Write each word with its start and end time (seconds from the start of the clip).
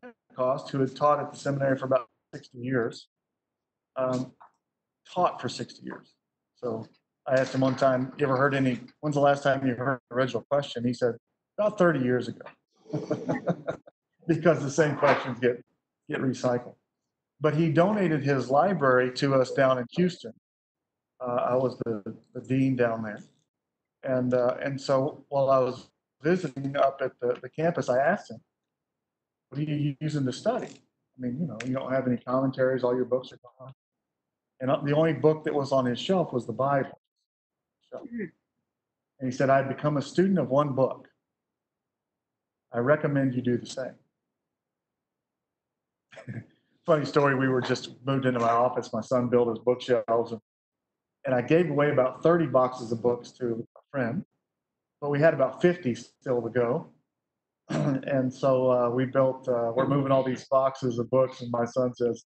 Pentecost, 0.00 0.70
who 0.70 0.80
had 0.80 0.94
taught 0.96 1.20
at 1.20 1.32
the 1.32 1.38
seminary 1.38 1.76
for 1.76 1.86
about 1.86 2.08
60 2.34 2.58
years, 2.58 3.08
um, 3.96 4.32
taught 5.12 5.40
for 5.40 5.48
60 5.48 5.82
years. 5.84 6.14
So 6.56 6.86
I 7.26 7.34
asked 7.34 7.54
him 7.54 7.60
one 7.60 7.76
time, 7.76 8.12
you 8.18 8.26
ever 8.26 8.36
heard 8.36 8.54
any, 8.54 8.80
when's 9.00 9.14
the 9.14 9.20
last 9.20 9.42
time 9.42 9.66
you 9.66 9.74
heard 9.74 10.00
an 10.10 10.16
original 10.16 10.44
question? 10.50 10.84
He 10.84 10.94
said, 10.94 11.14
about 11.58 11.78
30 11.78 12.00
years 12.00 12.28
ago. 12.28 12.46
because 14.26 14.62
the 14.62 14.70
same 14.70 14.96
questions 14.96 15.38
get, 15.40 15.62
get 16.08 16.20
recycled. 16.20 16.74
But 17.40 17.54
he 17.54 17.70
donated 17.70 18.22
his 18.22 18.50
library 18.50 19.12
to 19.14 19.34
us 19.34 19.52
down 19.52 19.78
in 19.78 19.86
Houston. 19.92 20.32
Uh, 21.20 21.46
I 21.50 21.54
was 21.54 21.78
the, 21.84 22.02
the 22.34 22.40
dean 22.40 22.76
down 22.76 23.02
there. 23.02 23.20
And, 24.02 24.32
uh, 24.32 24.56
and 24.62 24.80
so 24.80 25.24
while 25.28 25.50
I 25.50 25.58
was 25.58 25.88
visiting 26.22 26.76
up 26.76 27.00
at 27.02 27.12
the, 27.20 27.38
the 27.42 27.48
campus, 27.48 27.88
I 27.88 27.98
asked 27.98 28.30
him, 28.30 28.38
what 29.50 29.60
are 29.60 29.64
you 29.64 29.96
using 30.00 30.24
to 30.24 30.32
study? 30.32 30.68
I 30.68 31.20
mean, 31.20 31.38
you 31.40 31.46
know, 31.46 31.58
you 31.66 31.74
don't 31.74 31.92
have 31.92 32.06
any 32.06 32.16
commentaries, 32.16 32.82
all 32.82 32.94
your 32.94 33.04
books 33.04 33.32
are 33.32 33.38
gone. 33.58 33.72
And 34.60 34.70
the 34.86 34.94
only 34.94 35.12
book 35.12 35.44
that 35.44 35.54
was 35.54 35.72
on 35.72 35.84
his 35.86 35.98
shelf 35.98 36.32
was 36.32 36.46
the 36.46 36.52
Bible. 36.52 37.00
So, 37.92 38.06
and 39.20 39.30
he 39.30 39.36
said, 39.36 39.50
I've 39.50 39.68
become 39.68 39.96
a 39.96 40.02
student 40.02 40.38
of 40.38 40.48
one 40.48 40.74
book. 40.74 41.08
I 42.72 42.78
recommend 42.78 43.34
you 43.34 43.42
do 43.42 43.58
the 43.58 43.66
same. 43.66 43.94
Funny 46.86 47.04
story, 47.04 47.34
we 47.34 47.48
were 47.48 47.60
just 47.60 47.90
moved 48.06 48.26
into 48.26 48.38
my 48.38 48.50
office. 48.50 48.92
My 48.92 49.00
son 49.00 49.28
built 49.28 49.48
his 49.48 49.58
bookshelves, 49.58 50.32
and, 50.32 50.40
and 51.26 51.34
I 51.34 51.42
gave 51.42 51.68
away 51.70 51.90
about 51.90 52.22
30 52.22 52.46
boxes 52.46 52.92
of 52.92 53.02
books 53.02 53.32
to 53.32 53.66
a 53.76 53.80
friend, 53.90 54.24
but 55.00 55.10
we 55.10 55.18
had 55.18 55.34
about 55.34 55.60
50 55.60 55.94
still 55.94 56.40
to 56.40 56.48
go. 56.48 56.90
and 57.70 58.32
so 58.32 58.70
uh, 58.70 58.90
we 58.90 59.04
built, 59.04 59.48
uh, 59.48 59.72
we're 59.74 59.86
moving 59.86 60.10
all 60.10 60.24
these 60.24 60.44
boxes 60.46 60.98
of 60.98 61.08
books, 61.08 61.40
and 61.40 61.52
my 61.52 61.64
son 61.64 61.94
says, 61.94 62.24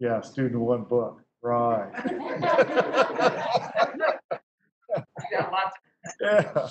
Yeah, 0.00 0.20
student 0.20 0.60
one 0.60 0.82
book. 0.82 1.22
Right. 1.42 1.90
yeah. 6.20 6.68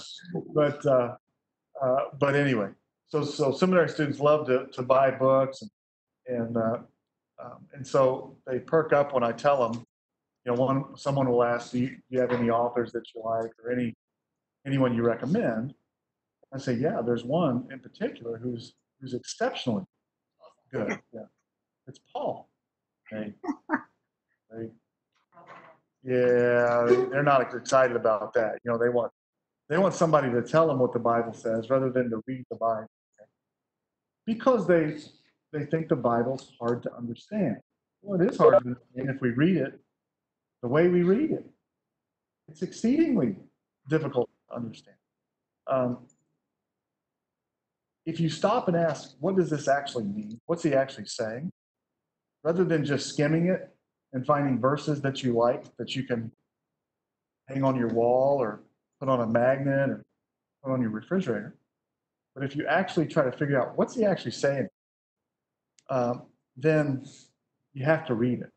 But, 0.54 0.86
uh, 0.86 1.16
uh, 1.82 1.98
but 2.20 2.36
anyway, 2.36 2.72
so, 3.08 3.24
so 3.24 3.54
seminary 3.54 3.88
students 3.88 4.20
love 4.20 4.48
to, 4.48 4.68
to 4.74 4.82
buy 4.82 5.12
books 5.12 5.62
and, 5.62 5.72
and, 6.28 6.58
uh, 6.58 6.78
um, 7.42 7.66
and 7.74 7.88
so 7.88 8.36
they 8.46 8.60
perk 8.60 8.92
up 8.92 9.14
when 9.14 9.24
I 9.24 9.32
tell 9.32 9.72
them, 9.72 9.86
you 10.46 10.52
know, 10.52 10.62
one, 10.62 10.98
someone 10.98 11.30
will 11.30 11.44
ask, 11.44 11.72
do 11.72 11.80
you, 11.80 11.88
do 11.88 11.96
you 12.10 12.20
have 12.20 12.34
any 12.34 12.50
authors 12.50 12.92
that 12.92 13.04
you 13.16 13.22
like 13.24 13.52
or 13.64 13.72
any, 13.72 13.96
anyone 14.68 14.94
you 14.94 15.04
recommend? 15.04 15.74
I 16.54 16.58
say, 16.58 16.74
yeah, 16.74 17.02
there's 17.06 17.24
one 17.24 17.68
in 17.72 17.80
particular 17.80 18.38
who's, 18.38 18.74
who's 19.00 19.14
exceptionally 19.14 19.84
good. 20.72 21.00
Yeah. 21.14 21.22
It's 21.88 22.00
Paul. 22.14 22.50
Okay. 23.12 23.34
They, 24.52 24.70
yeah, 26.04 26.86
they're 27.12 27.24
not 27.24 27.42
excited 27.42 27.96
about 27.96 28.34
that. 28.36 28.60
You 28.64 28.72
know, 28.72 28.78
they 28.78 28.90
want 28.90 29.12
they 29.70 29.78
want 29.78 29.94
somebody 29.94 30.32
to 30.32 30.42
tell 30.42 30.68
them 30.68 30.80
what 30.80 30.94
the 30.94 31.00
Bible 31.00 31.34
says 31.34 31.70
rather 31.70 31.92
than 31.92 32.10
to 32.10 32.22
read 32.28 32.44
the 32.50 32.58
Bible, 32.58 32.88
because 34.26 34.68
they 34.68 34.98
they 35.52 35.66
think 35.66 35.90
the 35.90 35.96
Bible's 35.96 36.52
hard 36.60 36.84
to 36.84 36.96
understand. 36.96 37.58
Well, 38.02 38.22
it 38.22 38.32
is 38.32 38.38
hard 38.38 38.54
to 38.54 38.58
understand 38.58 39.10
if 39.10 39.22
we 39.22 39.30
read 39.30 39.58
it 39.58 39.80
the 40.62 40.68
way 40.68 40.88
we 40.88 41.04
read 41.04 41.32
it. 41.32 41.46
It's 42.48 42.62
exceedingly 42.62 43.36
difficult 43.90 44.30
to 44.50 44.56
understand. 44.56 44.98
Um, 45.68 45.98
if 48.10 48.20
you 48.20 48.28
stop 48.28 48.68
and 48.68 48.76
ask, 48.76 49.16
what 49.20 49.36
does 49.36 49.52
this 49.52 49.68
actually 49.68 50.06
mean? 50.06 50.40
What's 50.48 50.64
he 50.64 50.74
actually 50.74 51.06
saying? 51.06 51.52
Rather 52.44 52.64
than 52.64 52.84
just 52.84 53.08
skimming 53.08 53.48
it 53.48 53.70
and 54.14 54.26
finding 54.26 54.60
verses 54.60 55.00
that 55.02 55.22
you 55.22 55.34
like 55.34 55.66
that 55.78 55.96
you 55.96 56.04
can 56.04 56.32
hang 57.48 57.64
on 57.64 57.76
your 57.76 57.90
wall 57.90 58.42
or 58.42 58.62
put 59.00 59.10
on 59.10 59.22
a 59.22 59.28
magnet 59.28 59.90
or 59.92 60.04
put 60.64 60.72
on 60.74 60.82
your 60.82 60.90
refrigerator. 60.90 61.56
But 62.34 62.44
if 62.44 62.56
you 62.56 62.66
actually 62.66 63.06
try 63.06 63.24
to 63.24 63.32
figure 63.32 63.62
out 63.62 63.78
what's 63.78 63.96
he 63.96 64.06
actually 64.06 64.32
saying, 64.32 64.68
uh, 65.90 66.16
then 66.58 67.06
you 67.74 67.86
have 67.86 68.08
to 68.08 68.16
read 68.16 68.40
it. 68.40 68.52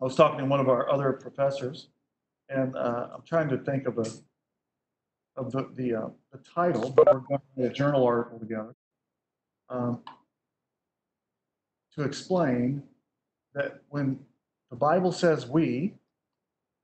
I 0.00 0.04
was 0.04 0.14
talking 0.14 0.38
to 0.38 0.44
one 0.44 0.60
of 0.60 0.68
our 0.68 0.90
other 0.90 1.12
professors, 1.12 1.88
and 2.48 2.76
uh, 2.76 3.08
I'm 3.14 3.22
trying 3.26 3.48
to 3.48 3.58
think 3.58 3.86
of 3.86 3.98
a 3.98 4.06
of 5.36 5.52
the 5.52 5.70
the, 5.74 5.94
uh, 5.94 6.08
the 6.32 6.38
title, 6.38 6.90
but 6.90 7.06
we're 7.06 7.20
going 7.20 7.40
to 7.40 7.62
do 7.62 7.68
a 7.68 7.72
journal 7.72 8.04
article 8.04 8.38
together 8.38 8.74
um, 9.68 10.00
to 11.94 12.02
explain 12.02 12.82
that 13.54 13.82
when 13.88 14.18
the 14.70 14.76
Bible 14.76 15.12
says 15.12 15.46
we, 15.46 15.94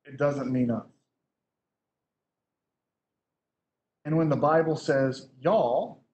it 0.05 0.17
doesn't 0.17 0.53
mean 0.53 0.71
us. 0.71 0.87
And 4.05 4.17
when 4.17 4.29
the 4.29 4.37
Bible 4.37 4.77
says 4.77 5.29
y'all, 5.41 6.05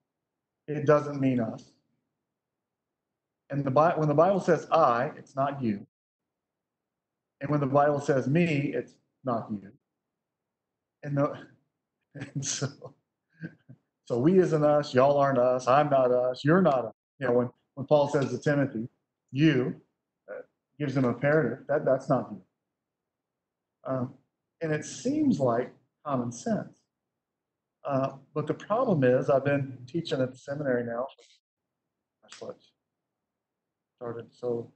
it 0.67 0.85
doesn't 0.85 1.19
mean 1.19 1.39
us. 1.39 1.71
And 3.49 3.63
the 3.63 3.71
Bi- 3.71 3.95
when 3.95 4.07
the 4.07 4.15
Bible 4.15 4.39
says 4.39 4.67
I, 4.71 5.11
it's 5.17 5.35
not 5.35 5.61
you. 5.61 5.85
And 7.41 7.51
when 7.51 7.59
the 7.59 7.67
Bible 7.67 7.99
says 7.99 8.27
me, 8.27 8.73
it's 8.73 8.95
not 9.23 9.47
you. 9.51 9.71
And, 11.03 11.17
the, 11.17 11.33
and 12.33 12.45
so, 12.45 12.67
so 14.05 14.19
we 14.19 14.39
isn't 14.39 14.63
us, 14.63 14.93
y'all 14.93 15.17
aren't 15.17 15.39
us, 15.39 15.67
I'm 15.67 15.89
not 15.89 16.11
us, 16.11 16.43
you're 16.43 16.61
not 16.61 16.85
us. 16.85 16.93
You 17.19 17.27
know, 17.27 17.33
when, 17.33 17.49
when 17.75 17.87
Paul 17.87 18.09
says 18.09 18.29
to 18.31 18.37
Timothy, 18.37 18.87
you, 19.31 19.81
gives 20.79 20.95
them 20.95 21.05
imperative. 21.05 21.59
That, 21.67 21.85
that's 21.85 22.09
not 22.09 22.29
you. 22.31 22.41
Um, 23.85 24.13
and 24.61 24.71
it 24.71 24.85
seems 24.85 25.39
like 25.39 25.73
common 26.05 26.31
sense. 26.31 26.69
Uh, 27.85 28.13
but 28.33 28.47
the 28.47 28.53
problem 28.53 29.03
is, 29.03 29.29
I've 29.29 29.43
been 29.43 29.77
teaching 29.87 30.21
at 30.21 30.31
the 30.31 30.37
seminary 30.37 30.85
now. 30.85 31.07
What 32.39 32.57
started 33.97 34.27
so 34.31 34.71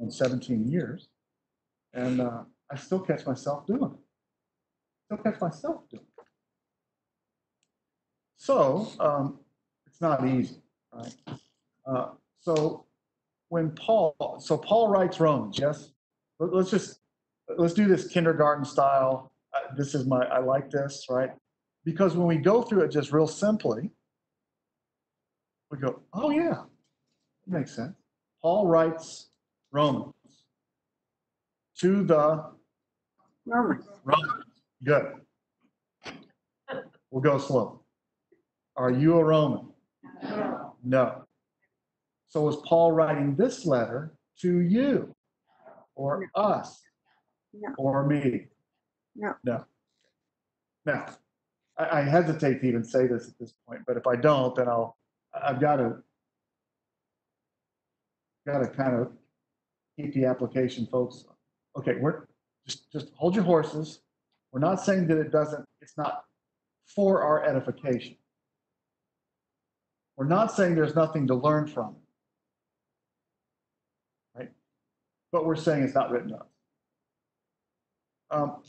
in 0.00 0.10
17 0.10 0.66
years, 0.66 1.08
and 1.92 2.20
uh, 2.20 2.42
I 2.70 2.76
still 2.76 3.00
catch 3.00 3.24
myself 3.26 3.66
doing 3.66 3.84
it. 3.84 3.98
Still 5.04 5.18
catch 5.18 5.40
myself 5.40 5.82
doing 5.90 6.02
it. 6.02 6.15
So 8.36 8.88
um, 9.00 9.38
it's 9.86 10.00
not 10.00 10.26
easy, 10.26 10.62
right? 10.92 11.14
Uh, 11.86 12.10
so 12.40 12.84
when 13.48 13.70
Paul, 13.70 14.38
so 14.40 14.56
Paul 14.56 14.88
writes 14.88 15.20
Romans, 15.20 15.58
yes? 15.58 15.90
Let's 16.38 16.70
just, 16.70 17.00
let's 17.56 17.74
do 17.74 17.86
this 17.86 18.08
kindergarten 18.08 18.64
style. 18.64 19.32
Uh, 19.54 19.74
this 19.76 19.94
is 19.94 20.06
my, 20.06 20.24
I 20.26 20.38
like 20.40 20.70
this, 20.70 21.06
right? 21.08 21.30
Because 21.84 22.16
when 22.16 22.26
we 22.26 22.36
go 22.36 22.62
through 22.62 22.82
it 22.82 22.90
just 22.90 23.12
real 23.12 23.26
simply, 23.26 23.90
we 25.70 25.78
go, 25.78 26.00
oh 26.12 26.30
yeah, 26.30 26.62
it 27.46 27.52
makes 27.52 27.74
sense. 27.74 27.94
Paul 28.42 28.66
writes 28.66 29.30
Romans 29.72 30.14
to 31.78 32.04
the 32.04 32.44
Romans. 33.46 33.84
Romans. 34.04 34.44
Good. 34.84 35.12
We'll 37.10 37.22
go 37.22 37.38
slow. 37.38 37.80
Are 38.76 38.90
you 38.90 39.18
a 39.18 39.24
Roman? 39.24 39.68
No. 40.84 41.24
So 42.28 42.48
is 42.48 42.56
Paul 42.66 42.92
writing 42.92 43.34
this 43.36 43.64
letter 43.64 44.14
to 44.40 44.60
you 44.60 45.14
or 45.94 46.28
us 46.34 46.82
No. 47.54 47.74
or 47.78 48.06
me? 48.06 48.48
No. 49.14 49.34
No. 49.44 49.64
Now, 50.84 51.06
I, 51.78 52.00
I 52.00 52.02
hesitate 52.02 52.60
to 52.60 52.66
even 52.68 52.84
say 52.84 53.06
this 53.06 53.28
at 53.28 53.38
this 53.38 53.54
point, 53.66 53.82
but 53.86 53.96
if 53.96 54.06
I 54.06 54.16
don't, 54.16 54.54
then 54.54 54.68
I'll, 54.68 54.96
I've 55.34 55.60
got 55.60 55.76
to, 55.76 55.96
got 58.46 58.58
to 58.58 58.68
kind 58.68 58.94
of 59.00 59.12
keep 59.96 60.12
the 60.14 60.26
application 60.26 60.86
folks. 60.86 61.24
Okay, 61.76 61.94
we're, 62.00 62.26
just, 62.66 62.90
just 62.92 63.10
hold 63.14 63.34
your 63.34 63.44
horses. 63.44 64.00
We're 64.52 64.60
not 64.60 64.80
saying 64.84 65.06
that 65.08 65.18
it 65.18 65.32
doesn't, 65.32 65.64
it's 65.80 65.96
not 65.96 66.24
for 66.94 67.22
our 67.22 67.44
edification. 67.44 68.16
We're 70.16 70.26
not 70.26 70.52
saying 70.52 70.74
there's 70.74 70.94
nothing 70.94 71.26
to 71.26 71.34
learn 71.34 71.66
from 71.66 71.96
it. 74.38 74.50
but 75.32 75.44
we're 75.44 75.56
saying 75.56 75.82
it's 75.82 75.94
not 75.94 76.10
written 76.10 76.32
up. 76.32 76.50
Um, 78.30 78.62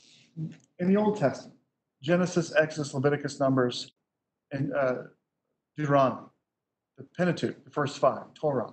in 0.79 0.87
the 0.87 0.97
Old 0.97 1.17
Testament, 1.17 1.57
Genesis, 2.01 2.53
Exodus, 2.55 2.93
Leviticus, 2.93 3.39
Numbers, 3.39 3.91
and 4.51 4.73
uh, 4.73 4.95
Deuteronomy, 5.77 6.27
the 6.97 7.05
Pentateuch, 7.17 7.63
the 7.63 7.71
first 7.71 7.99
five, 7.99 8.33
Torah. 8.33 8.71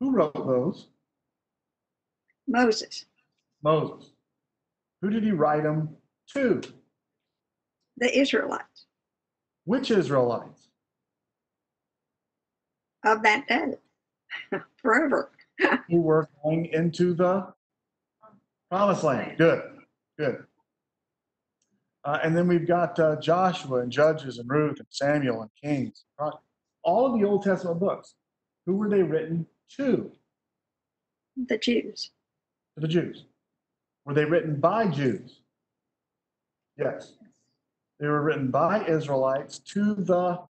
Who 0.00 0.10
wrote 0.10 0.34
those? 0.34 0.88
Moses, 2.46 3.06
Moses. 3.62 4.12
Who 5.02 5.10
did 5.10 5.22
he 5.22 5.30
write 5.30 5.62
them 5.62 5.96
to? 6.34 6.60
the 7.98 8.18
Israelites, 8.18 8.86
Which 9.68 9.90
Israelites? 9.90 10.68
of 13.04 13.22
that 13.22 13.46
day. 13.46 13.74
Forever. 14.80 15.30
who 15.90 16.00
were 16.00 16.26
going 16.42 16.66
into 16.72 17.12
the 17.12 17.52
promised 18.70 19.04
land. 19.04 19.36
Good, 19.36 19.60
good. 20.18 20.44
Uh, 22.02 22.18
and 22.22 22.34
then 22.34 22.48
we've 22.48 22.66
got 22.66 22.98
uh, 22.98 23.16
Joshua 23.16 23.80
and 23.80 23.92
Judges 23.92 24.38
and 24.38 24.48
Ruth 24.48 24.78
and 24.78 24.86
Samuel 24.88 25.42
and 25.42 25.50
Kings. 25.62 26.04
All 26.82 27.04
of 27.06 27.20
the 27.20 27.26
Old 27.26 27.42
Testament 27.42 27.78
books. 27.78 28.14
Who 28.64 28.76
were 28.76 28.88
they 28.88 29.02
written 29.02 29.46
to? 29.76 30.10
The 31.46 31.58
Jews. 31.58 32.12
To 32.74 32.80
the 32.80 32.88
Jews. 32.88 33.24
Were 34.06 34.14
they 34.14 34.24
written 34.24 34.60
by 34.60 34.86
Jews? 34.86 35.40
Yes. 36.78 37.17
They 37.98 38.06
were 38.06 38.22
written 38.22 38.50
by 38.50 38.86
Israelites 38.86 39.58
to 39.60 39.94
the 39.94 40.40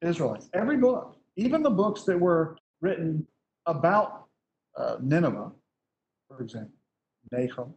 Israelites. 0.00 0.48
Every 0.54 0.76
book, 0.76 1.16
even 1.36 1.62
the 1.62 1.70
books 1.70 2.04
that 2.04 2.18
were 2.18 2.56
written 2.80 3.26
about 3.66 4.26
uh, 4.76 4.96
Nineveh, 5.00 5.52
for 6.28 6.42
example, 6.42 6.74
Nahum, 7.32 7.74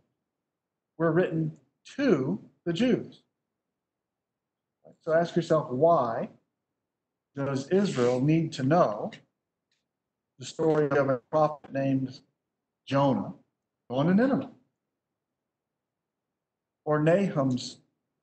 were 0.97 1.11
written 1.11 1.51
to 1.95 2.39
the 2.65 2.73
Jews. 2.73 3.23
So 5.01 5.13
ask 5.13 5.35
yourself, 5.35 5.71
why 5.71 6.29
does 7.35 7.69
Israel 7.69 8.19
need 8.19 8.51
to 8.53 8.63
know 8.63 9.11
the 10.37 10.45
story 10.45 10.89
of 10.91 11.09
a 11.09 11.21
prophet 11.31 11.71
named 11.73 12.19
Jonah 12.85 13.33
going 13.89 14.07
to 14.07 14.13
Nineveh? 14.13 14.51
Or 16.85 16.99
Nahum's 16.99 17.78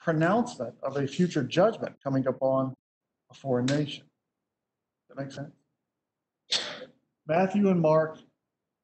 pronouncement 0.07 0.73
of 0.85 0.97
a 0.99 1.05
future 1.05 1.43
judgment 1.43 1.97
coming 2.01 2.29
upon 2.29 2.73
a 3.33 3.35
foreign 3.35 3.67
nation. 3.67 4.05
Does 5.09 5.17
that 5.17 5.21
make 5.21 5.33
sense? 5.33 6.63
Matthew 7.27 7.69
and 7.71 7.81
Mark, 7.81 8.19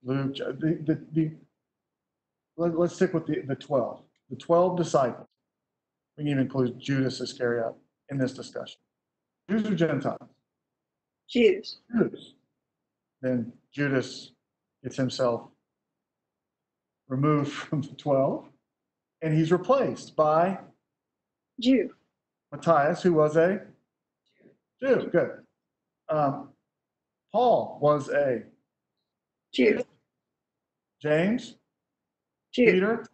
Luke, 0.03 0.35
the, 0.35 0.81
the, 0.85 1.01
the 1.13 1.31
let, 2.57 2.75
us 2.75 2.97
stick 2.97 3.15
with 3.15 3.27
the, 3.27 3.41
the 3.47 3.55
12. 3.55 4.03
The 4.31 4.37
12 4.37 4.77
disciples. 4.77 5.29
We 6.19 6.25
can 6.25 6.33
even 6.33 6.43
include 6.43 6.81
Judas 6.81 7.21
Iscariot 7.21 7.73
in 8.11 8.19
this 8.19 8.33
discussion. 8.33 8.81
Jews 9.49 9.65
or 9.65 9.77
Gentiles? 9.77 10.29
Jews. 11.31 11.79
Jews. 11.97 12.35
Then 13.21 13.53
Judas 13.73 14.33
gets 14.83 14.97
himself 14.97 15.43
removed 17.07 17.53
from 17.53 17.83
the 17.83 17.95
12 17.95 18.49
and 19.23 19.39
he's 19.39 19.53
replaced 19.53 20.17
by 20.17 20.59
Jew. 21.61 21.95
Matthias, 22.51 23.03
who 23.03 23.15
was 23.15 23.37
a 23.37 23.61
Jew. 24.81 24.95
Jew, 25.01 25.11
good. 25.11 25.31
Um, 26.09 26.51
Paul 27.33 27.79
was 27.81 28.09
a 28.11 28.43
Jew. 29.55 29.85
James, 31.01 31.57
Jew. 32.53 32.67
Peter, 32.67 33.07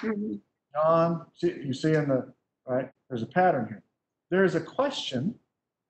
Mhm. 0.00 0.40
John. 0.72 1.30
See, 1.34 1.52
you 1.52 1.72
see 1.74 1.94
in 1.94 2.08
the 2.08 2.32
right. 2.66 2.90
There's 3.08 3.22
a 3.22 3.26
pattern 3.26 3.68
here. 3.68 3.82
There 4.30 4.44
is 4.44 4.54
a 4.54 4.60
question 4.60 5.38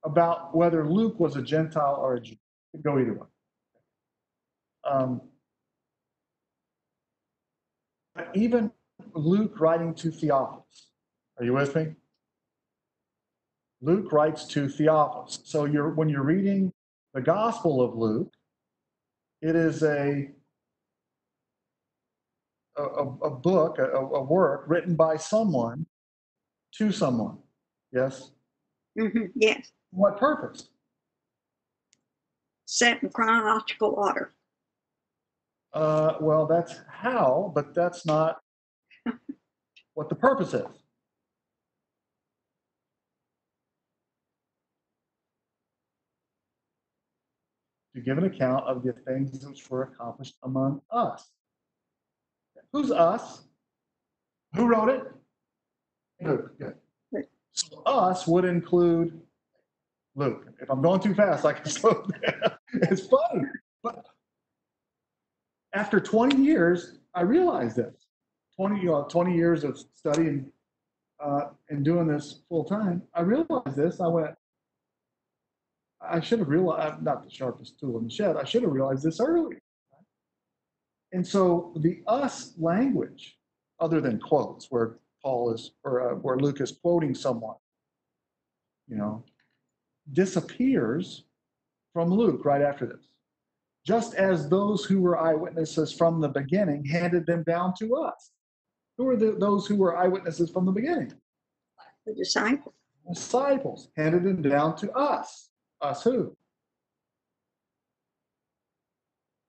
about 0.03 0.55
whether 0.55 0.87
Luke 0.89 1.19
was 1.19 1.37
a 1.37 1.43
Gentile 1.43 1.97
or 1.97 2.15
a 2.15 2.21
Jew. 2.21 2.37
Could 2.73 2.83
go 2.83 2.99
either 2.99 3.15
way. 3.15 3.27
Um, 4.85 5.31
even 8.35 8.73
Luke 9.15 9.59
writing 9.61 9.95
to 9.97 10.11
Theophilus. 10.11 10.91
Are 11.39 11.45
you 11.45 11.53
with 11.53 11.75
me? 11.75 11.95
Luke 13.81 14.13
writes 14.13 14.47
to 14.49 14.69
Theophilus. 14.69 15.41
So 15.45 15.65
you're 15.65 15.91
when 15.91 16.09
you're 16.09 16.23
reading 16.23 16.73
the 17.13 17.21
Gospel 17.21 17.83
of 17.83 17.95
Luke, 17.97 18.33
it 19.43 19.57
is 19.57 19.83
a 19.83 20.31
a, 22.77 22.83
a 22.83 23.31
book, 23.31 23.79
a, 23.79 23.85
a 23.85 24.23
work 24.23 24.65
written 24.67 24.97
by 24.97 25.17
someone 25.17 25.87
to 26.77 26.91
someone. 26.91 27.39
Yes. 27.93 28.31
Mhm. 28.99 29.31
Yes. 29.35 29.71
What 29.91 30.19
purpose? 30.19 30.69
Set 32.67 33.03
in 33.03 33.11
chronological 33.11 33.91
order. 33.97 34.33
Uh, 35.73 36.15
well, 36.21 36.47
that's 36.47 36.81
how, 36.89 37.53
but 37.55 37.75
that's 37.75 38.07
not 38.07 38.41
what 39.95 40.09
the 40.09 40.15
purpose 40.15 40.55
is. 40.55 40.67
Give 48.05 48.19
an 48.19 48.25
account 48.25 48.65
of 48.67 48.83
the 48.83 48.93
things 48.93 49.45
which 49.47 49.69
were 49.71 49.85
accomplished 49.85 50.35
among 50.43 50.81
us. 50.91 51.31
Who's 52.73 52.91
us? 52.91 53.45
Who 54.55 54.67
wrote 54.67 54.89
it? 54.89 55.03
Luke. 56.21 56.59
Good. 56.59 56.75
So 57.53 57.83
us 57.87 58.27
would 58.27 58.45
include 58.45 59.21
Luke. 60.17 60.47
If 60.61 60.71
I'm 60.71 60.83
going 60.83 61.01
too 61.01 61.15
fast, 61.15 61.45
I 61.45 61.53
can 61.53 61.67
slow 61.71 62.05
down. 62.23 62.51
It's 62.75 63.07
funny, 63.07 63.45
but 63.83 64.05
after 65.73 66.01
20 66.01 66.37
years, 66.43 66.99
I 67.15 67.23
realized 67.23 67.77
this. 67.77 68.07
20, 68.57 68.81
you 68.81 68.87
know, 68.87 69.05
20 69.09 69.35
years 69.35 69.65
of 69.65 69.79
studying 69.95 70.51
uh, 71.25 71.47
and 71.69 71.85
doing 71.85 72.07
this 72.07 72.43
full 72.49 72.65
time, 72.65 73.03
I 73.15 73.23
realized 73.23 73.77
this. 73.77 74.01
I 74.01 74.07
went, 74.07 74.35
I 76.09 76.21
should 76.21 76.39
have 76.39 76.49
realized, 76.49 76.97
I'm 76.97 77.05
not 77.05 77.25
the 77.25 77.31
sharpest 77.31 77.79
tool 77.79 77.99
in 77.99 78.05
the 78.05 78.11
shed. 78.11 78.37
I 78.37 78.45
should 78.45 78.63
have 78.63 78.73
realized 78.73 79.03
this 79.03 79.21
earlier. 79.21 79.61
And 81.13 81.27
so 81.27 81.73
the 81.77 82.03
us 82.07 82.55
language, 82.59 83.39
other 83.81 84.01
than 84.01 84.19
quotes, 84.19 84.71
where 84.71 84.97
Paul 85.23 85.53
is, 85.53 85.73
or 85.85 86.13
uh, 86.13 86.15
where 86.17 86.37
Luke 86.37 86.61
is 86.61 86.73
quoting 86.73 87.15
someone, 87.15 87.57
you 88.89 88.97
know, 88.97 89.25
disappears 90.13 91.25
from 91.93 92.11
Luke 92.11 92.45
right 92.45 92.63
after 92.63 92.87
this. 92.87 93.09
Just 93.87 94.15
as 94.15 94.49
those 94.49 94.85
who 94.85 95.01
were 95.01 95.19
eyewitnesses 95.19 95.93
from 95.93 96.21
the 96.21 96.29
beginning 96.29 96.85
handed 96.85 97.27
them 97.27 97.43
down 97.45 97.75
to 97.79 97.97
us. 97.97 98.33
Who 98.97 99.09
are 99.09 99.17
the, 99.17 99.33
those 99.33 99.67
who 99.67 99.77
were 99.77 99.97
eyewitnesses 99.97 100.51
from 100.51 100.67
the 100.67 100.73
beginning? 100.73 101.13
The 102.07 102.15
disciples. 102.15 102.75
Disciples 103.09 103.89
handed 103.97 104.25
them 104.25 104.43
down 104.43 104.77
to 104.77 104.91
us. 104.93 105.51
Us 105.85 106.03
who? 106.03 106.35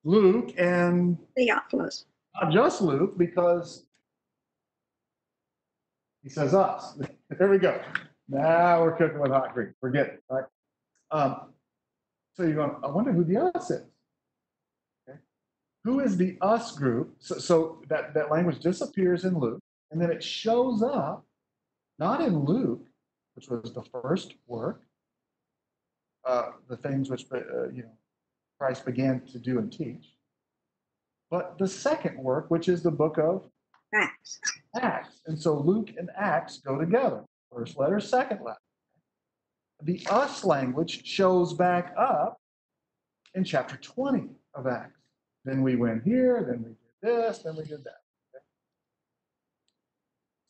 Luke 0.04 0.54
and 0.58 1.18
Theophilus. 1.38 2.06
not 2.34 2.52
just 2.52 2.82
Luke, 2.82 3.18
because 3.18 3.86
he 6.24 6.30
says 6.30 6.54
us. 6.54 7.00
There 7.40 7.50
we 7.50 7.58
go. 7.58 7.82
Now 8.30 8.84
we're 8.84 8.96
cooking 8.96 9.20
with 9.20 9.32
hot 9.32 9.54
grease. 9.54 9.74
Forget 9.82 10.06
it, 10.06 10.24
right? 10.30 10.44
Um, 11.10 11.54
so 12.34 12.44
you're 12.44 12.54
going, 12.54 12.76
I 12.84 12.88
wonder 12.88 13.12
who 13.12 13.24
the 13.24 13.42
us 13.42 13.72
is. 13.72 13.82
Okay. 15.10 15.18
Who 15.84 16.02
is 16.02 16.16
the 16.16 16.38
us 16.42 16.72
group? 16.74 17.16
So, 17.18 17.40
so 17.40 17.82
that, 17.90 18.14
that 18.14 18.30
language 18.30 18.60
disappears 18.60 19.26
in 19.26 19.40
Luke, 19.40 19.60
and 19.92 20.00
then 20.00 20.12
it 20.12 20.24
shows 20.24 20.84
up 20.84 21.26
not 21.98 22.22
in 22.22 22.46
Luke, 22.46 22.86
which 23.34 23.50
was 23.50 23.74
the 23.74 23.84
first 23.84 24.36
work, 24.46 24.84
uh, 26.26 26.52
the 26.68 26.78
things 26.78 27.10
which 27.10 27.26
uh, 27.32 27.70
you 27.70 27.84
know 27.84 27.98
Christ 28.60 28.86
began 28.86 29.22
to 29.32 29.40
do 29.40 29.60
and 29.60 29.72
teach, 29.72 30.16
but 31.30 31.58
the 31.58 31.68
second 31.68 32.18
work, 32.18 32.50
which 32.50 32.68
is 32.68 32.84
the 32.84 32.92
book 32.92 33.18
of 33.18 33.50
Acts. 33.94 34.40
Acts. 34.76 35.22
And 35.26 35.40
so 35.40 35.58
Luke 35.58 35.92
and 35.98 36.10
Acts 36.18 36.60
go 36.60 36.78
together. 36.78 37.24
First 37.54 37.78
letter, 37.78 38.00
second 38.00 38.42
letter. 38.44 38.58
The 39.84 40.06
us 40.10 40.44
language 40.44 41.06
shows 41.06 41.54
back 41.54 41.94
up 41.98 42.38
in 43.34 43.44
chapter 43.44 43.78
20 43.78 44.30
of 44.54 44.68
Acts. 44.68 45.00
Then 45.44 45.62
we 45.62 45.76
went 45.76 46.04
here, 46.04 46.44
then 46.48 46.64
we 46.64 46.70
did 46.70 46.78
this, 47.02 47.40
then 47.40 47.56
we 47.56 47.64
did 47.64 47.84
that. 47.84 48.02
Okay? 48.34 48.44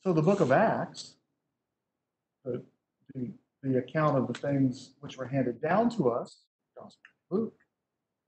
So 0.03 0.13
the 0.13 0.21
book 0.21 0.39
of 0.39 0.51
Acts, 0.51 1.15
the, 2.43 2.63
the, 3.13 3.31
the 3.65 3.79
account 3.79 4.17
of 4.17 4.27
the 4.27 4.39
things 4.39 4.93
which 4.99 5.17
were 5.17 5.25
handed 5.25 5.59
down 5.61 5.89
to 5.89 6.09
us, 6.09 6.43
Gospel 6.77 6.99
of 7.31 7.37
Luke, 7.37 7.53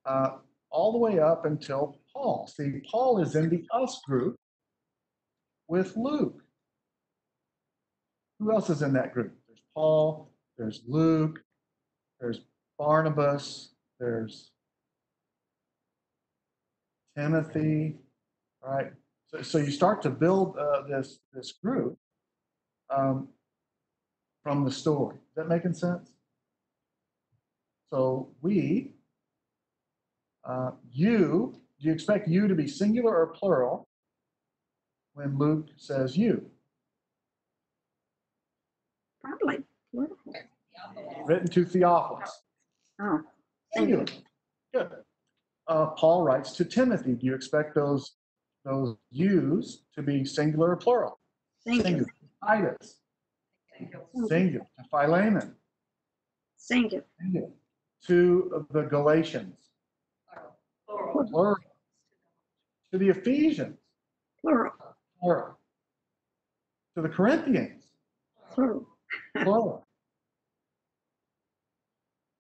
uh, 0.06 0.30
all 0.72 0.92
the 0.92 0.98
way 0.98 1.20
up 1.20 1.46
until 1.46 2.00
Paul. 2.12 2.48
See, 2.48 2.82
Paul 2.92 3.22
is 3.22 3.36
in 3.36 3.50
the 3.50 3.64
us 3.72 4.02
group 4.08 4.36
with 5.68 5.96
Luke. 5.96 6.42
Who 8.40 8.52
else 8.52 8.70
is 8.70 8.82
in 8.82 8.94
that 8.94 9.14
group? 9.14 9.34
There's 9.48 9.62
Paul, 9.76 10.32
there's 10.58 10.82
Luke, 10.88 11.40
there's 12.20 12.42
Barnabas, 12.80 13.74
there's 14.00 14.52
Timothy, 17.16 17.96
right? 18.64 18.92
So, 19.28 19.42
so 19.42 19.58
you 19.60 19.72
start 19.72 20.02
to 20.04 20.10
build 20.10 20.58
uh, 20.58 20.84
this, 20.88 21.20
this 21.34 21.54
group 21.64 21.98
um, 22.96 23.28
from 24.48 24.64
the 24.64 24.72
story. 24.72 25.18
Is 25.18 25.36
that 25.36 25.50
making 25.50 25.74
sense? 25.74 26.10
So 27.92 28.30
we, 28.42 28.94
uh, 30.46 30.72
you, 30.90 31.54
do 31.78 31.88
you 31.88 31.92
expect 31.92 32.30
you 32.30 32.48
to 32.48 32.56
be 32.56 32.66
singular 32.66 33.14
or 33.14 33.28
plural 33.28 33.90
when 35.16 35.38
Luke 35.38 35.68
says 35.76 36.16
you? 36.16 36.50
Probably. 39.22 39.66
plural. 39.94 40.16
Written 41.26 41.50
to 41.50 41.66
Theophilus. 41.66 42.32
Oh, 43.02 43.20
Singular. 43.76 44.06
Good. 44.74 44.92
Uh, 45.68 45.88
Paul 45.88 46.24
writes 46.24 46.54
to 46.54 46.64
Timothy. 46.64 47.16
Do 47.16 47.26
you 47.26 47.36
expect 47.36 47.76
those 47.76 48.14
those 48.64 48.96
yous 49.12 49.84
to 49.96 50.02
be 50.02 50.24
singular 50.24 50.72
or 50.72 50.78
plural? 50.78 51.20
Singular. 51.66 52.06
Titus. 52.42 53.02
Singular. 53.78 54.66
To 54.78 54.84
Philemon. 54.90 55.56
Thank 56.70 56.94
you. 56.94 57.04
Singular. 57.20 57.50
To 58.08 58.66
the 58.72 58.82
Galatians. 58.84 59.56
Plural. 60.88 61.56
To 62.92 62.98
the 62.98 63.10
Ephesians. 63.10 63.78
Plural. 64.42 64.74
Plural. 65.22 65.60
To 66.96 67.02
the 67.02 67.10
Corinthians. 67.10 67.84
Plural. 68.52 68.88
Plural. 69.36 69.88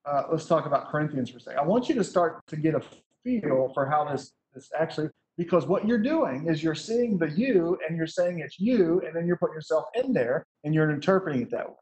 Uh, 0.05 0.23
let's 0.31 0.45
talk 0.45 0.65
about 0.65 0.89
Corinthians 0.89 1.29
for 1.29 1.37
a 1.37 1.41
second. 1.41 1.59
I 1.59 1.63
want 1.63 1.89
you 1.89 1.95
to 1.95 2.03
start 2.03 2.45
to 2.47 2.55
get 2.55 2.75
a 2.75 2.81
feel 3.23 3.71
for 3.73 3.89
how 3.89 4.09
this 4.09 4.31
this 4.53 4.71
actually 4.79 5.09
because 5.37 5.67
what 5.67 5.87
you're 5.87 6.01
doing 6.01 6.47
is 6.47 6.63
you're 6.63 6.75
seeing 6.75 7.17
the 7.17 7.29
you 7.29 7.77
and 7.87 7.95
you're 7.95 8.07
saying 8.07 8.39
it's 8.39 8.59
you 8.59 9.01
and 9.05 9.15
then 9.15 9.27
you're 9.27 9.37
putting 9.37 9.53
yourself 9.53 9.85
in 9.93 10.11
there 10.11 10.45
and 10.63 10.73
you're 10.73 10.89
interpreting 10.89 11.43
it 11.43 11.51
that 11.51 11.69
way. 11.69 11.75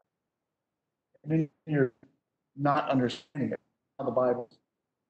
And 1.24 1.32
then 1.32 1.48
you're 1.66 1.92
not 2.56 2.88
understanding 2.90 3.52
it. 3.52 3.60
How 3.98 4.04
the 4.04 4.10
Bible's 4.10 4.58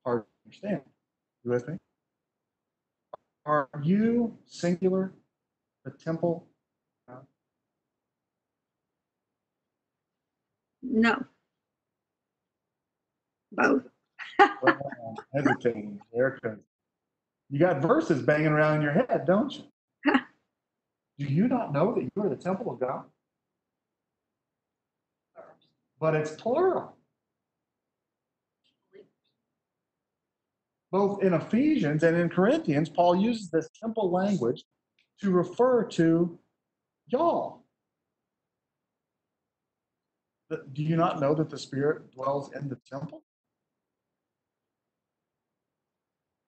hard 0.04 0.22
to 0.22 0.28
understand. 0.46 0.80
You 1.44 1.50
with 1.50 1.68
me? 1.68 1.76
Are 3.44 3.68
you 3.82 4.38
singular, 4.46 5.12
the 5.84 5.90
temple? 5.90 6.46
No. 10.82 11.24
Both. 13.52 13.82
Well, 14.38 14.78
hesitating 15.34 15.98
there 16.12 16.38
you 17.48 17.58
got 17.58 17.80
verses 17.80 18.22
banging 18.22 18.48
around 18.48 18.76
in 18.76 18.82
your 18.82 18.92
head, 18.92 19.24
don't 19.26 19.52
you? 19.52 19.64
Do 21.18 21.24
you 21.24 21.48
not 21.48 21.72
know 21.72 21.94
that 21.94 22.02
you 22.02 22.22
are 22.22 22.28
the 22.28 22.36
temple 22.36 22.72
of 22.72 22.80
God? 22.80 23.04
But 25.98 26.14
it's 26.14 26.32
plural. 26.32 26.96
Both 30.90 31.22
in 31.22 31.34
Ephesians 31.34 32.02
and 32.02 32.16
in 32.16 32.28
Corinthians, 32.28 32.88
Paul 32.88 33.16
uses 33.16 33.50
this 33.50 33.68
temple 33.80 34.10
language 34.10 34.64
to 35.20 35.30
refer 35.30 35.84
to 35.84 36.38
y'all. 37.06 37.64
Do 40.48 40.82
you 40.82 40.96
not 40.96 41.20
know 41.20 41.34
that 41.34 41.50
the 41.50 41.58
Spirit 41.58 42.12
dwells 42.12 42.52
in 42.54 42.68
the 42.68 42.78
temple? 42.88 43.22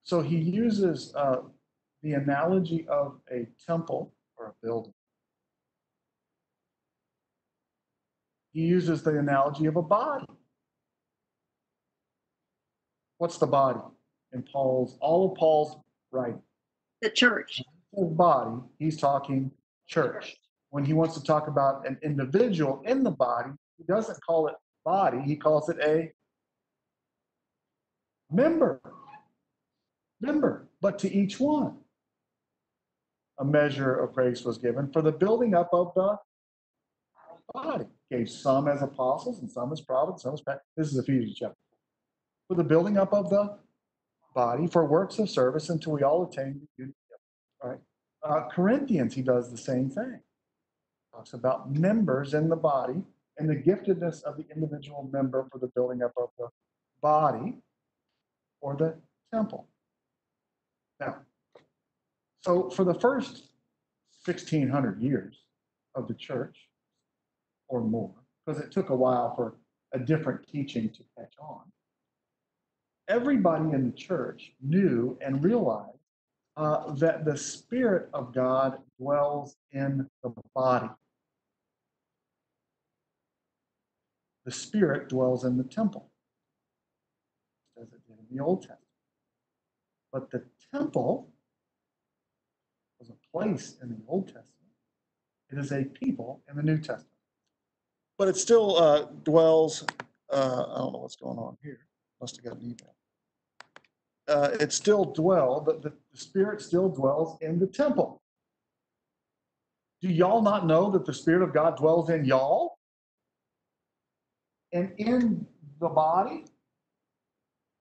So 0.08 0.22
he 0.22 0.38
uses 0.38 1.12
uh, 1.14 1.42
the 2.02 2.14
analogy 2.14 2.88
of 2.88 3.20
a 3.30 3.46
temple 3.66 4.14
or 4.38 4.46
a 4.46 4.66
building. 4.66 4.94
He 8.54 8.62
uses 8.62 9.02
the 9.02 9.18
analogy 9.18 9.66
of 9.66 9.76
a 9.76 9.82
body. 9.82 10.24
What's 13.18 13.36
the 13.36 13.46
body 13.46 13.80
in 14.32 14.42
Paul's, 14.50 14.96
all 15.02 15.30
of 15.30 15.36
Paul's 15.36 15.76
writing? 16.10 16.40
The 17.02 17.10
church. 17.10 17.60
His 17.94 18.08
body, 18.08 18.62
he's 18.78 18.96
talking 18.96 19.50
church. 19.88 20.38
When 20.70 20.86
he 20.86 20.94
wants 20.94 21.18
to 21.18 21.22
talk 21.22 21.48
about 21.48 21.86
an 21.86 21.98
individual 22.02 22.80
in 22.86 23.02
the 23.02 23.10
body, 23.10 23.50
he 23.76 23.84
doesn't 23.84 24.18
call 24.24 24.46
it 24.46 24.54
body, 24.86 25.20
he 25.20 25.36
calls 25.36 25.68
it 25.68 25.76
a 25.82 26.10
member. 28.32 28.80
Member, 30.20 30.68
but 30.80 30.98
to 31.00 31.12
each 31.12 31.38
one. 31.38 31.78
A 33.38 33.44
measure 33.44 33.94
of 33.94 34.14
grace 34.14 34.44
was 34.44 34.58
given 34.58 34.90
for 34.90 35.00
the 35.00 35.12
building 35.12 35.54
up 35.54 35.70
of 35.72 35.92
the 35.94 36.18
body. 37.54 37.87
Gave 38.10 38.28
some 38.28 38.66
as 38.66 38.82
apostles 38.82 39.40
and 39.40 39.50
some 39.50 39.72
as 39.72 39.80
prophets, 39.80 40.22
some 40.22 40.34
as. 40.34 40.42
This 40.76 40.88
is 40.88 40.98
Ephesians 40.98 41.37
chapter. 41.38 41.56
For 42.48 42.54
the 42.56 42.64
building 42.64 42.98
up 42.98 43.12
of 43.12 43.30
the 43.30 43.58
body 44.34 44.66
for 44.66 44.84
works 44.87 45.18
of 45.18 45.30
service 45.30 45.68
until 45.68 45.92
we 45.92 46.02
all 46.02 46.25
attain 46.25 46.66
unity. 46.76 46.94
Right? 47.62 47.78
Uh, 48.22 48.48
Corinthians, 48.48 49.14
he 49.14 49.22
does 49.22 49.50
the 49.50 49.58
same 49.58 49.90
thing. 49.90 50.20
Talks 51.12 51.32
about 51.32 51.72
members 51.72 52.34
in 52.34 52.48
the 52.48 52.56
body 52.56 53.02
and 53.38 53.48
the 53.48 53.56
giftedness 53.56 54.22
of 54.22 54.37
the 54.37 54.44
individual 54.54 55.08
member 55.12 55.46
for 55.50 55.58
the 55.58 55.68
building 55.68 56.02
up 56.02 56.12
of 56.16 56.30
the 56.38 56.48
body 57.00 57.54
or 58.60 58.76
the 58.76 58.96
temple. 59.32 59.68
Now, 61.00 61.17
so 62.40 62.71
for 62.71 62.85
the 62.85 62.95
first 62.95 63.50
1600 64.25 65.00
years 65.00 65.45
of 65.95 66.09
the 66.09 66.14
church 66.14 66.69
or 67.69 67.81
more, 67.81 68.14
because 68.45 68.61
it 68.61 68.71
took 68.73 68.90
a 68.90 68.97
while 68.97 69.35
for 69.35 69.57
a 69.93 69.99
different 69.99 70.47
teaching 70.49 70.90
to 70.90 71.02
catch 71.17 71.33
on, 71.40 71.62
everybody 73.09 73.64
in 73.73 73.87
the 73.87 73.97
church 73.97 74.52
knew 74.61 75.19
and 75.21 75.43
realized 75.43 75.99
uh, 76.57 76.93
that 76.95 77.25
the 77.25 77.37
Spirit 77.37 78.09
of 78.12 78.35
God 78.35 78.78
dwells 79.00 79.57
in 79.73 80.09
the 80.23 80.33
body. 80.55 80.90
The 84.45 84.50
Spirit 84.50 85.09
dwells 85.09 85.45
in 85.45 85.57
the 85.57 85.64
temple, 85.64 86.11
as 87.81 87.87
it 87.88 88.00
did 88.07 88.17
in 88.19 88.37
the 88.37 88.43
Old 88.43 88.62
Testament. 88.62 88.81
But 90.12 90.31
the 90.31 90.43
temple 90.72 91.28
was 92.98 93.10
a 93.10 93.37
place 93.37 93.76
in 93.82 93.90
the 93.90 94.00
Old 94.06 94.26
Testament. 94.26 94.46
It 95.50 95.58
is 95.58 95.72
a 95.72 95.84
people 95.84 96.42
in 96.48 96.56
the 96.56 96.62
New 96.62 96.78
Testament. 96.78 97.06
But 98.18 98.28
it 98.28 98.37
still 98.37 98.76
uh, 98.76 99.06
dwells, 99.25 99.84
uh, 100.30 100.64
I 100.68 100.78
don't 100.78 100.92
know 100.92 100.98
what's 100.98 101.16
going 101.16 101.38
on 101.38 101.56
here. 101.62 101.78
Must 102.20 102.37
have 102.37 102.44
got 102.44 102.56
an 102.56 102.62
email. 102.62 102.94
Uh, 104.26 104.50
it 104.60 104.72
still 104.72 105.06
dwell, 105.06 105.60
the, 105.60 105.75
the, 105.75 105.92
the 106.12 106.18
Spirit 106.18 106.60
still 106.60 106.88
dwells 106.88 107.38
in 107.40 107.58
the 107.58 107.66
temple. 107.66 108.20
Do 110.02 110.08
y'all 110.08 110.42
not 110.42 110.66
know 110.66 110.90
that 110.90 111.06
the 111.06 111.14
Spirit 111.14 111.42
of 111.42 111.54
God 111.54 111.76
dwells 111.76 112.10
in 112.10 112.25
y'all? 112.25 112.78
And 114.72 114.92
in 114.98 115.46
the 115.80 115.88
body, 115.88 116.44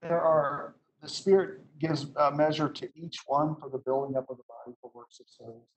there 0.02 0.22
are, 0.22 0.76
the 1.02 1.10
Spirit 1.10 1.62
gives 1.80 2.08
a 2.18 2.32
measure 2.32 2.70
to 2.70 2.90
each 2.96 3.20
one 3.26 3.56
for 3.56 3.70
the 3.70 3.78
building 3.80 4.16
up 4.18 4.30
of 4.30 4.38
the 4.38 4.44
body 4.48 4.76
for 4.82 4.92
works 4.94 5.20
of 5.20 5.28
service. 5.28 5.68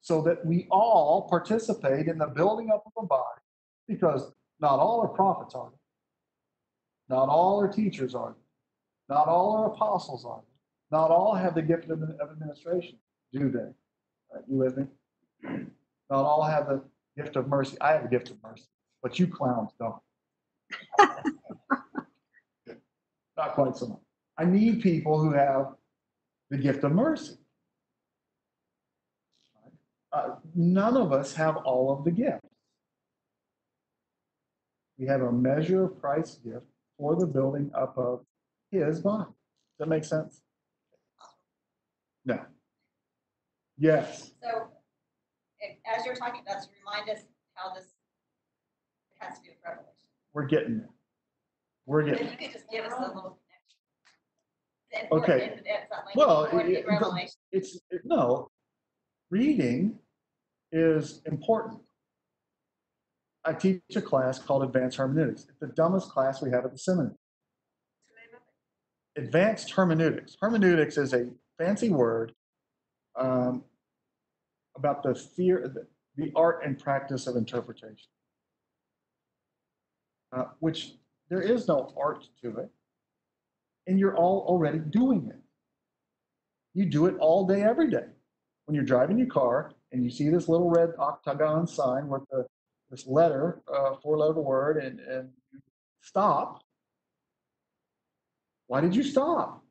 So 0.00 0.22
that 0.22 0.44
we 0.44 0.66
all 0.70 1.28
participate 1.28 2.06
in 2.06 2.18
the 2.18 2.26
building 2.26 2.70
up 2.70 2.84
of 2.86 2.92
the 2.96 3.06
body, 3.06 3.40
because 3.86 4.30
not 4.60 4.78
all 4.78 5.00
are 5.00 5.08
prophets, 5.08 5.54
are 5.54 5.70
they? 5.70 7.14
Not 7.14 7.28
all 7.28 7.60
are 7.60 7.68
teachers, 7.68 8.14
are 8.14 8.30
they? 8.30 9.14
Not 9.14 9.26
all 9.28 9.56
are 9.56 9.66
apostles, 9.72 10.24
are 10.24 10.40
they? 10.40 10.96
Not 10.96 11.10
all 11.10 11.34
have 11.34 11.54
the 11.54 11.62
gift 11.62 11.90
of 11.90 12.02
administration, 12.02 12.98
do 13.32 13.50
they? 13.50 13.72
Right, 14.32 14.44
you 14.48 14.56
with 14.56 14.76
me? 14.76 14.86
Not 16.10 16.24
all 16.24 16.42
have 16.42 16.68
the 16.68 16.82
gift 17.16 17.36
of 17.36 17.48
mercy. 17.48 17.76
I 17.80 17.92
have 17.92 18.02
the 18.04 18.08
gift 18.08 18.30
of 18.30 18.36
mercy, 18.42 18.68
but 19.02 19.18
you 19.18 19.26
clowns 19.26 19.72
don't. 19.78 19.96
Not 23.36 23.54
quite 23.54 23.76
so 23.76 23.86
much. 23.86 24.00
I 24.38 24.44
need 24.44 24.80
people 24.80 25.18
who 25.18 25.32
have 25.32 25.74
the 26.48 26.56
gift 26.56 26.84
of 26.84 26.92
mercy. 26.92 27.34
Uh, 30.12 30.36
none 30.54 30.96
of 30.96 31.12
us 31.12 31.34
have 31.34 31.56
all 31.56 31.92
of 31.92 32.04
the 32.04 32.12
gifts. 32.12 32.46
We 34.96 35.06
have 35.06 35.22
a 35.22 35.32
measure 35.32 35.84
of 35.84 36.00
Christ's 36.00 36.36
gift 36.36 36.64
for 36.96 37.16
the 37.16 37.26
building 37.26 37.70
up 37.74 37.98
of 37.98 38.20
his 38.70 39.00
body. 39.00 39.24
Does 39.24 39.78
that 39.80 39.88
make 39.88 40.04
sense? 40.04 40.40
No. 42.24 42.40
Yes. 43.76 44.32
So, 44.42 44.68
as 45.86 46.04
you're 46.06 46.16
talking 46.16 46.42
about, 46.42 46.58
this, 46.58 46.68
remind 46.84 47.10
us 47.10 47.24
how 47.54 47.74
this 47.74 47.86
has 49.18 49.38
to 49.38 49.44
do 49.44 49.50
with 49.50 49.58
Revelation. 49.64 50.08
We're 50.32 50.46
getting 50.46 50.78
there. 50.78 50.90
We're 51.86 52.02
getting 52.02 52.26
If 52.26 52.32
you 52.32 52.38
could 52.38 52.52
just 52.52 52.70
give 52.70 52.84
us 52.84 52.92
a 52.96 53.00
little 53.00 53.38
Okay. 55.12 55.50
And- 55.50 55.66
and 55.66 55.90
not 55.90 56.06
like 56.06 56.16
Well, 56.16 56.44
important 56.44 56.74
it- 56.74 57.32
it's 57.52 57.78
it, 57.90 58.02
no 58.04 58.50
reading 59.30 59.98
is 60.72 61.22
important. 61.26 61.82
I 63.44 63.52
teach 63.54 63.82
a 63.96 64.02
class 64.02 64.38
called 64.38 64.62
advanced 64.62 64.96
hermeneutics. 64.98 65.46
It's 65.48 65.58
the 65.58 65.68
dumbest 65.68 66.10
class 66.10 66.42
we 66.42 66.50
have 66.50 66.64
at 66.64 66.72
the 66.72 66.78
seminary. 66.78 67.14
Advanced 69.16 69.70
hermeneutics. 69.72 70.36
Hermeneutics 70.40 70.96
is 70.96 71.12
a 71.12 71.30
fancy 71.58 71.90
word 71.90 72.34
um, 73.16 73.64
about 74.76 75.02
the 75.02 75.14
fear, 75.14 75.66
the, 75.68 75.86
the 76.16 76.32
art 76.36 76.64
and 76.64 76.78
practice 76.78 77.26
of 77.26 77.34
interpretation, 77.36 78.08
uh, 80.32 80.44
which 80.60 80.94
there 81.30 81.40
is 81.40 81.66
no 81.66 81.92
art 81.96 82.28
to 82.42 82.56
it, 82.58 82.70
and 83.88 83.98
you're 83.98 84.14
all 84.14 84.44
already 84.46 84.78
doing 84.78 85.26
it. 85.28 85.40
You 86.74 86.84
do 86.84 87.06
it 87.06 87.16
all 87.18 87.46
day, 87.46 87.62
every 87.62 87.90
day. 87.90 88.04
When 88.66 88.74
you're 88.74 88.84
driving 88.84 89.18
your 89.18 89.28
car 89.28 89.72
and 89.90 90.04
you 90.04 90.10
see 90.10 90.28
this 90.28 90.46
little 90.46 90.70
red 90.70 90.90
octagon 90.98 91.66
sign 91.66 92.06
with 92.06 92.22
the, 92.30 92.46
this 92.90 93.06
letter, 93.06 93.62
uh, 93.74 93.94
four-letter 94.02 94.40
word, 94.40 94.76
and, 94.76 95.00
and 95.00 95.30
you 95.50 95.58
stop. 96.02 96.62
Why 98.66 98.82
did 98.82 98.94
you 98.94 99.02
stop? 99.02 99.64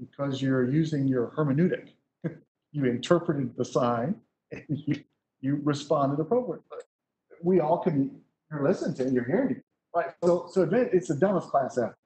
Because 0.00 0.42
you're 0.42 0.68
using 0.68 1.06
your 1.06 1.32
hermeneutic. 1.36 1.90
you 2.72 2.84
interpreted 2.84 3.56
the 3.56 3.64
sign 3.64 4.16
and 4.50 4.64
you, 4.68 4.96
you 5.40 5.60
responded 5.62 6.20
appropriately. 6.20 6.78
We 7.42 7.60
all 7.60 7.78
can, 7.78 8.10
you're 8.50 8.64
listening 8.64 8.96
to 8.96 9.14
you're 9.14 9.24
hearing. 9.24 9.62
Right. 9.96 10.12
So, 10.22 10.46
so 10.52 10.68
it's 10.70 11.08
the 11.08 11.14
dumbest 11.14 11.48
class 11.48 11.78
ever. 11.78 11.96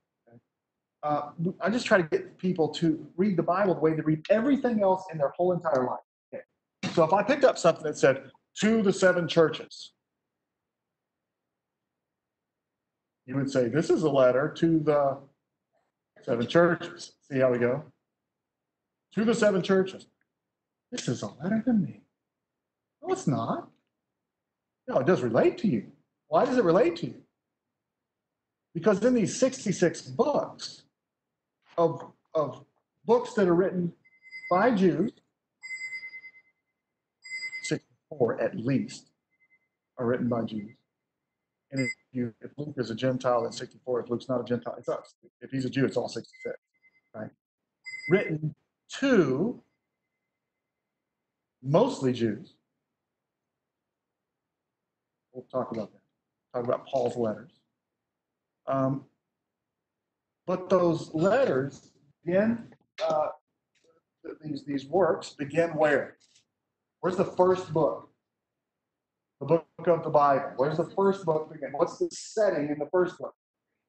Uh, 1.03 1.31
I 1.61 1.71
just 1.71 1.87
try 1.87 2.01
to 2.01 2.07
get 2.07 2.39
people 2.39 2.69
to 2.75 3.05
read 3.17 3.37
the 3.37 3.43
Bible 3.43 3.75
the 3.75 3.81
way 3.81 3.95
they 3.95 4.03
read 4.03 4.25
everything 4.31 4.81
else 4.81 5.07
in 5.11 5.19
their 5.19 5.33
whole 5.37 5.53
entire 5.53 5.85
life. 5.87 5.99
Okay. 6.33 6.45
So 6.93 7.03
if 7.03 7.13
I 7.13 7.25
picked 7.25 7.43
up 7.43 7.59
something 7.59 7.83
that 7.83 7.99
said, 7.99 8.31
to 8.61 8.83
the 8.83 8.93
seven 8.93 9.27
churches, 9.27 9.91
you 13.27 13.35
would 13.35 13.51
say, 13.51 13.67
this 13.67 13.91
is 13.91 14.05
a 14.05 14.09
letter 14.09 14.55
to 14.59 14.79
the 14.79 15.19
seven 16.23 16.47
churches. 16.47 17.13
See 17.29 17.41
how 17.41 17.51
we 17.51 17.59
go? 17.59 17.83
To 19.15 19.25
the 19.25 19.35
seven 19.35 19.63
churches. 19.63 20.07
This 20.93 21.09
is 21.09 21.23
a 21.23 21.29
letter 21.43 21.61
to 21.65 21.73
me. 21.73 22.03
No, 23.03 23.13
it's 23.13 23.27
not. 23.27 23.69
No, 24.87 24.99
it 24.99 25.07
does 25.07 25.23
relate 25.23 25.59
to 25.59 25.67
you. 25.67 25.91
Why 26.29 26.45
does 26.45 26.57
it 26.57 26.63
relate 26.63 26.95
to 26.97 27.07
you? 27.07 27.23
Because 28.75 29.05
in 29.05 29.15
these 29.15 29.39
66 29.39 30.03
books 30.03 30.83
of, 31.77 32.13
of 32.35 32.65
books 33.05 33.35
that 33.35 33.49
are 33.49 33.55
written 33.55 33.93
by 34.51 34.71
Jews, 34.71 35.13
64 37.63 38.41
at 38.41 38.57
least 38.57 39.11
are 39.99 40.07
written 40.07 40.29
by 40.29 40.43
Jews. 40.43 40.71
And 41.73 41.81
if 41.81 41.91
you, 42.13 42.35
if 42.41 42.51
Luke 42.57 42.75
is 42.79 42.91
a 42.91 42.95
Gentile, 42.95 43.43
then 43.43 43.53
64. 43.53 44.01
If 44.01 44.11
Luke's 44.11 44.29
not 44.29 44.41
a 44.41 44.45
Gentile, 44.45 44.75
it's 44.79 44.89
us. 44.89 45.15
If 45.41 45.51
he's 45.51 45.65
a 45.65 45.71
Jew, 45.71 45.85
it's 45.85 45.97
all 45.97 46.09
66, 46.09 46.57
right? 47.15 47.31
Written 48.09 48.55
to 48.99 49.63
mostly 51.63 52.13
Jews. 52.13 52.55
We'll 55.33 55.47
talk 55.51 55.71
about 55.71 55.93
that. 55.93 56.01
Talk 56.53 56.65
about 56.65 56.87
Paul's 56.87 57.17
letters. 57.17 57.53
Um, 58.71 59.05
but 60.47 60.69
those 60.69 61.13
letters 61.13 61.91
begin, 62.25 62.69
uh, 63.07 63.29
these, 64.43 64.65
these 64.65 64.87
works 64.87 65.31
begin 65.31 65.71
where? 65.71 66.17
Where's 67.01 67.17
the 67.17 67.25
first 67.25 67.73
book? 67.73 68.09
The 69.41 69.47
book 69.47 69.67
of 69.87 70.05
the 70.05 70.11
Bible. 70.11 70.53
Where's 70.57 70.77
the 70.77 70.91
first 70.97 71.25
book 71.25 71.53
begin? 71.53 71.71
What's 71.73 71.99
the 71.99 72.09
setting 72.13 72.69
in 72.69 72.79
the 72.79 72.89
first 72.93 73.19
book? 73.19 73.35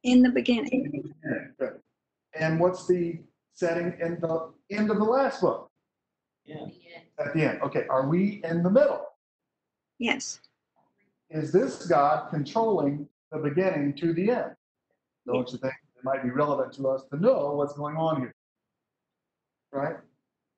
In 0.04 0.24
the 0.24 0.30
beginning. 0.30 1.14
Good. 1.60 1.80
And 2.34 2.60
what's 2.60 2.88
the 2.88 3.20
setting 3.54 3.94
in 4.02 4.20
the 4.22 4.52
end 4.72 4.90
of 4.90 4.98
the 4.98 5.04
last 5.04 5.42
book? 5.42 5.70
Yeah. 6.46 6.66
At 7.20 7.34
the 7.34 7.44
end. 7.44 7.62
Okay, 7.62 7.86
are 7.88 8.08
we 8.08 8.42
in 8.44 8.64
the 8.64 8.70
middle? 8.70 9.06
Yes. 10.00 10.40
Is 11.30 11.52
this 11.52 11.86
God 11.86 12.30
controlling 12.30 13.08
the 13.32 13.38
beginning 13.38 13.94
to 13.96 14.14
the 14.14 14.32
end? 14.32 14.56
Don't 15.26 15.52
you 15.52 15.58
think 15.58 15.74
it 15.98 16.04
might 16.04 16.24
be 16.24 16.30
relevant 16.30 16.74
to 16.74 16.88
us 16.90 17.04
to 17.12 17.18
know 17.18 17.54
what's 17.56 17.74
going 17.74 17.96
on 17.96 18.22
here? 18.22 18.34
Right? 19.72 19.96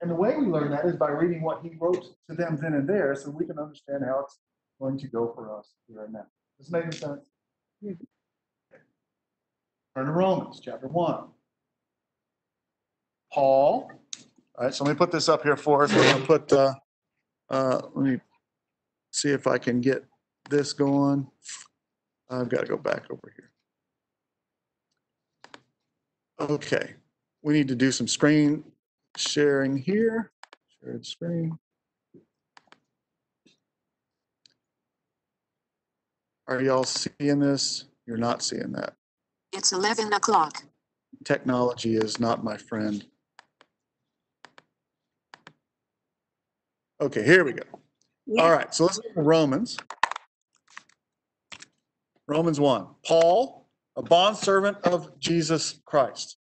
And 0.01 0.09
the 0.09 0.15
way 0.15 0.35
we 0.35 0.47
learn 0.47 0.71
that 0.71 0.85
is 0.85 0.95
by 0.95 1.09
reading 1.09 1.41
what 1.41 1.61
he 1.61 1.71
wrote 1.79 2.03
to 2.29 2.35
them 2.35 2.57
then 2.61 2.73
and 2.73 2.87
there 2.87 3.15
so 3.15 3.29
we 3.29 3.45
can 3.45 3.57
understand 3.57 4.03
how 4.05 4.21
it's 4.21 4.39
going 4.79 4.97
to 4.99 5.07
go 5.07 5.31
for 5.33 5.57
us 5.57 5.75
here 5.87 6.03
and 6.03 6.13
now. 6.13 6.25
Does 6.57 6.67
this 6.67 6.71
make 6.71 6.83
any 6.83 6.91
sense? 6.91 7.25
Turn 9.95 10.05
to 10.05 10.11
Romans 10.11 10.59
chapter 10.63 10.87
1. 10.87 11.23
Paul. 13.31 13.91
All 14.55 14.65
right, 14.65 14.73
so 14.73 14.83
let 14.83 14.91
me 14.91 14.97
put 14.97 15.11
this 15.11 15.29
up 15.29 15.43
here 15.43 15.55
for 15.55 15.83
us. 15.83 15.93
We're 15.93 16.03
going 16.03 16.21
to 16.21 16.27
put, 16.27 16.53
uh, 16.53 16.73
uh, 17.49 17.81
let 17.95 18.05
me 18.05 18.19
see 19.11 19.29
if 19.29 19.47
I 19.47 19.57
can 19.57 19.81
get 19.81 20.03
this 20.49 20.73
going. 20.73 21.27
I've 22.29 22.49
got 22.49 22.61
to 22.61 22.67
go 22.67 22.77
back 22.77 23.03
over 23.09 23.33
here. 23.35 23.52
Okay, 26.39 26.95
we 27.43 27.53
need 27.53 27.67
to 27.67 27.75
do 27.75 27.91
some 27.91 28.07
screen 28.07 28.63
sharing 29.15 29.77
here. 29.77 30.31
Shared 30.81 31.05
screen. 31.05 31.57
Are 36.47 36.61
y'all 36.61 36.83
seeing 36.83 37.39
this? 37.39 37.85
You're 38.05 38.17
not 38.17 38.41
seeing 38.43 38.71
that. 38.73 38.95
It's 39.53 39.71
11 39.71 40.11
o'clock. 40.13 40.63
Technology 41.23 41.95
is 41.95 42.19
not 42.19 42.43
my 42.43 42.57
friend. 42.57 43.05
Okay, 46.99 47.23
here 47.23 47.43
we 47.43 47.53
go. 47.53 47.63
All 47.71 47.79
Yes. 48.25 48.57
right, 48.57 48.73
so 48.73 48.85
let's 48.85 48.97
go 48.97 49.13
to 49.13 49.21
Romans. 49.21 49.77
Romans 52.27 52.59
1. 52.59 52.87
Paul, 53.05 53.62
a 53.95 54.01
bondservant 54.01 54.77
of 54.85 55.19
Jesus 55.19 55.79
Christ. 55.85 56.37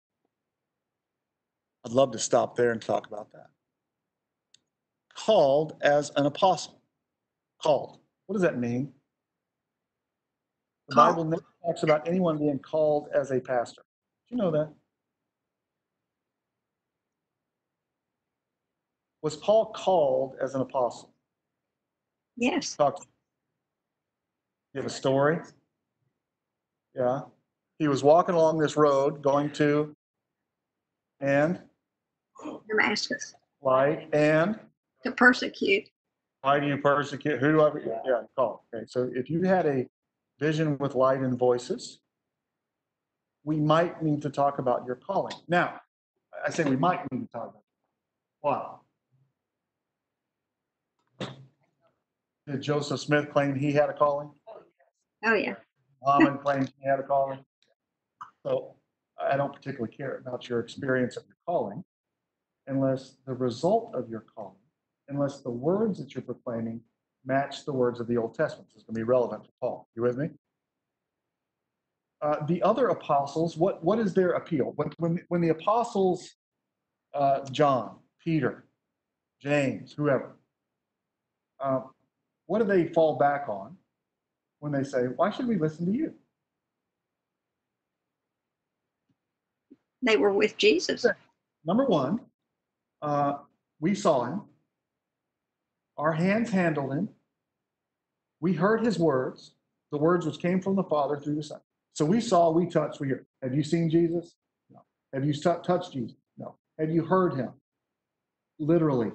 I'd 1.84 1.92
love 1.92 2.12
to 2.12 2.18
stop 2.18 2.56
there 2.56 2.72
and 2.72 2.82
talk 2.82 3.06
about 3.06 3.32
that. 3.32 3.46
Called 5.14 5.74
as 5.82 6.11
an 6.16 6.26
apostle. 6.26 6.82
Called. 7.62 8.00
What 8.26 8.34
does 8.34 8.42
that 8.42 8.58
mean? 8.58 8.92
The 10.88 10.94
Called. 10.94 11.16
Bible 11.16 11.24
never 11.24 11.44
talks 11.64 11.82
about 11.82 12.06
anyone 12.06 12.38
being 12.38 12.58
called 12.58 13.08
as 13.14 13.30
a 13.30 13.40
pastor. 13.40 13.82
Do 14.28 14.37
you 14.37 14.42
know 14.42 14.50
that? 14.50 14.72
Was 19.22 19.37
Paul 19.37 19.72
called 19.72 20.37
as 20.40 20.54
an 20.54 20.61
apostle? 20.61 21.12
Yes. 22.37 22.76
Talk. 22.76 23.04
You 24.72 24.78
have 24.80 24.87
a 24.87 24.90
story? 24.90 25.38
Yeah. 26.94 27.22
He 27.78 27.86
was 27.88 28.02
walking 28.02 28.34
along 28.34 28.58
this 28.58 28.76
road 28.76 29.22
going 29.22 29.50
to 29.52 29.94
and 31.20 31.60
Damascus. 32.68 33.34
light 33.62 34.08
and 34.12 34.58
To 35.04 35.12
persecute. 35.12 35.84
why 36.42 36.58
do 36.60 36.66
you 36.66 36.78
persecute? 36.78 37.38
Who 37.38 37.52
do 37.52 37.60
I? 37.62 37.70
Yeah, 38.04 38.22
call. 38.36 38.64
Okay, 38.74 38.84
so 38.88 39.08
if 39.14 39.30
you 39.30 39.42
had 39.42 39.66
a 39.66 39.86
vision 40.40 40.76
with 40.78 40.94
light 40.94 41.20
and 41.20 41.38
voices, 41.38 42.00
we 43.44 43.56
might 43.56 44.02
need 44.02 44.22
to 44.22 44.30
talk 44.30 44.58
about 44.58 44.84
your 44.86 44.96
calling. 44.96 45.34
Now, 45.48 45.80
I 46.44 46.50
say 46.50 46.64
we 46.64 46.76
might 46.76 47.00
need 47.12 47.20
to 47.26 47.28
talk 47.32 47.50
about. 47.50 47.54
it. 47.56 47.64
Why? 51.20 51.28
Did 52.46 52.62
Joseph 52.62 53.00
Smith 53.00 53.30
claim 53.30 53.54
he 53.54 53.72
had 53.72 53.88
a 53.90 53.92
calling? 53.92 54.30
Oh, 55.24 55.34
yeah. 55.34 55.54
Muhammad 56.02 56.40
claims 56.42 56.72
he 56.80 56.88
had 56.88 56.98
a 57.00 57.02
calling. 57.02 57.40
So 58.44 58.77
I 59.20 59.37
don't 59.37 59.53
particularly 59.53 59.94
care 59.94 60.16
about 60.18 60.48
your 60.48 60.61
experience 60.61 61.16
of 61.16 61.24
your 61.27 61.37
calling 61.46 61.85
unless 62.66 63.16
the 63.27 63.35
result 63.35 63.94
of 63.94 64.09
your 64.09 64.24
calling, 64.35 64.57
unless 65.09 65.40
the 65.40 65.51
words 65.51 65.98
that 65.98 66.14
you're 66.14 66.22
proclaiming 66.22 66.81
match 67.24 67.64
the 67.64 67.72
words 67.72 68.01
of 68.01 68.07
the 68.07 68.16
Old 68.16 68.35
Testament. 68.35 68.68
This 68.72 68.83
is 68.83 68.85
going 68.85 68.94
to 68.94 69.01
be 69.01 69.05
relevant 69.05 69.44
for 69.44 69.53
Paul. 69.61 69.88
You 69.94 70.03
with 70.03 70.16
me? 70.16 70.29
Uh, 72.20 72.44
the 72.46 72.62
other 72.62 72.88
apostles, 72.88 73.57
what, 73.57 73.83
what 73.85 73.98
is 73.98 74.12
their 74.12 74.31
appeal? 74.33 74.72
When, 74.77 74.92
when, 74.98 75.20
when 75.29 75.40
the 75.40 75.51
apostles, 75.51 76.31
uh, 77.14 77.44
John, 77.51 77.96
Peter, 78.22 78.64
James, 79.40 79.92
whoever, 79.92 80.37
uh, 81.61 81.81
what 82.46 82.59
do 82.59 82.64
they 82.64 82.87
fall 82.88 83.16
back 83.16 83.48
on? 83.48 83.77
when 84.61 84.72
they 84.72 84.85
say, 84.85 85.05
Why 85.16 85.31
should 85.31 85.48
we 85.48 85.57
listen 85.57 85.87
to 85.87 85.96
you? 85.96 86.14
They 90.02 90.16
were 90.16 90.32
with 90.32 90.56
Jesus. 90.56 91.04
Number 91.64 91.84
one, 91.84 92.20
uh, 93.02 93.38
we 93.80 93.94
saw 93.94 94.24
him, 94.24 94.42
our 95.96 96.12
hands 96.12 96.50
handled 96.50 96.92
him, 96.92 97.08
we 98.40 98.52
heard 98.52 98.84
his 98.84 98.98
words, 98.98 99.52
the 99.90 99.98
words 99.98 100.24
which 100.26 100.38
came 100.38 100.61
from 100.61 100.76
the 100.76 100.84
Father 100.84 101.18
through 101.18 101.34
the 101.34 101.42
Son. 101.42 101.61
So 101.94 102.04
we 102.04 102.20
saw, 102.20 102.50
we 102.50 102.66
touched, 102.66 103.00
we 103.00 103.08
heard. 103.08 103.26
Have 103.42 103.54
you 103.54 103.64
seen 103.64 103.90
Jesus? 103.90 104.37
No. 104.70 104.80
Have 105.12 105.24
you 105.24 105.32
tou- 105.32 105.61
touched 105.62 105.92
Jesus? 105.92 106.16
No. 106.37 106.54
Have 106.78 106.90
you 106.90 107.04
heard 107.04 107.34
him? 107.34 107.50
Literally. 108.61 109.11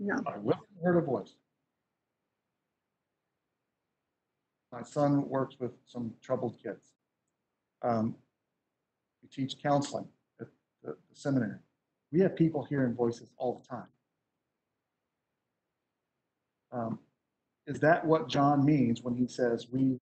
No. 0.00 0.16
I 0.26 0.38
will 0.38 0.58
heard 0.82 0.96
a 0.96 1.02
voice. 1.02 1.34
My 4.72 4.82
son 4.82 5.28
works 5.28 5.56
with 5.60 5.72
some 5.86 6.12
troubled 6.22 6.56
kids. 6.62 6.94
Um, 7.82 8.16
teach 9.32 9.62
counseling 9.62 10.08
at 10.40 10.46
the, 10.82 10.90
the 10.90 10.96
seminary. 11.14 11.58
We 12.12 12.20
have 12.20 12.36
people 12.36 12.64
hearing 12.64 12.94
voices 12.94 13.30
all 13.36 13.62
the 13.62 13.68
time. 13.68 13.88
Um, 16.72 16.98
is 17.66 17.80
that 17.80 18.04
what 18.04 18.28
John 18.28 18.64
means 18.64 19.02
when 19.02 19.14
he 19.14 19.26
says 19.26 19.68
we 19.70 19.98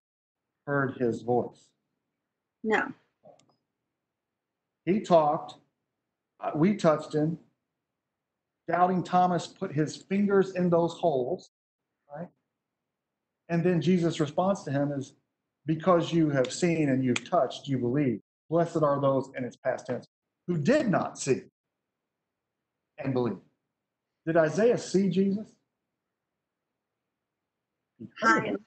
heard 0.65 0.95
his 0.97 1.21
voice? 1.21 1.69
No. 2.63 2.93
He 4.85 5.01
talked, 5.01 5.55
uh, 6.39 6.51
we 6.55 6.75
touched 6.75 7.13
him. 7.13 7.37
Doubting 8.67 9.03
Thomas 9.03 9.47
put 9.47 9.73
his 9.73 9.95
fingers 9.95 10.51
in 10.51 10.69
those 10.69 10.93
holes, 10.93 11.49
right? 12.15 12.27
And 13.49 13.63
then 13.63 13.81
Jesus' 13.81 14.19
response 14.19 14.63
to 14.63 14.71
him 14.71 14.91
is, 14.91 15.13
Because 15.65 16.13
you 16.13 16.29
have 16.29 16.51
seen 16.53 16.89
and 16.89 17.03
you've 17.03 17.27
touched, 17.29 17.67
you 17.67 17.77
believe. 17.77 18.21
Blessed 18.49 18.77
are 18.77 18.99
those, 18.99 19.29
and 19.35 19.45
it's 19.45 19.57
past 19.57 19.85
tense, 19.85 20.07
who 20.47 20.57
did 20.57 20.89
not 20.89 21.19
see 21.19 21.43
and 22.97 23.13
believe. 23.13 23.37
Did 24.25 24.37
Isaiah 24.37 24.77
see 24.77 25.09
Jesus? 25.09 25.47
He 27.99 28.07
heard 28.19 28.45
him. 28.45 28.57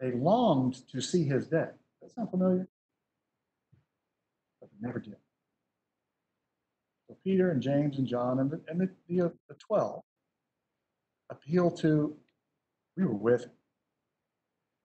They 0.00 0.12
longed 0.12 0.88
to 0.92 1.00
see 1.00 1.24
his 1.24 1.46
day. 1.48 1.68
That 2.02 2.12
sound 2.14 2.30
familiar? 2.30 2.68
But 4.60 4.70
they 4.70 4.86
never 4.86 5.00
did. 5.00 5.16
So 7.08 7.16
Peter 7.24 7.50
and 7.50 7.62
James 7.62 7.98
and 7.98 8.06
John 8.06 8.38
and 8.38 8.50
the, 8.50 8.60
and 8.68 8.80
the, 8.80 8.90
the, 9.08 9.32
the 9.48 9.54
12 9.54 10.02
appeal 11.30 11.70
to, 11.70 12.16
we 12.96 13.04
were 13.04 13.14
with 13.14 13.44
him 13.44 13.50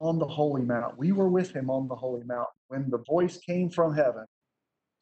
on 0.04 0.20
the 0.20 0.28
holy 0.28 0.63
mount. 0.63 0.98
We 0.98 1.13
were 1.13 1.30
with 1.30 1.56
him 1.56 1.70
on 1.70 1.88
the 1.88 1.96
holy 1.96 2.24
mount 2.26 2.50
when 2.68 2.89
the 2.89 2.98
voice 2.98 3.38
came 3.38 3.70
from 3.70 3.96
heaven 3.96 4.26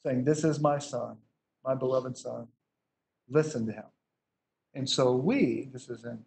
saying, 0.06 0.24
This 0.24 0.44
is 0.44 0.60
my 0.60 0.78
son, 0.78 1.18
my 1.66 1.74
beloved 1.74 2.16
son. 2.16 2.48
Listen 3.28 3.66
to 3.66 3.74
him. 3.74 3.86
And 4.76 4.88
so 4.88 5.14
we, 5.16 5.70
this 5.74 5.90
is 5.90 6.06
in 6.06 6.20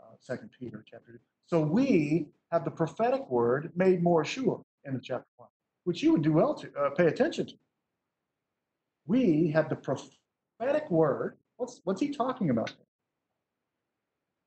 uh, 0.00 0.14
Second 0.20 0.50
Peter 0.58 0.84
chapter 0.88 1.12
2. 1.12 1.18
So 1.46 1.60
we 1.60 2.28
have 2.52 2.64
the 2.64 2.70
prophetic 2.70 3.28
word 3.28 3.72
made 3.74 4.00
more 4.00 4.24
sure 4.24 4.62
in 4.84 4.94
the 4.94 5.00
chapter 5.00 5.26
1, 5.36 5.48
which 5.84 6.00
you 6.00 6.12
would 6.12 6.22
do 6.22 6.32
well 6.32 6.54
to 6.54 6.70
uh, 6.78 6.90
pay 6.90 7.06
attention 7.06 7.46
to. 7.46 7.54
We 9.06 9.50
have 9.50 9.68
the 9.68 9.76
prophetic 9.76 10.88
word. 10.88 11.36
What's, 11.56 11.80
what's 11.82 12.00
he 12.00 12.10
talking 12.10 12.50
about? 12.50 12.72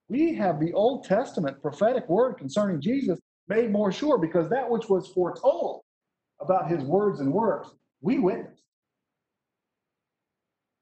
We 0.08 0.36
have 0.36 0.60
the 0.60 0.72
Old 0.72 1.04
Testament 1.04 1.62
prophetic 1.62 2.08
word 2.08 2.38
concerning 2.38 2.80
Jesus 2.80 3.20
made 3.54 3.72
more 3.72 3.92
sure 3.92 4.18
because 4.18 4.50
that 4.50 4.70
which 4.70 4.90
was 4.90 5.08
foretold 5.08 5.82
about 6.42 6.70
his 6.70 6.84
words 6.84 7.20
and 7.20 7.32
works, 7.32 7.70
we 8.02 8.20
witnessed. 8.20 8.64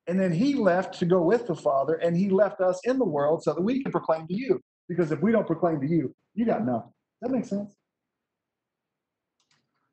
And 0.07 0.19
then 0.19 0.31
he 0.31 0.55
left 0.55 0.97
to 0.99 1.05
go 1.05 1.21
with 1.21 1.47
the 1.47 1.55
Father, 1.55 1.95
and 1.95 2.17
he 2.17 2.29
left 2.29 2.59
us 2.59 2.79
in 2.83 2.97
the 2.97 3.05
world 3.05 3.43
so 3.43 3.53
that 3.53 3.61
we 3.61 3.83
can 3.83 3.91
proclaim 3.91 4.27
to 4.27 4.33
you. 4.33 4.59
Because 4.89 5.11
if 5.11 5.21
we 5.21 5.31
don't 5.31 5.47
proclaim 5.47 5.79
to 5.79 5.87
you, 5.87 6.13
you 6.33 6.45
got 6.45 6.65
nothing. 6.65 6.91
That 7.21 7.31
makes 7.31 7.49
sense? 7.49 7.75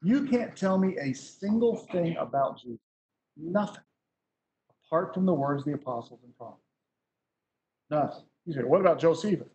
You 0.03 0.27
can't 0.27 0.57
tell 0.57 0.79
me 0.79 0.97
a 0.99 1.13
single 1.13 1.77
thing 1.93 2.17
about 2.17 2.59
Jesus. 2.61 2.81
Nothing. 3.37 3.83
Apart 4.87 5.15
from 5.15 5.27
the 5.27 5.35
words 5.35 5.63
of 5.63 5.67
the 5.67 5.75
apostles 5.75 6.21
and 6.25 6.37
prophets. 6.37 6.63
Nothing. 7.91 8.25
You 8.47 8.55
say, 8.55 8.63
what 8.63 8.81
about 8.81 8.99
Josephus? 8.99 9.49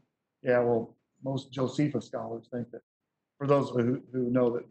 Yeah, 0.44 0.60
well, 0.60 0.96
most 1.24 1.52
Josephus 1.52 2.06
scholars 2.06 2.48
think 2.52 2.70
that, 2.72 2.82
for 3.44 3.48
those 3.48 3.72
who, 3.72 4.02
who 4.14 4.30
know 4.30 4.50
that 4.52 4.64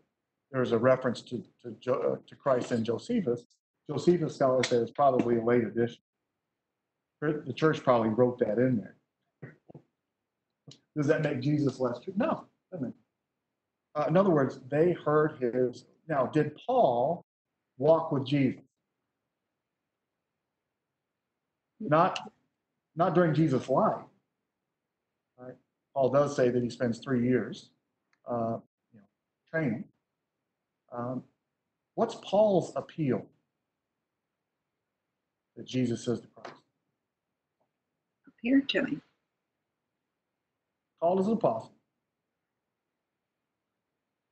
there's 0.50 0.72
a 0.72 0.78
reference 0.78 1.20
to, 1.20 1.42
to, 1.62 1.72
Jo- 1.78 2.14
uh, 2.14 2.16
to 2.26 2.36
Christ 2.36 2.72
in 2.72 2.82
Josephus, 2.82 3.44
Josephus 3.90 4.34
scholars 4.34 4.68
say 4.68 4.76
it's 4.76 4.90
probably 4.90 5.36
a 5.36 5.44
late 5.44 5.64
addition. 5.64 5.98
The 7.20 7.52
church 7.54 7.82
probably 7.84 8.08
wrote 8.08 8.38
that 8.38 8.56
in 8.56 8.78
there. 8.78 8.96
Does 10.96 11.06
that 11.06 11.22
make 11.22 11.40
Jesus 11.40 11.78
less 11.80 12.00
true? 12.00 12.14
No. 12.16 12.46
Uh, 12.74 14.06
in 14.08 14.16
other 14.16 14.30
words, 14.30 14.58
they 14.70 14.92
heard 14.92 15.36
his. 15.38 15.84
Now, 16.08 16.26
did 16.26 16.56
Paul 16.66 17.26
walk 17.76 18.10
with 18.10 18.26
Jesus? 18.26 18.62
Not, 21.78 22.18
not 22.96 23.14
during 23.14 23.34
Jesus' 23.34 23.68
life. 23.68 24.00
Right? 25.38 25.54
Paul 25.94 26.08
does 26.08 26.34
say 26.34 26.48
that 26.48 26.62
he 26.62 26.70
spends 26.70 26.98
three 27.00 27.28
years, 27.28 27.71
uh, 28.28 28.58
you 28.92 29.00
know, 29.00 29.06
training. 29.50 29.84
Um, 30.92 31.22
what's 31.94 32.16
Paul's 32.16 32.72
appeal 32.76 33.26
that 35.56 35.66
Jesus 35.66 36.04
says 36.04 36.20
to 36.20 36.26
Christ? 36.28 36.62
appeared 38.42 38.68
to 38.70 38.84
him. 38.84 39.02
called 41.00 41.20
as 41.20 41.26
an 41.26 41.32
apostle, 41.34 41.72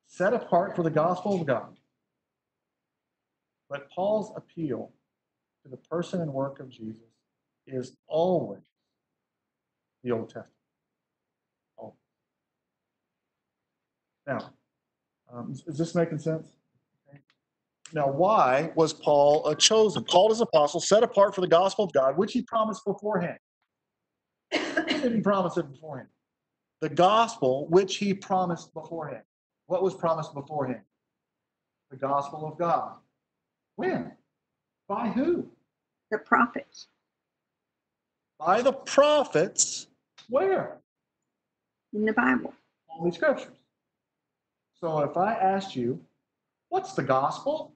set 0.07 0.33
apart 0.33 0.75
for 0.75 0.83
the 0.83 0.91
gospel 0.91 1.41
of 1.41 1.47
God. 1.47 1.77
But 3.69 3.89
Paul's 3.91 4.33
appeal 4.37 4.91
to 5.63 5.69
the 5.69 5.77
person 5.77 6.21
and 6.21 6.33
work 6.33 6.59
of 6.61 6.69
Jesus 6.69 7.03
is 7.67 7.97
always 8.09 8.63
the 10.03 10.11
Old 10.11 10.29
Testament. 10.29 10.51
Always. 11.77 11.95
Now, 14.31 14.53
um, 15.33 15.51
is- 15.51 15.67
is 15.67 15.77
this 15.79 15.95
making 15.95 16.19
sense? 16.19 16.49
Now, 17.93 18.09
why 18.09 18.71
was 18.77 18.93
Paul 18.93 19.45
uh, 19.49 19.57
chosen? 19.57 20.05
Called 20.05 20.31
as 20.31 20.41
apostle, 20.41 20.79
set 20.79 21.03
apart 21.03 21.35
for 21.35 21.41
the 21.41 21.49
gospel 21.49 21.85
of 21.85 21.93
God, 21.93 22.17
which 22.17 22.33
he 22.33 22.43
promised 22.43 22.85
beforehand. 22.85 23.39
Didn't 24.53 25.17
he 25.17 25.21
promise 25.21 25.57
it 25.57 25.69
beforehand? 25.71 26.09
the 26.81 26.89
gospel 26.89 27.67
which 27.69 27.97
he 27.97 28.15
promised 28.15 28.73
beforehand. 28.73 29.23
What 29.67 29.83
was 29.83 29.95
promised 29.95 30.33
beforehand? 30.33 30.81
The 31.91 31.97
gospel 31.99 32.47
of 32.47 32.57
God. 32.57 32.95
When? 33.77 34.13
By 34.89 35.09
who? 35.09 35.51
The 36.11 36.19
prophets. 36.19 36.87
By 38.39 38.63
the 38.63 38.73
prophets. 38.73 39.89
Where? 40.31 40.79
in 41.93 42.05
the 42.07 42.13
Bible. 42.15 42.55
Holy 42.87 43.11
Scriptures. 43.11 43.60
So 44.81 45.01
if 45.01 45.17
I 45.17 45.35
asked 45.35 45.77
you, 45.77 46.01
what's 46.71 46.95
the 46.95 47.03
gospel? 47.03 47.75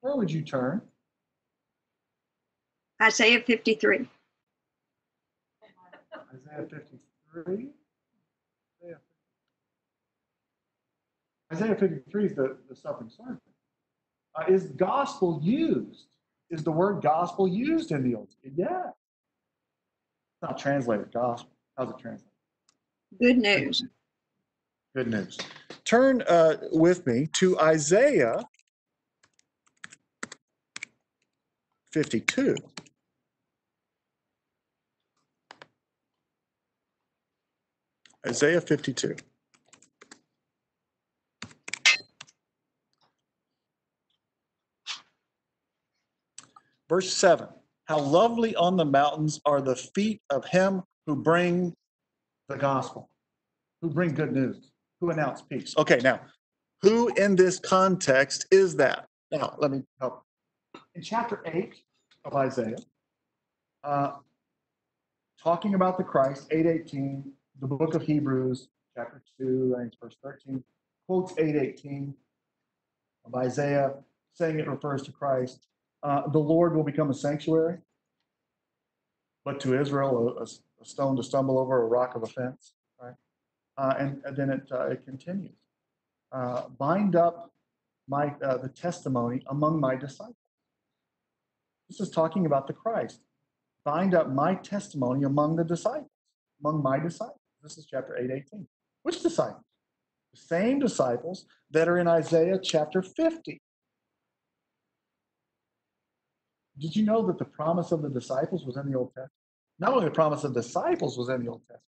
Where 0.00 0.16
would 0.16 0.30
you 0.30 0.42
turn? 0.42 0.80
Isaiah 3.02 3.40
53. 3.40 4.08
Isaiah 6.34 6.66
53. 6.70 7.68
Isaiah 8.82 8.98
Isaiah 11.52 11.76
53 11.76 12.24
is 12.24 12.34
the, 12.34 12.56
the 12.68 12.74
suffering 12.76 13.10
servant. 13.10 13.40
Uh, 14.34 14.44
is 14.48 14.66
gospel 14.68 15.40
used? 15.42 16.06
Is 16.50 16.62
the 16.62 16.72
word 16.72 17.02
gospel 17.02 17.46
used 17.46 17.92
in 17.92 18.02
the 18.02 18.14
Old 18.14 18.30
Testament? 18.30 18.54
Yeah. 18.56 18.90
It's 18.90 20.42
not 20.42 20.58
translated 20.58 21.12
gospel. 21.12 21.50
How's 21.76 21.90
it 21.90 21.98
translated? 21.98 22.32
Good 23.16 23.38
news. 23.38 23.84
Good 24.94 25.08
news. 25.08 25.38
Turn 25.84 26.22
uh, 26.22 26.56
with 26.72 27.06
me 27.06 27.28
to 27.34 27.58
Isaiah 27.58 28.42
52. 31.92 32.56
Isaiah 38.26 38.60
52. 38.60 39.16
Verse 46.88 47.12
7 47.12 47.48
How 47.86 47.98
lovely 47.98 48.54
on 48.56 48.76
the 48.76 48.84
mountains 48.84 49.40
are 49.44 49.60
the 49.60 49.76
feet 49.76 50.20
of 50.30 50.44
him 50.46 50.82
who 51.06 51.16
bring 51.16 51.74
the 52.48 52.56
gospel, 52.56 53.10
who 53.80 53.90
bring 53.90 54.14
good 54.14 54.32
news, 54.32 54.70
who 55.00 55.10
announce 55.10 55.42
peace. 55.42 55.74
Okay, 55.76 56.00
now, 56.02 56.20
who 56.82 57.08
in 57.14 57.36
this 57.36 57.58
context 57.58 58.46
is 58.50 58.76
that? 58.76 59.06
Now, 59.30 59.54
let 59.58 59.70
me 59.70 59.82
help. 60.00 60.22
In 60.94 61.02
chapter 61.02 61.42
8 61.44 61.74
of 62.24 62.34
Isaiah, 62.34 62.78
uh, 63.84 64.12
talking 65.42 65.74
about 65.74 65.98
the 65.98 66.04
Christ, 66.04 66.46
818, 66.50 67.30
the 67.60 67.66
book 67.66 67.94
of 67.94 68.02
Hebrews, 68.02 68.68
chapter 68.96 69.22
2, 69.38 69.74
I 69.76 69.80
think 69.82 69.92
verse 70.02 70.16
13, 70.22 70.62
quotes 71.06 71.32
818 71.38 72.14
of 73.26 73.34
Isaiah, 73.34 73.94
saying 74.34 74.58
it 74.58 74.68
refers 74.68 75.02
to 75.02 75.12
Christ. 75.12 75.66
Uh, 76.02 76.28
the 76.28 76.38
Lord 76.38 76.74
will 76.74 76.84
become 76.84 77.10
a 77.10 77.14
sanctuary, 77.14 77.78
but 79.44 79.60
to 79.60 79.78
Israel, 79.78 80.38
a, 80.38 80.46
a 80.80 80.84
stone 80.84 81.16
to 81.16 81.22
stumble 81.22 81.58
over, 81.58 81.82
a 81.82 81.86
rock 81.86 82.14
of 82.14 82.22
offense. 82.22 82.72
Right? 83.00 83.14
Uh, 83.76 83.94
and, 83.98 84.20
and, 84.24 84.36
then 84.36 84.50
it, 84.50 84.68
uh, 84.72 84.86
it 84.86 85.04
continues. 85.04 85.56
Uh, 86.32 86.68
bind 86.78 87.16
up 87.16 87.50
my 88.08 88.34
uh, 88.42 88.56
the 88.58 88.68
testimony 88.68 89.42
among 89.48 89.80
my 89.80 89.94
disciples. 89.94 90.36
This 91.88 92.00
is 92.00 92.10
talking 92.10 92.46
about 92.46 92.66
the 92.66 92.72
Christ. 92.72 93.20
Bind 93.84 94.14
up 94.14 94.30
my 94.30 94.54
testimony 94.54 95.24
among 95.24 95.56
the 95.56 95.64
disciples, 95.64 96.10
among 96.62 96.82
my 96.82 96.98
disciples. 96.98 97.40
This 97.62 97.78
is 97.78 97.86
chapter 97.86 98.16
8, 98.16 98.30
18. 98.30 98.66
Which 99.02 99.22
disciples? 99.22 99.64
The 100.34 100.40
same 100.40 100.78
disciples 100.78 101.46
that 101.70 101.88
are 101.88 101.98
in 101.98 102.06
Isaiah 102.06 102.58
chapter 102.62 103.02
50. 103.02 103.60
Did 106.78 106.94
you 106.94 107.04
know 107.04 107.26
that 107.26 107.38
the 107.38 107.44
promise 107.44 107.90
of 107.90 108.02
the 108.02 108.10
disciples 108.10 108.64
was 108.64 108.76
in 108.76 108.90
the 108.90 108.96
Old 108.96 109.08
Testament? 109.08 109.32
Not 109.78 109.92
only 109.92 110.06
the 110.06 110.10
promise 110.10 110.44
of 110.44 110.54
disciples 110.54 111.16
was 111.16 111.28
in 111.28 111.44
the 111.44 111.50
Old 111.50 111.62
Testament, 111.62 111.82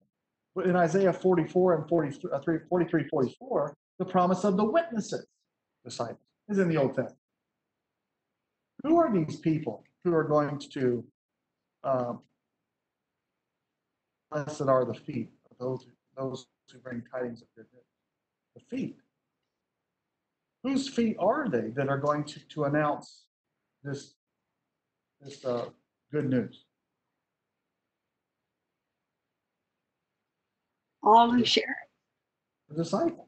but 0.56 0.68
in 0.68 0.76
Isaiah 0.76 1.14
44 1.14 1.76
and 1.76 1.90
43, 1.90 2.32
uh, 2.32 2.40
43 2.70 3.08
44, 3.08 3.76
the 3.98 4.06
promise 4.06 4.44
of 4.44 4.58
the 4.58 4.66
witnesses, 4.66 5.26
disciples, 5.84 6.20
is 6.50 6.60
in 6.60 6.70
the 6.70 6.78
Old 6.78 6.96
Testament. 6.96 7.18
Who 8.84 8.98
are 9.00 9.12
these 9.12 9.38
people 9.38 9.84
who 10.04 10.14
are 10.14 10.24
going 10.24 10.60
to, 10.74 11.04
um, 11.84 12.20
blessed 14.32 14.62
are 14.62 14.86
the 14.86 14.94
feet 14.94 15.30
of 15.52 15.58
those, 15.58 15.88
those 16.16 16.46
who 16.72 16.80
bring 16.80 17.04
tidings 17.12 17.42
of 17.42 17.48
good 17.56 17.66
news? 17.74 17.84
The 18.56 18.78
feet. 18.78 18.98
Whose 20.64 20.90
feet 20.90 21.18
are 21.20 21.50
they 21.50 21.70
that 21.76 21.90
are 21.90 21.98
going 21.98 22.24
to, 22.26 22.40
to 22.40 22.66
announce 22.66 23.26
this, 23.84 24.14
this 25.22 25.44
uh, 25.44 25.70
good 26.12 26.30
news? 26.30 26.66
All 31.10 31.32
who 31.32 31.44
share 31.44 31.64
it. 31.64 31.90
the 32.70 32.84
disciples. 32.84 33.28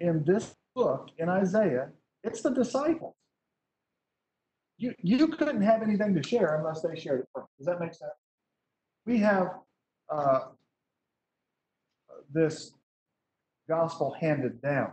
In, 0.00 0.24
this 0.24 0.54
book, 0.74 1.08
in 1.18 1.28
Isaiah, 1.28 1.88
it's 2.22 2.42
the 2.42 2.50
disciples. 2.50 3.14
You, 4.76 4.94
you 5.02 5.28
couldn't 5.28 5.62
have 5.62 5.82
anything 5.82 6.14
to 6.14 6.22
share 6.22 6.56
unless 6.56 6.82
they 6.82 6.98
shared 6.98 7.20
it 7.20 7.28
first. 7.34 7.48
Does 7.58 7.66
that 7.66 7.80
make 7.80 7.94
sense? 7.94 8.12
We 9.06 9.18
have 9.18 9.52
uh, 10.10 10.40
this 12.32 12.72
gospel 13.68 14.14
handed 14.18 14.60
down. 14.60 14.92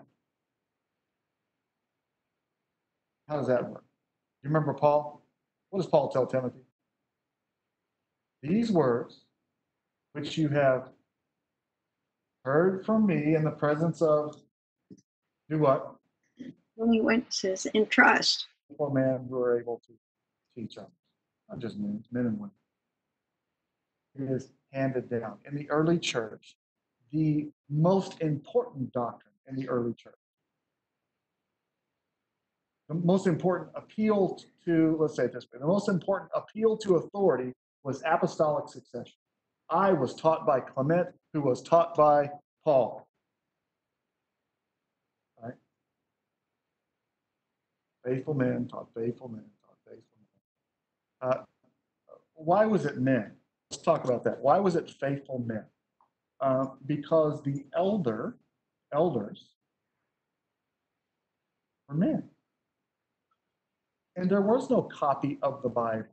How 3.27 3.37
does 3.37 3.47
that 3.47 3.69
work? 3.69 3.83
You 4.43 4.49
remember 4.49 4.73
Paul? 4.73 5.25
What 5.69 5.81
does 5.81 5.89
Paul 5.89 6.09
tell 6.09 6.25
Timothy? 6.25 6.59
These 8.41 8.71
words 8.71 9.25
which 10.13 10.37
you 10.37 10.49
have 10.49 10.89
heard 12.43 12.85
from 12.85 13.05
me 13.05 13.35
in 13.35 13.43
the 13.43 13.51
presence 13.51 14.01
of, 14.01 14.35
do 15.49 15.59
what? 15.59 15.95
Only 16.79 17.01
witnesses 17.01 17.65
in 17.67 17.85
trust. 17.87 18.47
For 18.77 18.91
men 18.91 19.27
who 19.29 19.39
are 19.41 19.59
able 19.59 19.81
to 19.85 19.93
teach 20.55 20.77
others, 20.77 20.89
not 21.49 21.59
just 21.59 21.77
men, 21.77 22.03
men 22.11 22.25
and 22.25 22.39
women. 22.39 22.51
It 24.15 24.31
is 24.31 24.49
handed 24.71 25.09
down. 25.09 25.37
In 25.45 25.55
the 25.55 25.69
early 25.69 25.99
church, 25.99 26.55
the 27.11 27.49
most 27.69 28.21
important 28.21 28.91
doctrine 28.93 29.33
in 29.49 29.55
the 29.55 29.67
early 29.69 29.93
church, 29.93 30.15
the 32.87 32.95
most 32.95 33.27
important 33.27 33.69
appeal 33.75 34.39
to, 34.65 34.97
let's 34.99 35.15
say 35.15 35.25
it 35.25 35.33
this 35.33 35.45
way, 35.51 35.59
the 35.59 35.67
most 35.67 35.89
important 35.89 36.31
appeal 36.35 36.77
to 36.77 36.95
authority 36.95 37.53
was 37.83 38.01
apostolic 38.05 38.69
succession. 38.69 39.15
I 39.71 39.93
was 39.93 40.13
taught 40.13 40.45
by 40.45 40.59
Clement, 40.59 41.07
who 41.33 41.41
was 41.41 41.61
taught 41.61 41.95
by 41.95 42.29
Paul. 42.63 43.07
Faithful 48.03 48.33
men 48.33 48.67
taught 48.67 48.87
faithful 48.95 49.27
men 49.27 49.43
taught 49.63 49.77
faithful 49.85 50.17
men. 51.21 51.31
Uh, 51.31 51.43
why 52.33 52.65
was 52.65 52.85
it 52.85 52.97
men? 52.97 53.31
Let's 53.69 53.83
talk 53.83 54.03
about 54.03 54.23
that. 54.23 54.39
Why 54.41 54.59
was 54.59 54.75
it 54.75 54.89
faithful 54.99 55.39
men? 55.45 55.63
Uh, 56.39 56.65
because 56.87 57.43
the 57.43 57.63
elder, 57.75 58.37
elders, 58.91 59.49
were 61.87 61.93
men. 61.93 62.23
And 64.15 64.29
there 64.29 64.41
was 64.41 64.69
no 64.69 64.81
copy 64.81 65.37
of 65.43 65.61
the 65.61 65.69
Bible. 65.69 66.07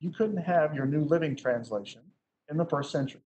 You 0.00 0.10
couldn't 0.10 0.38
have 0.38 0.74
your 0.74 0.86
New 0.86 1.04
Living 1.04 1.36
Translation 1.36 2.00
in 2.50 2.56
the 2.56 2.64
first 2.64 2.90
century. 2.90 3.20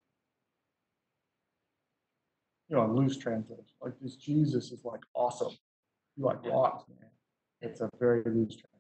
You 2.68 2.76
know, 2.76 2.87
a 2.87 2.90
loose 2.92 3.16
translation. 3.16 3.64
Like 3.80 3.94
this 4.00 4.16
Jesus 4.16 4.72
is 4.72 4.85
like 4.85 5.00
awesome. 5.14 5.52
You 6.16 6.24
like 6.24 6.44
rocks, 6.44 6.85
man. 6.88 7.11
It's 7.61 7.80
a 7.80 7.88
very 7.98 8.22
loose 8.24 8.56
translation. 8.56 8.72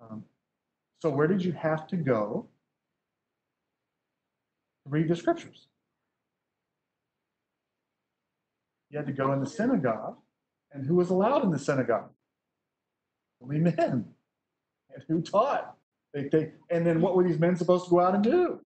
Um, 0.00 0.24
so 1.00 1.10
where 1.10 1.26
did 1.26 1.44
you 1.44 1.52
have 1.52 1.86
to 1.88 1.96
go 1.96 2.48
to 4.84 4.90
read 4.90 5.08
the 5.08 5.16
scriptures? 5.16 5.68
You 8.90 8.98
had 8.98 9.06
to 9.06 9.12
go 9.12 9.32
in 9.32 9.40
the 9.40 9.46
synagogue, 9.46 10.16
and 10.72 10.86
who 10.86 10.94
was 10.94 11.10
allowed 11.10 11.42
in 11.44 11.50
the 11.50 11.58
synagogue? 11.58 12.10
Only 13.42 13.58
men. 13.58 14.04
And 14.94 15.04
who 15.08 15.20
taught? 15.20 15.76
They, 16.14 16.28
they, 16.28 16.52
and 16.70 16.86
then 16.86 17.00
what 17.00 17.16
were 17.16 17.24
these 17.24 17.40
men 17.40 17.56
supposed 17.56 17.86
to 17.86 17.90
go 17.90 18.00
out 18.00 18.14
and 18.14 18.22
do? 18.22 18.60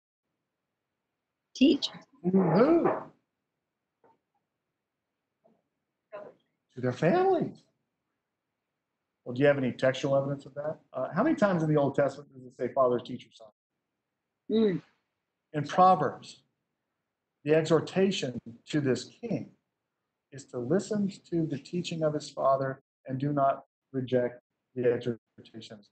Teach. 1.55 1.91
Who? 2.23 2.91
To 6.75 6.81
their 6.81 6.93
families. 6.93 7.63
Well, 9.25 9.35
do 9.35 9.41
you 9.41 9.47
have 9.47 9.59
any 9.59 9.73
textual 9.73 10.17
evidence 10.17 10.47
of 10.47 10.55
that? 10.55 10.79
Uh, 10.93 11.09
how 11.15 11.23
many 11.23 11.37
times 11.37 11.63
in 11.63 11.69
the 11.69 11.77
Old 11.77 11.95
Testament 11.95 12.31
does 12.35 12.47
it 12.47 12.53
say 12.59 12.73
fathers, 12.75 13.03
teach 13.05 13.25
your 13.25 13.33
son? 13.33 13.49
Mm. 14.51 14.83
In 15.53 15.67
Proverbs, 15.67 16.43
the 17.45 17.55
exhortation 17.55 18.41
to 18.71 18.81
this 18.81 19.05
king 19.05 19.51
is 20.33 20.45
to 20.47 20.59
listen 20.59 21.13
to 21.31 21.47
the 21.47 21.59
teaching 21.59 22.03
of 22.03 22.15
his 22.15 22.31
father 22.31 22.83
and 23.07 23.19
do 23.19 23.33
not 23.33 23.65
reject 23.93 24.41
the 24.75 24.93
exhortations. 24.93 25.91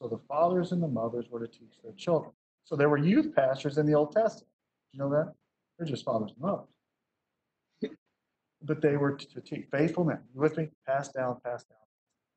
So 0.00 0.08
the 0.08 0.18
fathers 0.28 0.72
and 0.72 0.82
the 0.82 0.88
mothers 0.88 1.26
were 1.30 1.40
to 1.40 1.46
teach 1.46 1.74
their 1.82 1.92
children. 1.92 2.32
So 2.64 2.74
there 2.74 2.88
were 2.88 2.98
youth 2.98 3.34
pastors 3.34 3.78
in 3.78 3.86
the 3.86 3.94
Old 3.94 4.12
Testament. 4.12 4.48
You 4.92 5.00
know 5.00 5.10
that? 5.10 5.34
They're 5.78 5.86
just 5.86 6.04
fathers 6.04 6.32
and 6.32 6.40
mothers. 6.40 6.68
But 8.62 8.82
they 8.82 8.96
were 8.98 9.12
to 9.12 9.40
teach 9.40 9.66
faithful 9.70 10.04
men. 10.04 10.18
You 10.34 10.40
with 10.40 10.56
me? 10.58 10.68
Pass 10.86 11.08
down, 11.08 11.38
pass 11.42 11.64
down. 11.64 11.78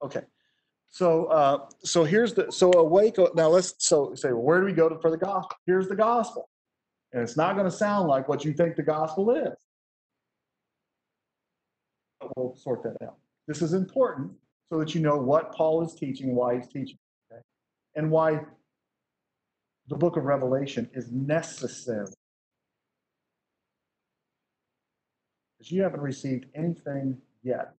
Okay. 0.04 0.26
So 0.90 1.26
uh, 1.26 1.66
so 1.84 2.04
here's 2.04 2.34
the 2.34 2.52
so 2.52 2.72
awake. 2.74 3.18
Now 3.36 3.50
let's 3.50 3.74
so 3.80 4.14
say 4.16 4.32
well, 4.32 4.44
where 4.44 4.60
do 4.60 4.66
we 4.66 4.74
go 4.74 4.88
to, 4.88 5.00
for 5.00 5.10
the 5.10 5.18
gospel? 5.18 5.58
Here's 5.66 5.90
the 5.90 5.96
gospel, 5.96 6.50
and 7.12 7.24
it's 7.24 7.36
not 7.36 7.56
going 7.56 7.66
to 7.70 7.76
sound 7.76 8.08
like 8.08 8.30
what 8.30 8.46
you 8.46 8.54
think 8.54 8.76
the 8.76 8.84
gospel 8.84 9.32
is. 9.32 9.54
But 12.22 12.30
we'll 12.38 12.56
sort 12.56 12.84
that 12.84 12.96
out. 13.04 13.18
This 13.48 13.62
is 13.62 13.74
important 13.74 14.32
so 14.72 14.80
that 14.80 14.94
you 14.94 15.02
know 15.02 15.18
what 15.18 15.52
Paul 15.54 15.84
is 15.84 15.94
teaching 15.96 16.36
why 16.36 16.56
he's 16.56 16.68
teaching? 16.68 16.98
And 17.96 18.10
why 18.10 18.40
the 19.88 19.96
book 19.96 20.18
of 20.18 20.24
Revelation 20.24 20.90
is 20.94 21.12
necessary. 21.12 22.08
Because 25.58 25.72
you 25.72 25.84
haven't 25.84 26.02
received 26.02 26.46
anything 26.56 27.18
yet 27.44 27.74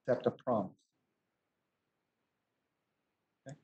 except 0.00 0.26
a 0.26 0.30
promise. 0.30 0.70
Okay? 3.46 3.56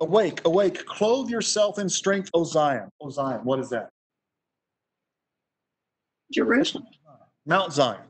Awake, 0.00 0.40
awake, 0.44 0.84
clothe 0.86 1.28
yourself 1.28 1.78
in 1.78 1.88
strength, 1.88 2.30
O 2.34 2.44
Zion. 2.44 2.88
O 3.00 3.10
Zion, 3.10 3.40
what 3.44 3.58
is 3.58 3.70
that? 3.70 3.88
Jerusalem. 6.32 6.86
Mount 7.46 7.72
Zion. 7.72 8.00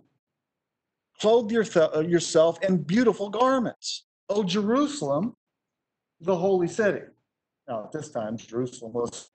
Clothe 1.20 1.50
your 1.50 1.64
uh, 1.76 2.00
yourself 2.00 2.62
in 2.62 2.82
beautiful 2.82 3.30
garments. 3.30 4.04
O 4.28 4.42
Jerusalem, 4.42 5.34
the 6.20 6.36
holy 6.36 6.68
city. 6.68 7.02
Now, 7.68 7.84
at 7.84 7.92
this 7.92 8.10
time, 8.10 8.36
Jerusalem 8.36 8.92
was, 8.92 9.30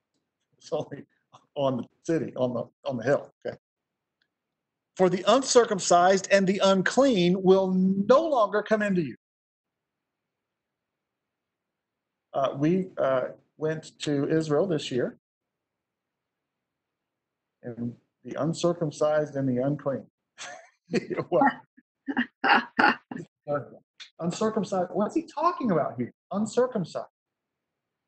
only 0.70 1.04
on 1.54 1.78
the 1.78 1.84
city, 2.04 2.32
on 2.36 2.54
the, 2.54 2.64
on 2.88 2.96
the 2.96 3.04
hill. 3.04 3.32
Okay. 3.46 3.56
For 4.96 5.08
the 5.08 5.24
uncircumcised 5.26 6.28
and 6.30 6.46
the 6.46 6.60
unclean 6.62 7.42
will 7.42 7.72
no 7.72 8.26
longer 8.26 8.62
come 8.62 8.82
into 8.82 9.02
you. 9.02 9.16
Uh, 12.34 12.54
we 12.56 12.88
uh, 12.96 13.28
went 13.58 13.98
to 14.00 14.28
Israel 14.28 14.66
this 14.66 14.90
year, 14.90 15.18
and 17.62 17.94
the 18.24 18.40
uncircumcised 18.40 19.36
and 19.36 19.48
the 19.48 19.62
unclean. 19.62 20.06
well, 21.30 21.42
uncircumcised. 24.22 24.90
What's 24.92 25.14
he 25.14 25.22
talking 25.22 25.70
about 25.70 25.94
here? 25.98 26.12
Uncircumcised 26.30 27.06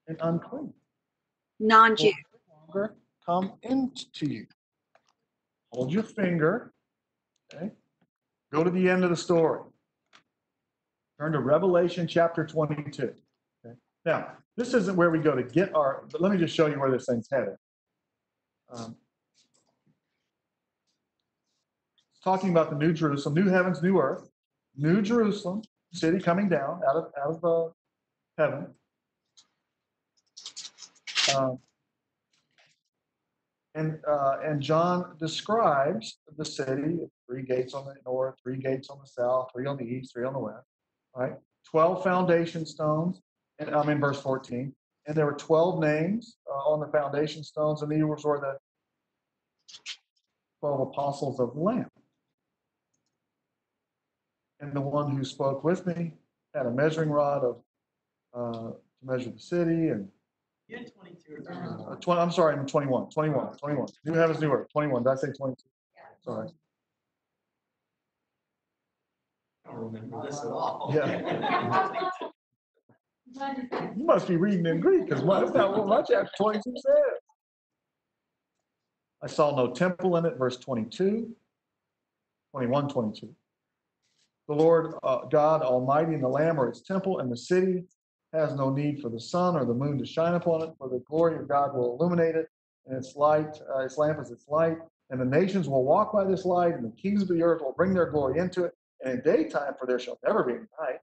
and 0.09 0.16
unclean. 0.22 0.72
Non-Jew. 1.61 2.12
no 2.48 2.55
longer 2.66 2.94
come 3.24 3.53
into 3.62 4.27
you. 4.27 4.46
Hold 5.72 5.92
your 5.92 6.03
finger. 6.03 6.72
Okay. 7.53 7.70
Go 8.53 8.64
to 8.64 8.70
the 8.70 8.88
end 8.88 9.05
of 9.05 9.11
the 9.11 9.16
story. 9.16 9.62
Turn 11.18 11.33
to 11.33 11.40
Revelation 11.40 12.07
chapter 12.07 12.46
22. 12.46 13.03
Okay. 13.03 13.74
Now, 14.05 14.33
this 14.57 14.74
isn't 14.74 14.96
where 14.96 15.11
we 15.11 15.18
go 15.18 15.35
to 15.35 15.42
get 15.42 15.74
our, 15.74 16.05
but 16.11 16.20
let 16.20 16.33
me 16.33 16.38
just 16.38 16.55
show 16.55 16.66
you 16.66 16.79
where 16.79 16.90
this 16.90 17.07
thing's 17.07 17.29
headed. 17.31 17.55
Um, 18.72 18.96
it's 22.12 22.20
talking 22.22 22.50
about 22.50 22.70
the 22.70 22.77
New 22.77 22.92
Jerusalem, 22.92 23.35
new 23.35 23.48
heavens, 23.48 23.83
new 23.83 23.98
earth, 23.98 24.29
New 24.77 25.03
Jerusalem, 25.03 25.62
city 25.94 26.18
coming 26.18 26.48
down 26.48 26.80
out 26.88 26.96
of 26.96 27.04
out 27.20 27.42
of 27.42 27.44
uh, 27.44 27.70
heaven. 28.38 28.66
Um, 31.35 31.59
and, 33.74 33.98
uh, 34.07 34.37
and 34.44 34.61
John 34.61 35.16
describes 35.18 36.18
the 36.37 36.44
city, 36.44 36.98
three 37.26 37.42
gates 37.42 37.74
on 37.74 37.85
the 37.85 37.94
north, 38.07 38.37
three 38.40 38.57
gates 38.57 38.88
on 38.88 38.98
the 39.00 39.07
south, 39.07 39.50
three 39.52 39.66
on 39.66 39.76
the 39.76 39.85
east, 39.85 40.12
three 40.12 40.24
on 40.24 40.33
the 40.33 40.38
west, 40.38 40.66
right? 41.16 41.33
12 41.70 42.04
foundation 42.04 42.64
stones, 42.64 43.20
and 43.59 43.70
I'm 43.70 43.88
in 43.88 43.98
verse 43.98 44.20
14. 44.20 44.72
And 45.07 45.16
there 45.16 45.26
were 45.26 45.33
12 45.33 45.80
names 45.80 46.37
uh, 46.48 46.70
on 46.70 46.80
the 46.80 46.87
foundation 46.87 47.42
stones, 47.42 47.83
and 47.83 47.90
these 47.90 48.04
were 48.04 48.16
the 48.16 48.59
12 50.61 50.80
apostles 50.80 51.40
of 51.40 51.54
the 51.54 51.61
Lamb. 51.61 51.90
And 54.64 54.72
the 54.72 54.81
one 54.81 55.14
who 55.14 55.24
spoke 55.24 55.62
with 55.62 55.87
me 55.87 56.12
had 56.55 56.64
a 56.64 56.70
measuring 56.70 57.11
rod 57.11 57.44
of 57.44 57.61
uh, 58.33 58.70
to 58.70 58.77
measure 59.03 59.31
the 59.31 59.38
city 59.38 59.88
and 59.88 60.09
You 60.68 60.79
had 60.79 60.90
twenty-two 60.94 61.44
uh, 61.46 61.96
20, 61.96 62.20
I'm 62.20 62.31
sorry, 62.31 62.57
I'm 62.57 62.66
21, 62.66 63.11
21, 63.11 63.59
21. 63.59 63.87
New 64.07 64.14
heavens, 64.14 64.40
new 64.40 64.50
earth, 64.50 64.68
21. 64.72 65.03
Did 65.03 65.11
I 65.11 65.14
say 65.16 65.33
22? 65.33 65.62
Sorry. 66.24 66.48
I 69.66 69.70
don't 69.70 69.81
remember 69.81 70.22
this 70.27 70.40
at 70.40 70.46
all. 70.46 70.90
Yeah. 70.94 72.11
You 73.96 74.05
must 74.05 74.29
be 74.29 74.37
reading 74.37 74.64
in 74.66 74.79
Greek 74.79 75.09
because 75.09 75.24
that's 75.27 75.53
not 75.53 75.77
what 75.77 75.88
my 75.88 76.03
chapter 76.03 76.31
22 76.38 76.72
says. 76.77 76.94
I 79.20 79.27
saw 79.27 79.57
no 79.57 79.72
temple 79.72 80.16
in 80.18 80.24
it, 80.24 80.37
verse 80.38 80.57
22, 80.57 81.35
21, 82.53 82.88
22. 82.88 83.35
The 84.46 84.54
Lord 84.54 84.94
uh, 85.02 85.24
God 85.30 85.62
Almighty 85.62 86.14
and 86.14 86.22
the 86.22 86.28
Lamb 86.28 86.61
are 86.61 86.68
its 86.68 86.83
temple, 86.83 87.20
and 87.20 87.33
the 87.33 87.37
city 87.37 87.85
has 88.35 88.54
no 88.54 88.68
need 88.68 89.00
for 89.00 89.09
the 89.09 89.20
sun 89.20 89.57
or 89.57 89.64
the 89.64 89.72
moon 89.72 89.96
to 89.98 90.04
shine 90.04 90.35
upon 90.35 90.62
it, 90.62 90.70
for 90.76 90.88
the 90.88 91.02
glory 91.09 91.37
of 91.37 91.48
God 91.48 91.74
will 91.74 91.96
illuminate 91.96 92.35
it, 92.35 92.48
and 92.87 92.96
its 92.96 93.16
light, 93.16 93.59
uh, 93.74 93.78
its 93.78 93.96
lamp 93.96 94.20
is 94.20 94.30
its 94.30 94.46
light. 94.48 94.76
And 95.11 95.20
the 95.20 95.24
nations 95.24 95.68
will 95.68 95.85
walk 95.85 96.12
by 96.12 96.24
this 96.24 96.44
light, 96.44 96.74
and 96.74 96.85
the 96.85 96.94
kings 96.96 97.22
of 97.22 97.28
the 97.28 97.42
earth 97.42 97.62
will 97.62 97.72
bring 97.72 97.94
their 97.94 98.11
glory 98.11 98.38
into 98.38 98.64
it. 98.64 98.72
And 99.02 99.14
in 99.14 99.20
daytime, 99.20 99.74
for 99.78 99.87
there 99.87 99.98
shall 99.98 100.18
never 100.24 100.42
be 100.44 100.52
any 100.52 100.62
night, 100.80 101.00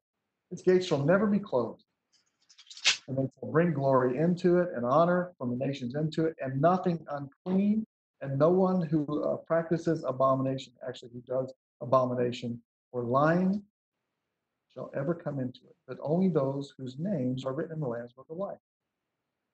its 0.51 0.61
gates 0.61 0.85
shall 0.85 1.03
never 1.03 1.25
be 1.25 1.39
closed. 1.39 1.85
And 3.07 3.17
they 3.17 3.27
shall 3.39 3.51
bring 3.51 3.73
glory 3.73 4.17
into 4.17 4.59
it 4.59 4.69
and 4.75 4.85
honor 4.85 5.31
from 5.37 5.49
the 5.49 5.65
nations 5.65 5.95
into 5.95 6.25
it, 6.25 6.35
and 6.43 6.61
nothing 6.61 7.03
unclean, 7.09 7.87
and 8.21 8.37
no 8.37 8.49
one 8.49 8.81
who 8.81 9.23
uh, 9.23 9.37
practices 9.37 10.03
abomination, 10.05 10.73
actually 10.87 11.09
who 11.13 11.21
does 11.21 11.53
abomination 11.81 12.61
or 12.91 13.03
lying, 13.03 13.61
shall 14.73 14.91
ever 14.95 15.13
come 15.13 15.39
into 15.39 15.59
it, 15.69 15.75
but 15.87 15.97
only 16.01 16.29
those 16.29 16.73
whose 16.77 16.97
names 16.97 17.45
are 17.45 17.53
written 17.53 17.73
in 17.73 17.79
the 17.79 17.87
Lamb's 17.87 18.13
Book 18.13 18.27
of 18.29 18.37
Life. 18.37 18.57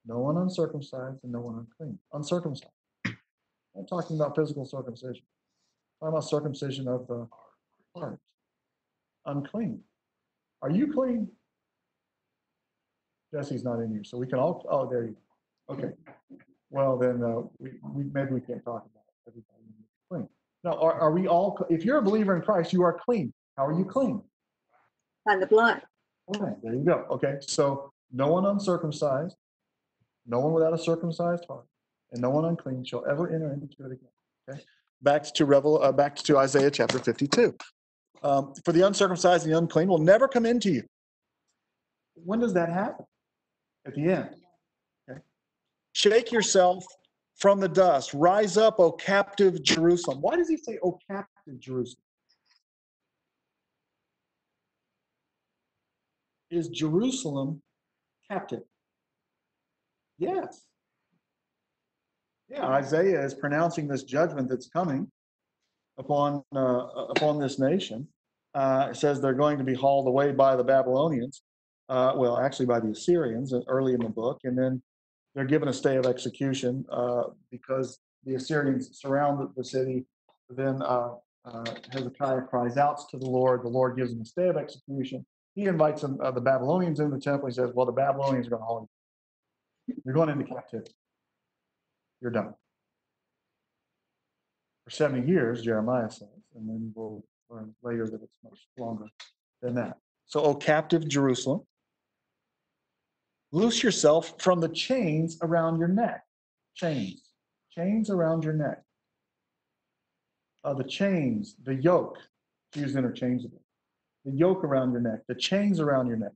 No 0.05 0.19
one 0.19 0.37
uncircumcised 0.37 1.23
and 1.23 1.31
no 1.31 1.41
one 1.41 1.55
unclean. 1.55 1.99
Uncircumcised. 2.13 2.71
I'm 3.05 3.85
talking 3.87 4.15
about 4.15 4.35
physical 4.35 4.65
circumcision. 4.65 5.23
I'm 6.01 6.07
talking 6.07 6.17
about 6.17 6.29
circumcision 6.29 6.87
of 6.87 7.07
the 7.07 7.27
heart. 7.95 8.19
Unclean. 9.25 9.81
Are 10.61 10.71
you 10.71 10.91
clean? 10.93 11.27
Jesse's 13.33 13.63
not 13.63 13.79
in 13.79 13.91
here, 13.91 14.03
so 14.03 14.17
we 14.17 14.25
can 14.25 14.39
all, 14.39 14.65
oh, 14.69 14.89
there 14.89 15.03
you 15.03 15.15
go. 15.67 15.73
Okay. 15.75 15.93
Well, 16.69 16.97
then, 16.97 17.21
uh, 17.21 17.41
we, 17.59 17.71
we, 17.93 18.05
maybe 18.13 18.33
we 18.33 18.41
can't 18.41 18.63
talk 18.63 18.85
about 18.85 19.03
everybody 19.27 19.47
clean. 20.09 20.27
Now, 20.67 20.73
are, 20.79 20.99
are 20.99 21.11
we 21.11 21.29
all, 21.29 21.65
if 21.69 21.85
you're 21.85 21.99
a 21.99 22.01
believer 22.01 22.35
in 22.35 22.41
Christ, 22.41 22.73
you 22.73 22.83
are 22.83 22.99
clean. 23.05 23.31
How 23.55 23.65
are 23.65 23.71
you 23.71 23.85
clean? 23.85 24.21
By 25.25 25.37
the 25.37 25.47
blood. 25.47 25.81
All 26.27 26.41
right, 26.41 26.55
there 26.61 26.73
you 26.73 26.83
go. 26.83 27.05
Okay, 27.09 27.35
so 27.39 27.89
no 28.11 28.27
one 28.27 28.45
uncircumcised, 28.45 29.37
no 30.25 30.41
one 30.41 30.51
without 30.51 30.73
a 30.73 30.77
circumcised 30.77 31.45
heart, 31.47 31.63
and 32.11 32.21
no 32.21 32.31
one 32.31 32.43
unclean 32.43 32.83
shall 32.83 33.05
ever 33.09 33.33
enter 33.33 33.53
into 33.53 33.77
it 33.79 33.93
again. 33.93 34.09
Okay, 34.49 34.59
back 35.01 35.23
to 35.35 35.45
Revel, 35.45 35.81
uh, 35.81 35.93
back 35.93 36.17
to 36.17 36.37
Isaiah 36.37 36.69
chapter 36.69 36.99
52. 36.99 37.55
Um, 38.23 38.53
for 38.65 38.73
the 38.73 38.85
uncircumcised 38.85 39.45
and 39.45 39.53
the 39.53 39.57
unclean 39.57 39.87
will 39.87 39.99
never 39.99 40.27
come 40.27 40.45
into 40.45 40.69
you. 40.69 40.83
When 42.15 42.41
does 42.41 42.53
that 42.55 42.67
happen? 42.67 43.05
At 43.85 43.95
the 43.95 44.01
end. 44.01 44.29
Okay. 45.09 45.21
Shake 45.93 46.33
yourself 46.33 46.83
from 47.37 47.59
the 47.59 47.69
dust. 47.69 48.13
Rise 48.13 48.57
up, 48.57 48.79
O 48.79 48.91
captive 48.91 49.61
Jerusalem. 49.63 50.21
Why 50.21 50.35
does 50.35 50.49
he 50.49 50.57
say, 50.57 50.77
O 50.83 50.99
captive 51.09 51.59
Jerusalem? 51.59 52.01
Is 56.49 56.69
Jerusalem 56.69 57.61
captive? 58.29 58.63
Yes. 60.17 60.63
Yeah, 62.49 62.65
Isaiah 62.65 63.23
is 63.23 63.33
pronouncing 63.33 63.87
this 63.87 64.03
judgment 64.03 64.49
that's 64.49 64.67
coming 64.69 65.11
upon 65.97 66.43
uh, 66.55 66.87
upon 67.09 67.39
this 67.39 67.59
nation. 67.59 68.07
Uh, 68.55 68.87
it 68.91 68.95
says 68.95 69.19
they're 69.19 69.33
going 69.33 69.57
to 69.57 69.65
be 69.65 69.73
hauled 69.73 70.07
away 70.07 70.31
by 70.31 70.55
the 70.55 70.63
Babylonians. 70.63 71.41
Uh, 71.89 72.13
well, 72.15 72.37
actually 72.37 72.65
by 72.65 72.79
the 72.79 72.89
Assyrians 72.89 73.53
uh, 73.53 73.59
early 73.67 73.93
in 73.93 73.99
the 73.99 74.09
book, 74.09 74.39
and 74.45 74.57
then 74.57 74.81
they're 75.37 75.45
given 75.45 75.67
a 75.67 75.73
stay 75.73 75.97
of 75.97 76.07
execution 76.07 76.83
uh, 76.91 77.25
because 77.51 77.99
the 78.25 78.33
Assyrians 78.33 78.99
surround 78.99 79.47
the- 79.55 79.63
city. 79.63 80.03
Then 80.49 80.81
uh, 80.81 81.11
uh, 81.45 81.63
Hezekiah 81.91 82.41
cries 82.49 82.75
out 82.75 83.07
to 83.11 83.19
the 83.19 83.27
Lord. 83.27 83.63
The 83.63 83.69
Lord 83.69 83.95
gives 83.95 84.11
him 84.13 84.21
a 84.21 84.25
stay 84.25 84.47
of 84.47 84.57
execution. 84.57 85.23
He 85.53 85.65
invites 85.65 86.01
them, 86.01 86.17
uh, 86.23 86.31
the 86.31 86.41
Babylonians 86.41 86.99
in 86.99 87.11
the 87.11 87.19
temple. 87.19 87.49
He 87.49 87.53
says, 87.53 87.69
"Well, 87.75 87.85
the 87.85 87.91
Babylonians 87.91 88.47
are 88.47 88.49
going 88.51 88.61
to 88.61 88.65
haul 88.65 88.89
you. 89.87 89.95
You're 90.03 90.15
going 90.15 90.29
into 90.29 90.45
captivity. 90.45 90.95
You're 92.19 92.31
done." 92.31 92.55
For 94.85 94.89
70 94.89 95.27
years, 95.27 95.61
Jeremiah 95.61 96.09
says, 96.09 96.29
and 96.55 96.67
then 96.67 96.91
we'll 96.95 97.23
learn 97.51 97.75
later 97.83 98.07
that 98.07 98.23
it's 98.23 98.37
much 98.43 98.67
longer 98.79 99.05
than 99.61 99.75
that. 99.75 99.97
So, 100.25 100.41
O 100.41 100.55
captive 100.55 101.07
Jerusalem, 101.07 101.61
loose 103.51 103.83
yourself 103.83 104.33
from 104.41 104.59
the 104.59 104.69
chains 104.69 105.37
around 105.41 105.79
your 105.79 105.87
neck. 105.87 106.23
Chains, 106.75 107.31
chains 107.71 108.09
around 108.09 108.43
your 108.43 108.53
neck. 108.53 108.83
Uh, 110.63 110.73
the 110.73 110.83
chains, 110.83 111.55
the 111.63 111.75
yoke, 111.75 112.17
used 112.75 112.95
interchangeably. 112.95 113.59
The 114.25 114.31
yoke 114.31 114.63
around 114.63 114.91
your 114.91 115.01
neck, 115.01 115.21
the 115.27 115.35
chains 115.35 115.79
around 115.79 116.07
your 116.07 116.17
neck. 116.17 116.33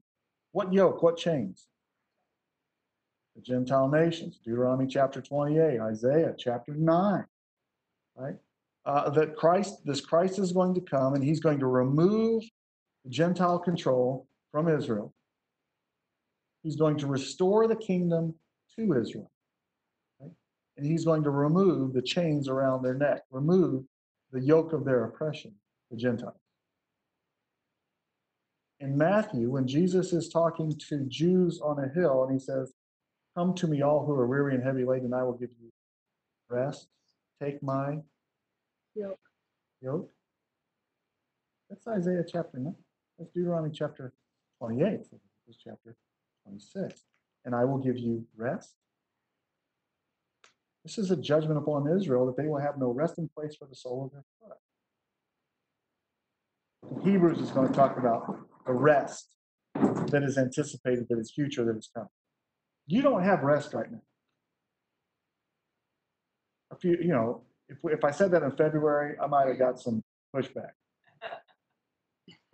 What 0.53 0.71
yoke? 0.73 1.03
What 1.03 1.17
chains? 1.17 1.67
The 3.35 3.41
Gentile 3.41 3.87
nations, 3.87 4.39
Deuteronomy 4.43 4.87
chapter 4.87 5.21
28, 5.21 5.79
Isaiah 5.79 6.35
chapter 6.37 6.73
9, 6.73 7.25
right? 8.15 8.35
Uh, 8.85 9.09
that 9.11 9.35
Christ, 9.35 9.85
this 9.85 10.01
Christ 10.01 10.39
is 10.39 10.51
going 10.51 10.73
to 10.73 10.81
come 10.81 11.13
and 11.13 11.23
he's 11.23 11.39
going 11.39 11.59
to 11.59 11.67
remove 11.67 12.43
Gentile 13.09 13.59
control 13.59 14.27
from 14.51 14.67
Israel. 14.67 15.13
He's 16.63 16.75
going 16.75 16.97
to 16.97 17.07
restore 17.07 17.67
the 17.67 17.75
kingdom 17.75 18.35
to 18.75 18.93
Israel. 18.95 19.31
right? 20.19 20.31
And 20.77 20.85
he's 20.85 21.05
going 21.05 21.23
to 21.23 21.31
remove 21.31 21.93
the 21.93 22.01
chains 22.01 22.47
around 22.47 22.83
their 22.83 22.93
neck, 22.95 23.23
remove 23.31 23.83
the 24.31 24.41
yoke 24.41 24.73
of 24.73 24.85
their 24.85 25.05
oppression, 25.05 25.53
the 25.91 25.97
Gentiles. 25.97 26.35
In 28.79 28.97
Matthew, 28.97 29.49
when 29.51 29.67
Jesus 29.67 30.13
is 30.13 30.29
talking 30.29 30.73
to 30.89 31.05
Jews 31.07 31.59
on 31.63 31.79
a 31.83 31.89
hill 31.89 32.23
and 32.23 32.33
he 32.33 32.39
says, 32.39 32.73
Come 33.37 33.53
to 33.55 33.67
me, 33.67 33.81
all 33.81 34.05
who 34.05 34.13
are 34.13 34.27
weary 34.27 34.55
and 34.55 34.63
heavy 34.63 34.83
laden, 34.85 35.05
and 35.05 35.15
I 35.15 35.23
will 35.23 35.37
give 35.37 35.49
you 35.61 35.69
rest. 36.49 36.87
Take 37.41 37.63
my 37.63 37.99
Yoke. 38.95 39.19
yoke. 39.81 40.11
That's 41.69 41.87
Isaiah 41.87 42.23
chapter 42.27 42.59
9. 42.59 42.75
That's 43.17 43.31
Deuteronomy 43.31 43.71
chapter 43.73 44.13
28. 44.59 44.99
This 45.47 45.57
chapter 45.63 45.95
26. 46.43 47.01
and 47.45 47.55
I 47.55 47.65
will 47.65 47.77
give 47.77 47.97
you 47.97 48.25
rest. 48.35 48.75
This 50.83 50.97
is 50.97 51.11
a 51.11 51.15
judgment 51.15 51.59
upon 51.59 51.87
Israel 51.95 52.25
that 52.25 52.37
they 52.37 52.47
will 52.47 52.59
have 52.59 52.77
no 52.77 52.89
resting 52.91 53.29
place 53.35 53.55
for 53.55 53.67
the 53.67 53.75
sole 53.75 54.05
of 54.05 54.11
their 54.11 54.23
foot. 54.39 54.57
Hebrews 57.03 57.39
is 57.39 57.51
going 57.51 57.67
to 57.67 57.73
talk 57.73 57.97
about 57.97 58.39
the 58.65 58.73
rest 58.73 59.29
that 59.75 60.23
is 60.23 60.37
anticipated, 60.37 61.07
that 61.09 61.19
is 61.19 61.31
future, 61.31 61.63
that 61.65 61.77
is 61.77 61.89
coming. 61.93 62.09
You 62.87 63.01
don't 63.01 63.23
have 63.23 63.41
rest 63.43 63.73
right 63.73 63.91
now. 63.91 64.01
A 66.71 66.75
few, 66.75 66.97
you 66.99 67.09
know, 67.09 67.43
if, 67.69 67.77
if 67.83 68.03
I 68.03 68.11
said 68.11 68.31
that 68.31 68.43
in 68.43 68.51
February, 68.51 69.15
I 69.21 69.27
might 69.27 69.47
have 69.47 69.59
got 69.59 69.79
some 69.79 70.03
pushback. 70.35 70.71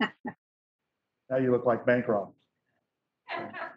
now 0.00 1.38
you 1.38 1.50
look 1.50 1.64
like 1.64 1.86
bank 1.86 2.06
robbers, 2.08 2.34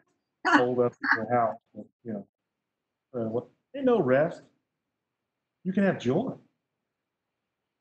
hold 0.46 0.80
up 0.80 0.94
your 1.16 1.30
house, 1.34 1.58
with, 1.74 1.88
you 2.04 2.14
know. 2.14 2.28
Uh, 3.14 3.30
what, 3.30 3.48
ain't 3.76 3.86
no 3.86 4.02
rest. 4.02 4.42
You 5.64 5.74
can 5.74 5.84
have 5.84 6.00
joy, 6.00 6.34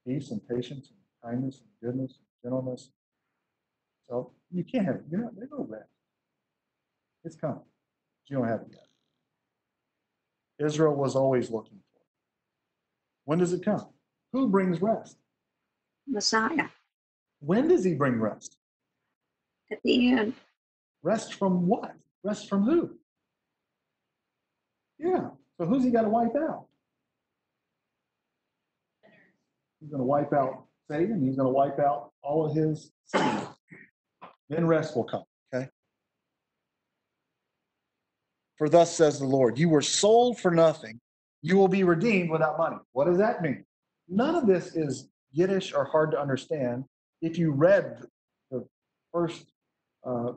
peace, 0.06 0.30
and 0.30 0.46
patience, 0.48 0.90
and 0.90 1.32
kindness, 1.32 1.60
and 1.60 1.70
goodness, 1.92 2.18
and 2.18 2.52
gentleness. 2.52 2.90
So 4.08 4.32
you 4.50 4.64
can't 4.64 4.84
have, 4.86 5.00
you 5.10 5.18
know, 5.18 5.30
there's 5.36 5.50
no 5.50 5.66
rest. 5.68 5.88
It's 7.24 7.36
coming. 7.36 7.56
but 7.58 8.30
You 8.30 8.36
don't 8.38 8.48
have 8.48 8.60
it 8.62 8.68
yet. 8.72 10.66
Israel 10.66 10.94
was 10.94 11.14
always 11.16 11.50
looking 11.50 11.78
for 11.92 12.00
it. 12.00 12.06
When 13.24 13.38
does 13.38 13.52
it 13.52 13.64
come? 13.64 13.86
Who 14.32 14.48
brings 14.48 14.82
rest? 14.82 15.16
Messiah 16.06 16.66
When 17.40 17.68
does 17.68 17.84
he 17.84 17.94
bring 17.94 18.20
rest? 18.20 18.56
at 19.72 19.78
the 19.84 20.10
end. 20.12 20.34
Rest 21.02 21.34
from 21.34 21.66
what? 21.66 21.94
Rest 22.22 22.48
from 22.48 22.64
who? 22.64 22.90
Yeah. 24.98 25.30
So 25.58 25.66
who's 25.66 25.84
he 25.84 25.90
got 25.90 26.02
to 26.02 26.08
wipe 26.08 26.36
out? 26.36 26.66
He's 29.80 29.90
going 29.90 30.00
to 30.00 30.06
wipe 30.06 30.32
out 30.32 30.64
Satan. 30.90 31.24
He's 31.24 31.36
going 31.36 31.46
to 31.46 31.52
wipe 31.52 31.78
out 31.78 32.12
all 32.22 32.46
of 32.46 32.54
his 32.54 32.92
sins. 33.06 33.46
Then 34.50 34.66
rest 34.66 34.96
will 34.96 35.04
come. 35.04 35.22
Okay. 35.54 35.68
For 38.58 38.68
thus 38.68 38.94
says 38.94 39.18
the 39.18 39.26
Lord, 39.26 39.58
you 39.58 39.68
were 39.68 39.80
sold 39.80 40.38
for 40.38 40.50
nothing. 40.50 41.00
You 41.40 41.56
will 41.56 41.68
be 41.68 41.84
redeemed 41.84 42.30
without 42.30 42.58
money. 42.58 42.76
What 42.92 43.06
does 43.06 43.16
that 43.18 43.40
mean? 43.40 43.64
None 44.08 44.34
of 44.34 44.46
this 44.46 44.76
is 44.76 45.08
Yiddish 45.32 45.72
or 45.72 45.84
hard 45.84 46.10
to 46.10 46.20
understand. 46.20 46.84
If 47.22 47.38
you 47.38 47.52
read 47.52 48.02
the 48.50 48.66
first 49.12 49.52
uh, 50.04 50.32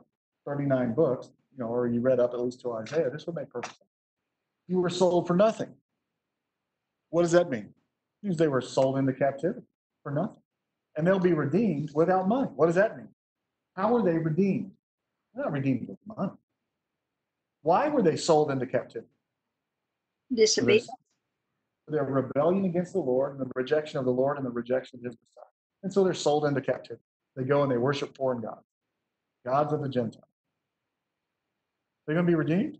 39 0.46 0.94
books, 0.94 1.30
you 1.56 1.62
know, 1.62 1.70
or 1.70 1.86
you 1.86 2.00
read 2.00 2.20
up 2.20 2.34
at 2.34 2.40
least 2.40 2.60
to 2.62 2.72
Isaiah, 2.72 3.10
this 3.10 3.26
would 3.26 3.36
make 3.36 3.50
perfect 3.50 3.76
sense. 3.76 3.90
You 4.66 4.80
were 4.80 4.90
sold 4.90 5.26
for 5.26 5.36
nothing. 5.36 5.72
What 7.10 7.22
does 7.22 7.32
that 7.32 7.50
mean? 7.50 7.72
It 8.22 8.26
means 8.26 8.38
they 8.38 8.48
were 8.48 8.60
sold 8.60 8.98
into 8.98 9.12
captivity 9.12 9.66
for 10.02 10.10
nothing. 10.10 10.42
And 10.96 11.06
they'll 11.06 11.18
be 11.18 11.32
redeemed 11.32 11.90
without 11.94 12.28
money. 12.28 12.48
What 12.54 12.66
does 12.66 12.74
that 12.74 12.96
mean? 12.96 13.08
How 13.76 13.92
were 13.92 14.02
they 14.02 14.18
redeemed? 14.18 14.72
They're 15.34 15.44
not 15.44 15.52
redeemed 15.52 15.88
with 15.88 15.98
money. 16.06 16.32
Why 17.62 17.88
were 17.88 18.02
they 18.02 18.16
sold 18.16 18.50
into 18.50 18.66
captivity? 18.66 19.10
Disobedience. 20.32 20.88
their 21.88 22.04
rebellion 22.04 22.64
against 22.64 22.92
the 22.92 22.98
Lord 22.98 23.38
and 23.38 23.40
the 23.40 23.50
rejection 23.54 23.98
of 23.98 24.04
the 24.04 24.10
Lord 24.10 24.38
and 24.38 24.46
the 24.46 24.50
rejection 24.50 24.98
of 24.98 25.04
his 25.04 25.14
Messiah. 25.14 25.50
And 25.82 25.92
so 25.92 26.02
they're 26.02 26.14
sold 26.14 26.46
into 26.46 26.60
captivity. 26.60 27.04
They 27.36 27.44
go 27.44 27.62
and 27.62 27.70
they 27.70 27.76
worship 27.76 28.16
foreign 28.16 28.40
gods, 28.40 28.64
gods 29.44 29.72
of 29.72 29.82
the 29.82 29.88
Gentiles. 29.88 30.24
They're 32.06 32.14
going 32.14 32.26
to 32.26 32.30
be 32.30 32.36
redeemed? 32.36 32.78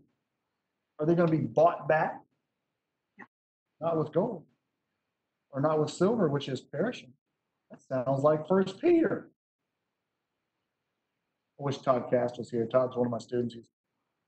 Are 0.99 1.05
they 1.05 1.15
going 1.15 1.29
to 1.29 1.37
be 1.37 1.43
bought 1.43 1.87
back? 1.87 2.21
Not 3.81 3.97
with 3.97 4.13
gold 4.13 4.43
or 5.55 5.61
not 5.61 5.79
with 5.79 5.89
silver, 5.89 6.27
which 6.27 6.49
is 6.49 6.61
perishing. 6.61 7.13
That 7.71 7.81
sounds 7.81 8.23
like 8.23 8.47
First 8.47 8.79
Peter. 8.79 9.31
I 11.59 11.63
wish 11.63 11.77
Todd 11.77 12.09
Cast 12.09 12.37
was 12.37 12.49
here. 12.49 12.65
Todd's 12.65 12.95
one 12.95 13.07
of 13.07 13.11
my 13.11 13.17
students. 13.17 13.55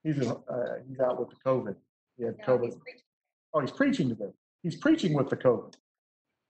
He's 0.03 0.15
he's, 0.15 0.27
uh, 0.27 0.79
he's 0.87 0.99
out 1.01 1.19
with 1.19 1.29
the 1.29 1.35
COVID. 1.45 1.75
He 2.17 2.23
had 2.23 2.37
COVID. 2.39 2.71
he's. 2.85 3.03
Oh, 3.53 3.59
he's 3.59 3.71
preaching 3.71 4.07
today. 4.07 4.31
He's 4.63 4.77
preaching 4.77 5.13
with 5.13 5.29
the 5.29 5.35
COVID. 5.35 5.75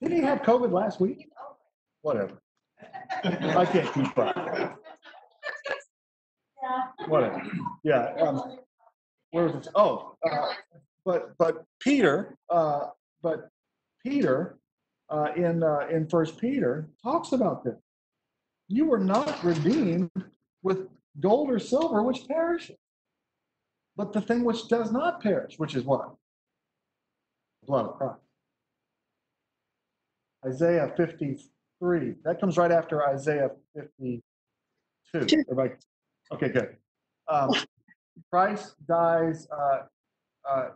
Didn't 0.02 0.18
he 0.18 0.24
have 0.24 0.44
COVID 0.44 0.72
last 0.72 1.00
week? 1.02 1.28
Whatever. 2.04 2.40
I 3.24 3.66
can't 3.66 3.92
keep 3.94 4.14
track. 4.14 4.78
Whatever. 7.08 7.42
Yeah. 7.84 8.14
Um, 8.20 8.58
where 9.32 9.46
was 9.46 9.56
it? 9.56 9.68
Oh, 9.76 10.16
uh, 10.30 10.54
but 11.06 11.38
but 11.38 11.66
Peter, 11.80 12.38
uh, 12.50 12.88
but 13.22 13.50
Peter, 14.06 14.58
uh, 15.10 15.30
in 15.36 15.64
uh, 15.64 15.88
in 15.92 16.08
First 16.08 16.38
Peter 16.38 16.90
talks 17.04 17.32
about 17.32 17.64
this. 17.64 17.76
You 18.70 18.86
were 18.86 19.00
not 19.00 19.44
redeemed 19.44 20.12
with 20.64 20.90
gold 21.20 21.50
or 21.50 21.60
silver, 21.60 22.04
which 22.04 22.28
perishes, 22.28 22.78
but 23.96 24.12
the 24.14 24.22
thing 24.22 24.44
which 24.44 24.68
does 24.68 24.92
not 24.92 25.22
perish, 25.22 25.58
which 25.58 25.76
is 25.76 25.84
what? 25.84 26.14
Blood 27.66 27.88
of 27.88 27.98
Christ. 27.98 28.20
Isaiah 30.46 30.94
53. 30.96 32.16
That 32.24 32.40
comes 32.40 32.58
right 32.58 32.72
after 32.72 33.08
Isaiah 33.08 33.50
52. 33.76 34.22
Two. 35.14 35.38
Everybody, 35.50 35.76
okay, 36.32 36.50
good. 36.50 36.76
Um, 37.28 37.52
Christ 38.32 38.76
dies 38.88 39.48
uh, 39.52 39.80
uh, 40.50 40.70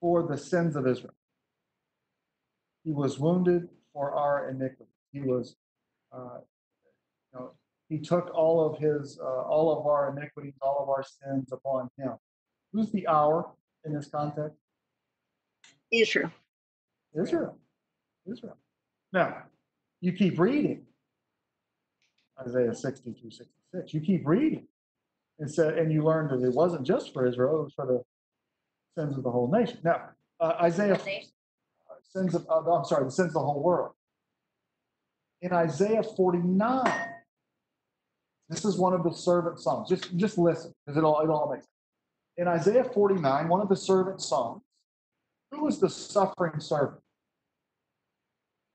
for 0.00 0.22
the 0.22 0.36
sins 0.36 0.76
of 0.76 0.86
Israel. 0.86 1.14
He 2.84 2.92
was 2.92 3.18
wounded 3.18 3.68
for 3.92 4.14
our 4.14 4.50
iniquity. 4.50 4.90
He 5.12 5.20
was, 5.20 5.56
uh, 6.12 6.38
you 7.32 7.40
know, 7.40 7.50
he 7.88 7.98
took 7.98 8.30
all 8.34 8.64
of 8.64 8.78
his, 8.78 9.18
uh, 9.20 9.42
all 9.42 9.78
of 9.78 9.86
our 9.86 10.16
iniquities, 10.16 10.54
all 10.60 10.78
of 10.82 10.88
our 10.88 11.04
sins 11.04 11.50
upon 11.52 11.88
him. 11.98 12.12
Who's 12.72 12.90
the 12.92 13.06
our 13.06 13.50
in 13.84 13.92
this 13.92 14.08
context? 14.08 14.56
Israel. 15.92 16.30
Israel. 17.14 17.58
Israel. 18.30 18.56
Now, 19.12 19.44
you 20.00 20.12
keep 20.12 20.38
reading 20.38 20.82
Isaiah 22.40 22.74
60 22.74 23.12
through 23.12 23.30
66. 23.30 23.94
You 23.94 24.00
keep 24.00 24.26
reading. 24.26 24.66
And, 25.38 25.50
said, 25.50 25.76
and 25.78 25.92
you 25.92 26.02
learned 26.02 26.30
that 26.30 26.46
it 26.46 26.54
wasn't 26.54 26.86
just 26.86 27.12
for 27.12 27.26
Israel, 27.26 27.60
it 27.60 27.64
was 27.64 27.74
for 27.74 27.86
the 27.86 28.02
sins 29.00 29.16
of 29.16 29.22
the 29.22 29.30
whole 29.30 29.50
nation. 29.50 29.78
Now, 29.84 30.10
uh, 30.40 30.54
Isaiah, 30.62 30.98
Nation. 31.04 31.30
sins 32.02 32.34
of, 32.34 32.46
uh, 32.48 32.72
I'm 32.72 32.84
sorry, 32.84 33.04
the 33.04 33.10
sins 33.10 33.28
of 33.28 33.34
the 33.34 33.40
whole 33.40 33.62
world. 33.62 33.92
In 35.42 35.52
Isaiah 35.52 36.02
49, 36.02 36.90
this 38.48 38.64
is 38.64 38.78
one 38.78 38.94
of 38.94 39.02
the 39.02 39.12
servant 39.12 39.60
songs. 39.60 39.88
Just, 39.88 40.16
just 40.16 40.38
listen, 40.38 40.72
because 40.84 40.96
it 40.96 41.04
all, 41.04 41.20
it 41.20 41.28
all 41.28 41.50
makes 41.52 41.64
sense. 41.64 41.70
In 42.38 42.48
Isaiah 42.48 42.84
49, 42.84 43.48
one 43.48 43.60
of 43.60 43.68
the 43.68 43.76
servant 43.76 44.20
songs, 44.22 44.62
who 45.50 45.64
was 45.64 45.78
the 45.78 45.88
suffering 45.88 46.60
servant? 46.60 47.00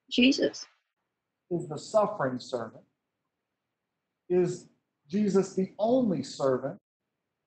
Jesus. 0.09 0.66
is 1.49 1.68
the 1.68 1.78
suffering 1.78 2.39
servant? 2.39 2.84
Is 4.30 4.68
Jesus 5.12 5.53
the 5.53 5.72
only 5.78 6.24
servant 6.24 6.78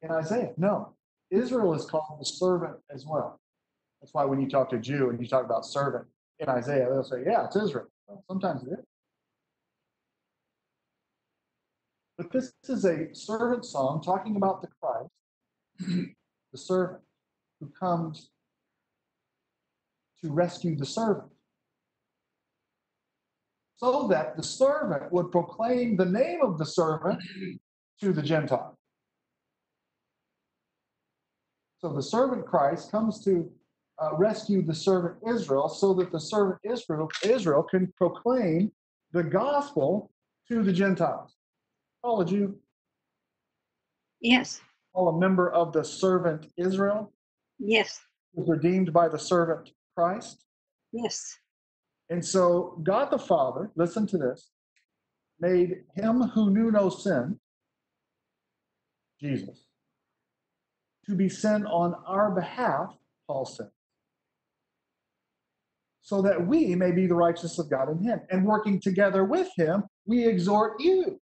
in 0.02 0.10
Isaiah? 0.10 0.52
No. 0.58 0.92
Israel 1.30 1.72
is 1.74 1.86
called 1.86 2.20
the 2.20 2.26
servant 2.26 2.76
as 2.90 3.06
well. 3.06 3.40
That's 4.00 4.12
why 4.12 4.26
when 4.26 4.38
you 4.40 4.48
talk 4.48 4.68
to 4.70 4.76
a 4.76 4.78
Jew 4.78 5.08
and 5.08 5.18
you 5.18 5.26
talk 5.26 5.46
about 5.46 5.64
servant 5.64 6.04
in 6.38 6.48
Isaiah, 6.48 6.86
they'll 6.90 7.02
say, 7.02 7.22
yeah, 7.26 7.46
it's 7.46 7.56
Israel. 7.56 7.86
Well, 8.06 8.22
sometimes 8.28 8.62
it 8.64 8.72
is. 8.72 8.84
But 12.18 12.30
this 12.30 12.52
is 12.68 12.84
a 12.84 13.12
servant 13.14 13.64
song 13.64 14.02
talking 14.02 14.36
about 14.36 14.60
the 14.60 14.68
Christ, 14.80 16.10
the 16.52 16.58
servant 16.58 17.00
who 17.60 17.68
comes 17.68 18.30
to 20.22 20.30
rescue 20.30 20.76
the 20.76 20.86
servant 20.86 21.33
so 23.76 24.06
that 24.08 24.36
the 24.36 24.42
servant 24.42 25.10
would 25.12 25.30
proclaim 25.30 25.96
the 25.96 26.04
name 26.04 26.40
of 26.42 26.58
the 26.58 26.66
servant 26.66 27.20
to 28.00 28.12
the 28.12 28.22
Gentile. 28.22 28.78
So 31.78 31.92
the 31.92 32.02
servant 32.02 32.46
Christ 32.46 32.90
comes 32.90 33.22
to 33.24 33.50
uh, 34.00 34.16
rescue 34.16 34.62
the 34.62 34.74
servant 34.74 35.16
Israel 35.28 35.68
so 35.68 35.92
that 35.94 36.10
the 36.12 36.20
servant 36.20 36.58
Israel, 36.64 37.08
Israel 37.22 37.62
can 37.62 37.92
proclaim 37.96 38.72
the 39.12 39.22
gospel 39.22 40.10
to 40.50 40.62
the 40.62 40.72
Gentiles. 40.72 41.34
All 42.02 42.20
a 42.20 42.26
Jew, 42.26 42.58
Yes. 44.20 44.60
all 44.94 45.08
a 45.08 45.18
member 45.18 45.50
of 45.50 45.72
the 45.72 45.84
servant 45.84 46.46
Israel, 46.56 47.12
Yes. 47.58 48.00
was 48.32 48.48
redeemed 48.48 48.92
by 48.92 49.08
the 49.08 49.18
servant 49.18 49.70
Christ. 49.96 50.44
Yes. 50.92 51.38
And 52.10 52.24
so 52.24 52.80
God 52.82 53.10
the 53.10 53.18
Father, 53.18 53.70
listen 53.76 54.06
to 54.08 54.18
this, 54.18 54.50
made 55.40 55.84
him 55.94 56.22
who 56.22 56.50
knew 56.50 56.70
no 56.70 56.88
sin, 56.88 57.38
Jesus, 59.20 59.66
to 61.06 61.14
be 61.14 61.28
sent 61.28 61.66
on 61.66 61.94
our 62.06 62.30
behalf, 62.30 62.94
Paul 63.26 63.46
said, 63.46 63.70
so 66.02 66.20
that 66.20 66.46
we 66.46 66.74
may 66.74 66.92
be 66.92 67.06
the 67.06 67.14
righteousness 67.14 67.58
of 67.58 67.70
God 67.70 67.90
in 67.90 67.98
him. 68.02 68.20
And 68.30 68.44
working 68.44 68.78
together 68.78 69.24
with 69.24 69.48
him, 69.56 69.84
we 70.04 70.26
exhort 70.26 70.80
you. 70.80 71.18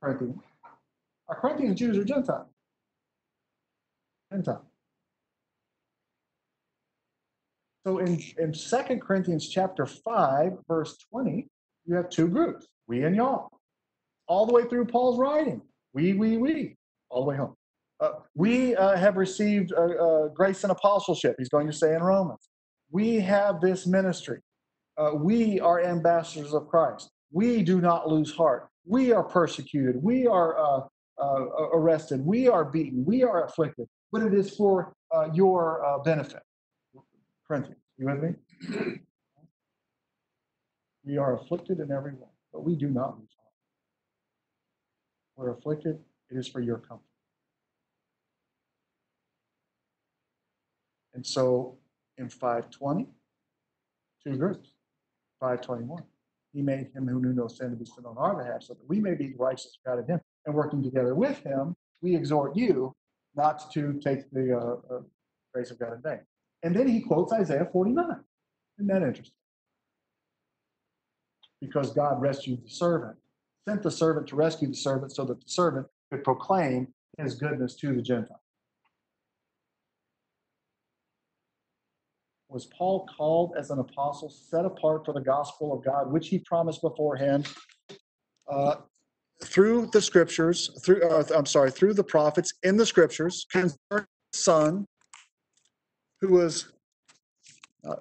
Corinthians. 0.00 0.40
Are 1.28 1.40
Corinthians 1.40 1.78
Jews 1.78 1.98
or 1.98 2.04
Gentiles? 2.04 2.48
Gentiles. 4.32 4.69
So 7.86 7.98
in, 7.98 8.20
in 8.38 8.52
2 8.52 8.98
Corinthians 8.98 9.48
chapter 9.48 9.86
5, 9.86 10.52
verse 10.68 10.96
20, 11.10 11.46
you 11.86 11.94
have 11.94 12.10
two 12.10 12.28
groups, 12.28 12.66
we 12.86 13.04
and 13.04 13.16
y'all. 13.16 13.48
All 14.26 14.46
the 14.46 14.52
way 14.52 14.64
through 14.64 14.86
Paul's 14.86 15.18
writing. 15.18 15.62
We, 15.94 16.12
we, 16.12 16.36
we, 16.36 16.76
all 17.08 17.24
the 17.24 17.30
way 17.30 17.36
home. 17.36 17.54
Uh, 18.00 18.12
we 18.34 18.76
uh, 18.76 18.96
have 18.96 19.16
received 19.16 19.72
uh, 19.72 19.80
uh, 19.80 20.28
grace 20.28 20.62
and 20.62 20.70
apostleship, 20.70 21.36
he's 21.38 21.48
going 21.48 21.66
to 21.66 21.72
say 21.72 21.94
in 21.94 22.02
Romans. 22.02 22.48
We 22.90 23.20
have 23.20 23.60
this 23.60 23.86
ministry. 23.86 24.40
Uh, 24.96 25.12
we 25.14 25.58
are 25.60 25.82
ambassadors 25.82 26.52
of 26.52 26.68
Christ. 26.68 27.10
We 27.32 27.62
do 27.62 27.80
not 27.80 28.08
lose 28.08 28.34
heart. 28.34 28.68
We 28.86 29.12
are 29.12 29.22
persecuted. 29.22 30.02
We 30.02 30.26
are 30.26 30.88
arrested. 31.72 32.24
We 32.24 32.48
are 32.48 32.64
beaten. 32.64 33.04
We 33.04 33.22
are 33.22 33.44
afflicted. 33.44 33.86
But 34.12 34.22
it 34.22 34.34
is 34.34 34.54
for 34.56 34.92
your 35.32 36.02
benefit. 36.04 36.42
Corinthians, 37.50 37.82
you 37.98 38.06
with 38.06 38.22
me? 38.22 39.00
We 41.04 41.18
are 41.18 41.34
afflicted 41.34 41.80
in 41.80 41.90
every 41.90 42.12
way, 42.12 42.28
but 42.52 42.62
we 42.62 42.76
do 42.76 42.88
not 42.88 43.18
lose 43.18 43.30
heart. 43.36 43.54
We're 45.34 45.50
afflicted, 45.50 45.98
it 46.30 46.36
is 46.36 46.46
for 46.46 46.60
your 46.60 46.78
comfort. 46.78 47.02
And 51.12 51.26
so 51.26 51.76
in 52.18 52.28
520, 52.28 53.08
two 54.22 54.36
groups. 54.36 54.68
521, 55.40 56.04
he 56.52 56.62
made 56.62 56.90
him 56.94 57.08
who 57.08 57.20
knew 57.20 57.32
no 57.32 57.48
sin 57.48 57.70
to 57.70 57.76
be 57.76 57.84
sin 57.84 58.04
on 58.06 58.16
our 58.16 58.36
behalf, 58.36 58.62
so 58.62 58.74
that 58.74 58.88
we 58.88 59.00
may 59.00 59.14
be 59.14 59.34
righteous 59.36 59.76
God 59.84 60.08
him. 60.08 60.20
And 60.46 60.54
working 60.54 60.84
together 60.84 61.16
with 61.16 61.38
him, 61.38 61.74
we 62.00 62.14
exhort 62.14 62.54
you 62.54 62.94
not 63.34 63.72
to 63.72 63.94
take 63.94 64.30
the 64.30 64.56
uh, 64.56 64.94
uh, 64.94 65.00
grace 65.52 65.72
of 65.72 65.80
God 65.80 65.94
in 65.94 66.02
vain. 66.02 66.20
And 66.62 66.74
then 66.74 66.88
he 66.88 67.00
quotes 67.00 67.32
Isaiah 67.32 67.68
49. 67.72 68.04
Isn't 68.78 68.86
that 68.88 69.02
interesting? 69.02 69.34
Because 71.60 71.92
God 71.92 72.20
rescued 72.20 72.64
the 72.64 72.70
servant, 72.70 73.16
sent 73.68 73.82
the 73.82 73.90
servant 73.90 74.26
to 74.28 74.36
rescue 74.36 74.68
the 74.68 74.74
servant 74.74 75.12
so 75.12 75.24
that 75.24 75.40
the 75.40 75.48
servant 75.48 75.86
could 76.10 76.24
proclaim 76.24 76.88
his 77.18 77.34
goodness 77.34 77.74
to 77.76 77.94
the 77.94 78.02
Gentiles. 78.02 78.40
Was 82.48 82.66
Paul 82.66 83.08
called 83.16 83.52
as 83.56 83.70
an 83.70 83.78
apostle, 83.78 84.28
set 84.28 84.64
apart 84.64 85.04
for 85.04 85.14
the 85.14 85.20
gospel 85.20 85.72
of 85.72 85.84
God, 85.84 86.10
which 86.10 86.28
he 86.28 86.40
promised 86.40 86.82
beforehand 86.82 87.48
uh, 88.50 88.76
through 89.44 89.86
the 89.92 90.02
scriptures, 90.02 90.70
through 90.84 91.02
uh, 91.08 91.22
I'm 91.34 91.46
sorry, 91.46 91.70
through 91.70 91.94
the 91.94 92.02
prophets 92.02 92.52
in 92.64 92.76
the 92.76 92.84
scriptures 92.84 93.46
concerning 93.52 93.76
the 93.90 94.06
Son 94.32 94.86
who 96.20 96.28
was 96.28 96.72
uh, 97.84 97.96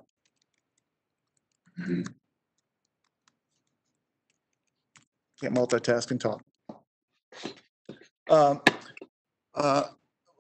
can't 5.42 5.56
multitask 5.56 6.12
and 6.12 6.20
talk. 6.20 6.42
Um, 8.30 8.62
uh, 9.56 9.84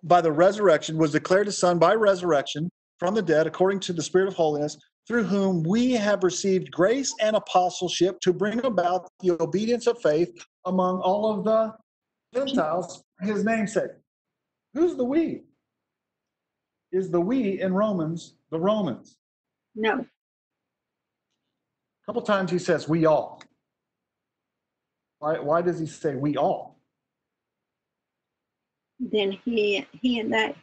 by 0.03 0.21
the 0.21 0.32
resurrection 0.32 0.97
was 0.97 1.11
declared 1.11 1.47
a 1.47 1.51
son 1.51 1.80
by 1.80 1.95
resurrection 1.95 2.69
from 2.99 3.15
the 3.15 3.21
dead 3.21 3.47
according 3.47 3.80
to 3.82 3.93
the 3.93 4.03
spirit 4.03 4.27
of 4.27 4.36
holiness 4.36 4.77
through 5.07 5.23
whom 5.23 5.63
we 5.63 5.91
have 5.93 6.23
received 6.23 6.69
grace 6.71 7.13
and 7.19 7.36
apostleship 7.36 8.19
to 8.21 8.32
bring 8.32 8.63
about 8.65 9.09
the 9.21 9.32
obedience 9.41 9.88
of 9.88 9.99
faith 10.01 10.30
among 10.65 10.99
all 10.99 11.34
of 11.34 11.43
the 11.43 11.73
gentiles 12.34 13.03
his 13.21 13.43
namesake. 13.43 13.91
Who's 14.73 14.95
the 14.95 15.03
we 15.03 15.41
is 16.91 17.09
the 17.11 17.19
we 17.19 17.61
in 17.61 17.73
romans 17.73 18.35
the 18.51 18.59
romans 18.59 19.17
No, 19.75 19.99
a 19.99 20.05
couple 22.05 22.21
times 22.21 22.51
he 22.51 22.59
says 22.59 22.87
we 22.87 23.05
all 23.05 23.41
why, 25.19 25.39
why 25.39 25.61
does 25.61 25.79
he 25.79 25.85
say 25.85 26.15
we 26.15 26.37
all 26.37 26.79
then 28.99 29.37
he, 29.45 29.87
he 30.01 30.19
and 30.19 30.33
they. 30.33 30.55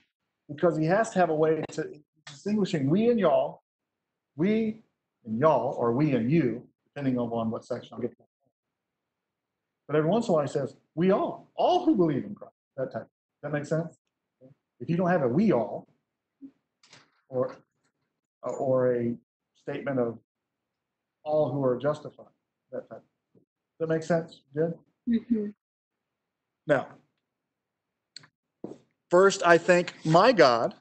because 0.49 0.77
he 0.77 0.85
has 0.85 1.11
to 1.11 1.19
have 1.19 1.31
a 1.31 1.35
way 1.35 1.63
to 1.73 1.89
distinguishing 2.27 2.91
we 2.91 3.09
and 3.09 3.19
y'all, 3.19 3.63
we 4.37 4.83
and 5.25 5.39
y'all, 5.39 5.75
or 5.79 5.93
we 5.93 6.13
and 6.13 6.31
you, 6.31 6.63
depending 6.85 7.19
on 7.19 7.51
what 7.51 7.65
section 7.65 7.95
I'll 7.95 8.01
get 8.01 8.11
to. 8.11 8.25
But 9.87 9.97
every 9.97 10.11
once 10.11 10.27
in 10.27 10.33
a 10.33 10.35
while 10.35 10.43
he 10.43 10.49
says, 10.49 10.77
we 10.95 11.13
all, 11.13 11.49
all 11.57 11.85
who 11.85 11.97
believe 11.97 12.25
in 12.25 12.35
Christ, 12.35 12.55
that 12.77 12.93
type. 12.93 13.07
That 13.43 13.53
makes 13.53 13.69
sense? 13.69 13.97
If 14.81 14.91
you 14.91 14.97
don't 14.97 15.09
have 15.09 15.23
a 15.23 15.29
we 15.29 15.53
all, 15.53 15.87
or, 17.29 17.57
or 18.43 18.95
a 18.95 19.17
statement 19.57 19.99
of 19.99 20.19
all 21.25 21.51
who 21.51 21.65
are 21.65 21.77
justified, 21.77 22.27
that 22.73 22.89
type. 22.89 23.03
That 23.81 23.89
makes 23.89 24.07
sense? 24.07 24.43
Good? 24.55 24.75
mhm, 25.09 25.55
Now, 26.67 26.89
first, 29.11 29.43
I 29.45 29.59
thank 29.59 29.95
my 30.05 30.33
God 30.33 30.75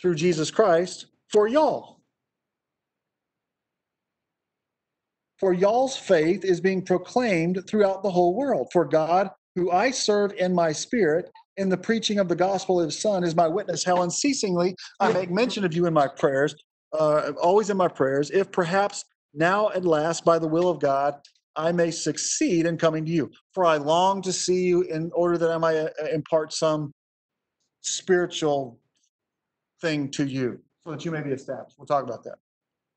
through 0.00 0.16
Jesus 0.16 0.50
Christ 0.50 1.06
for 1.30 1.48
y'all. 1.48 2.00
For 5.38 5.52
y'all's 5.52 5.96
faith 5.96 6.44
is 6.44 6.60
being 6.60 6.82
proclaimed 6.82 7.64
throughout 7.68 8.02
the 8.02 8.10
whole 8.10 8.34
world. 8.34 8.68
For 8.72 8.84
God, 8.84 9.30
who 9.54 9.70
I 9.70 9.90
serve 9.90 10.32
in 10.34 10.54
my 10.54 10.72
spirit, 10.72 11.30
in 11.56 11.68
the 11.68 11.76
preaching 11.76 12.18
of 12.18 12.28
the 12.28 12.36
gospel 12.36 12.80
of 12.80 12.86
his 12.86 13.00
Son, 13.00 13.24
is 13.24 13.36
my 13.36 13.48
witness 13.48 13.84
how 13.84 14.02
unceasingly 14.02 14.74
I 15.00 15.12
make 15.12 15.30
mention 15.30 15.64
of 15.64 15.74
you 15.74 15.86
in 15.86 15.94
my 15.94 16.08
prayers, 16.08 16.54
uh, 16.92 17.32
always 17.40 17.70
in 17.70 17.76
my 17.76 17.88
prayers, 17.88 18.30
if 18.30 18.50
perhaps 18.50 19.04
now 19.34 19.70
at 19.70 19.84
last, 19.84 20.24
by 20.24 20.38
the 20.38 20.48
will 20.48 20.68
of 20.68 20.80
God, 20.80 21.14
I 21.56 21.72
may 21.72 21.90
succeed 21.90 22.66
in 22.66 22.76
coming 22.76 23.04
to 23.04 23.10
you. 23.10 23.30
For 23.52 23.64
I 23.64 23.76
long 23.76 24.22
to 24.22 24.32
see 24.32 24.64
you 24.64 24.82
in 24.82 25.10
order 25.14 25.38
that 25.38 25.50
I 25.50 25.58
might 25.58 25.76
uh, 25.76 25.90
impart 26.12 26.52
some 26.52 26.92
spiritual 27.80 28.80
thing 29.80 30.10
to 30.12 30.24
you, 30.24 30.60
so 30.82 30.90
that 30.90 31.04
you 31.04 31.10
may 31.10 31.22
be 31.22 31.30
established. 31.30 31.76
We'll 31.78 31.86
talk 31.86 32.04
about 32.04 32.24
that. 32.24 32.38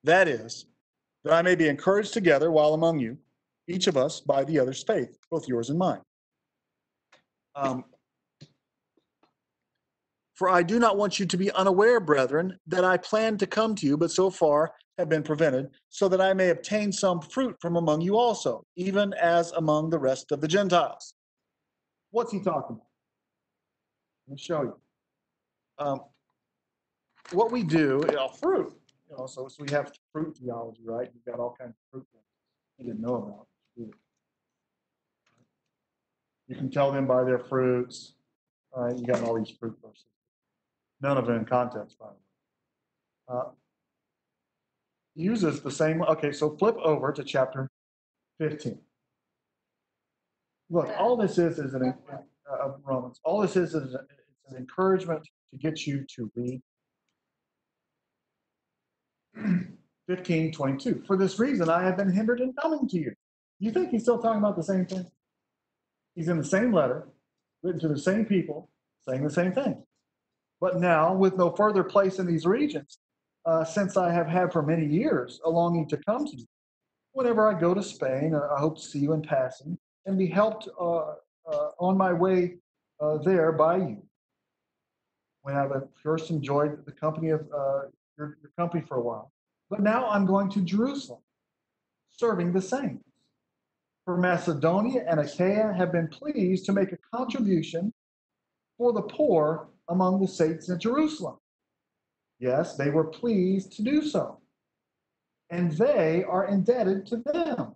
That 0.03 0.27
is, 0.27 0.65
that 1.23 1.33
I 1.33 1.41
may 1.41 1.55
be 1.55 1.67
encouraged 1.67 2.13
together 2.13 2.51
while 2.51 2.73
among 2.73 2.99
you, 2.99 3.17
each 3.67 3.87
of 3.87 3.97
us 3.97 4.21
by 4.21 4.43
the 4.43 4.57
other's 4.59 4.83
faith, 4.83 5.17
both 5.29 5.47
yours 5.47 5.69
and 5.69 5.77
mine. 5.77 6.01
Um, 7.55 7.83
For 10.37 10.49
I 10.49 10.61
do 10.61 10.77
not 10.77 10.97
want 10.97 11.17
you 11.19 11.25
to 11.25 11.37
be 11.37 11.51
unaware, 11.53 11.99
brethren, 11.99 12.59
that 12.67 12.85
I 12.85 12.97
planned 12.97 13.39
to 13.39 13.47
come 13.47 13.73
to 13.73 13.87
you, 13.87 13.97
but 13.97 14.11
so 14.11 14.29
far 14.29 14.71
have 14.99 15.09
been 15.09 15.23
prevented, 15.23 15.69
so 15.89 16.07
that 16.09 16.21
I 16.21 16.31
may 16.33 16.49
obtain 16.49 16.91
some 16.91 17.21
fruit 17.21 17.55
from 17.59 17.75
among 17.75 18.01
you 18.01 18.17
also, 18.17 18.63
even 18.75 19.13
as 19.13 19.51
among 19.53 19.89
the 19.89 19.97
rest 19.97 20.31
of 20.31 20.39
the 20.39 20.47
Gentiles. 20.47 21.15
What's 22.11 22.31
he 22.31 22.37
talking 22.39 22.75
about? 22.75 22.85
Let 24.27 24.35
me 24.35 24.37
show 24.37 24.61
you. 24.61 24.77
Um, 25.79 26.01
what 27.31 27.51
we 27.51 27.63
do, 27.63 28.03
you 28.07 28.15
know, 28.15 28.27
fruit, 28.29 28.73
you 29.09 29.17
know, 29.17 29.25
so, 29.25 29.47
so 29.47 29.63
we 29.63 29.71
have 29.71 29.91
fruit 30.11 30.37
theology, 30.37 30.81
right? 30.85 31.09
You've 31.13 31.25
got 31.25 31.41
all 31.41 31.55
kinds 31.59 31.71
of 31.71 31.91
fruit 31.91 32.05
that 32.13 32.21
you 32.77 32.91
didn't 32.91 33.01
know 33.01 33.15
about. 33.15 33.47
You 36.47 36.55
can 36.55 36.69
tell 36.69 36.91
them 36.91 37.07
by 37.07 37.23
their 37.23 37.39
fruits. 37.39 38.13
All 38.71 38.83
right, 38.83 38.97
you 38.97 39.05
got 39.05 39.23
all 39.23 39.35
these 39.35 39.49
fruit 39.59 39.75
verses. 39.83 40.05
None 41.01 41.17
of 41.17 41.27
them 41.27 41.37
in 41.37 41.45
context, 41.45 41.97
by 41.99 42.07
the 42.07 43.33
way. 43.33 43.39
Uh, 43.39 43.49
uses 45.15 45.61
the 45.61 45.71
same, 45.71 46.01
okay, 46.03 46.31
so 46.31 46.55
flip 46.57 46.75
over 46.77 47.11
to 47.11 47.23
chapter 47.23 47.69
15. 48.39 48.79
Look, 50.69 50.89
all 50.97 51.17
this 51.17 51.37
is 51.37 51.59
is 51.59 51.73
an, 51.73 51.93
uh, 52.11 52.69
Romans, 52.83 53.19
all 53.23 53.41
this 53.41 53.55
is 53.55 53.73
is 53.73 53.95
an 53.95 54.57
encouragement 54.57 55.23
to 55.51 55.57
get 55.57 55.87
you 55.87 56.05
to 56.15 56.31
read 56.35 56.61
15, 60.07 60.51
22. 60.51 61.03
For 61.07 61.17
this 61.17 61.39
reason, 61.39 61.69
I 61.69 61.83
have 61.83 61.97
been 61.97 62.11
hindered 62.11 62.41
in 62.41 62.53
coming 62.53 62.87
to 62.89 62.97
you. 62.97 63.13
You 63.59 63.71
think 63.71 63.89
he's 63.89 64.03
still 64.03 64.21
talking 64.21 64.39
about 64.39 64.55
the 64.55 64.63
same 64.63 64.85
thing? 64.85 65.05
He's 66.15 66.27
in 66.27 66.37
the 66.37 66.43
same 66.43 66.73
letter, 66.73 67.07
written 67.63 67.79
to 67.81 67.87
the 67.87 67.97
same 67.97 68.25
people, 68.25 68.69
saying 69.07 69.23
the 69.23 69.29
same 69.29 69.53
thing. 69.53 69.83
But 70.59 70.79
now, 70.79 71.13
with 71.13 71.37
no 71.37 71.51
further 71.51 71.83
place 71.83 72.19
in 72.19 72.25
these 72.25 72.45
regions, 72.45 72.97
uh, 73.45 73.63
since 73.63 73.95
I 73.95 74.11
have 74.11 74.27
had 74.27 74.51
for 74.51 74.61
many 74.61 74.85
years 74.85 75.39
a 75.45 75.49
longing 75.49 75.87
to 75.89 75.97
come 75.97 76.25
to 76.25 76.35
you, 76.35 76.45
whenever 77.13 77.47
I 77.47 77.59
go 77.59 77.73
to 77.73 77.83
Spain, 77.83 78.33
uh, 78.33 78.47
I 78.55 78.59
hope 78.59 78.77
to 78.77 78.83
see 78.83 78.99
you 78.99 79.13
in 79.13 79.21
passing 79.21 79.77
and 80.05 80.17
be 80.17 80.27
helped 80.27 80.67
uh, 80.79 81.13
uh, 81.51 81.69
on 81.79 81.97
my 81.97 82.11
way 82.13 82.57
uh, 82.99 83.17
there 83.19 83.51
by 83.51 83.77
you. 83.77 84.01
When 85.43 85.55
I've 85.55 85.71
first 86.03 86.29
enjoyed 86.29 86.85
the 86.85 86.91
company 86.91 87.29
of 87.29 87.41
uh, 87.53 87.81
your, 88.17 88.37
your 88.41 88.51
company 88.57 88.83
for 88.85 88.97
a 88.97 89.01
while. 89.01 89.31
But 89.69 89.81
now 89.81 90.07
I'm 90.09 90.25
going 90.25 90.49
to 90.51 90.61
Jerusalem, 90.61 91.21
serving 92.11 92.53
the 92.53 92.61
saints. 92.61 93.03
For 94.05 94.17
Macedonia 94.17 95.05
and 95.07 95.19
Achaia 95.19 95.73
have 95.73 95.91
been 95.91 96.07
pleased 96.07 96.65
to 96.65 96.73
make 96.73 96.91
a 96.93 96.97
contribution 97.13 97.93
for 98.77 98.93
the 98.93 99.01
poor 99.01 99.67
among 99.89 100.21
the 100.21 100.27
saints 100.27 100.69
in 100.69 100.79
Jerusalem. 100.79 101.37
Yes, 102.39 102.75
they 102.75 102.89
were 102.89 103.05
pleased 103.05 103.73
to 103.73 103.81
do 103.81 104.01
so. 104.01 104.39
And 105.49 105.71
they 105.71 106.23
are 106.23 106.47
indebted 106.47 107.05
to 107.07 107.17
them. 107.17 107.75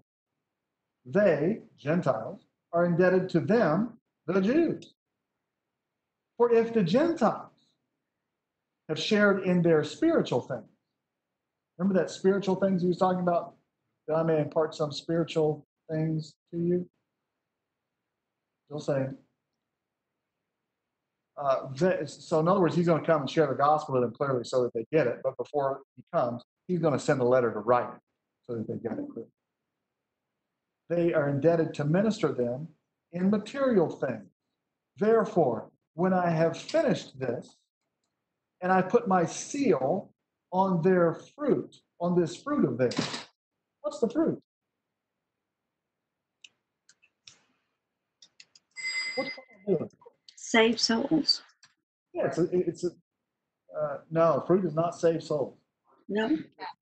They, 1.05 1.59
Gentiles, 1.77 2.41
are 2.73 2.85
indebted 2.85 3.29
to 3.29 3.39
them, 3.39 3.97
the 4.27 4.41
Jews. 4.41 4.93
For 6.37 6.51
if 6.53 6.73
the 6.73 6.83
Gentiles 6.83 7.51
have 8.87 8.99
shared 8.99 9.43
in 9.43 9.61
their 9.61 9.83
spiritual 9.83 10.41
things, 10.41 10.69
remember 11.77 11.99
that 11.99 12.11
spiritual 12.11 12.55
things 12.55 12.81
he 12.81 12.87
was 12.87 12.97
talking 12.97 13.21
about? 13.21 13.55
That 14.07 14.15
I 14.15 14.23
may 14.23 14.41
impart 14.41 14.75
some 14.75 14.91
spiritual 14.91 15.65
things 15.89 16.33
to 16.51 16.57
you? 16.57 16.89
Still 18.65 18.79
saying. 18.79 19.17
Uh, 21.37 22.05
so 22.05 22.39
in 22.39 22.47
other 22.47 22.59
words, 22.59 22.75
he's 22.75 22.85
going 22.85 23.01
to 23.01 23.07
come 23.07 23.21
and 23.21 23.29
share 23.29 23.47
the 23.47 23.55
gospel 23.55 23.93
with 23.93 24.03
them 24.03 24.13
clearly 24.13 24.43
so 24.43 24.63
that 24.63 24.73
they 24.73 24.85
get 24.91 25.07
it. 25.07 25.19
But 25.23 25.37
before 25.37 25.81
he 25.95 26.03
comes, 26.13 26.43
he's 26.67 26.79
going 26.79 26.93
to 26.93 26.99
send 26.99 27.21
a 27.21 27.25
letter 27.25 27.51
to 27.51 27.59
write 27.59 27.89
it 27.93 27.99
so 28.43 28.55
that 28.55 28.67
they 28.67 28.75
get 28.75 28.97
it 28.97 29.05
clearly. 29.11 29.29
They 30.89 31.13
are 31.13 31.29
indebted 31.29 31.73
to 31.75 31.85
minister 31.85 32.33
them 32.33 32.67
in 33.13 33.29
material 33.29 33.89
things. 33.89 34.29
Therefore, 34.97 35.71
when 35.93 36.13
I 36.13 36.29
have 36.29 36.57
finished 36.57 37.19
this, 37.19 37.57
and 38.61 38.71
I 38.71 38.81
put 38.81 39.07
my 39.07 39.25
seal 39.25 40.11
on 40.51 40.81
their 40.81 41.15
fruit, 41.35 41.75
on 41.99 42.19
this 42.19 42.35
fruit 42.35 42.65
of 42.65 42.77
theirs. 42.77 43.25
What's 43.81 43.99
the 43.99 44.09
fruit? 44.09 44.41
What's 49.15 49.31
Paul 49.35 49.77
doing? 49.77 49.89
Save 50.51 50.81
souls. 50.81 51.43
Yeah, 52.13 52.25
it's 52.25 52.37
a, 52.37 52.43
it's 52.51 52.83
a, 52.83 52.89
uh, 53.73 53.99
no, 54.11 54.43
fruit 54.45 54.63
does 54.63 54.75
not 54.75 54.99
save 54.99 55.23
souls. 55.23 55.57
No? 56.09 56.37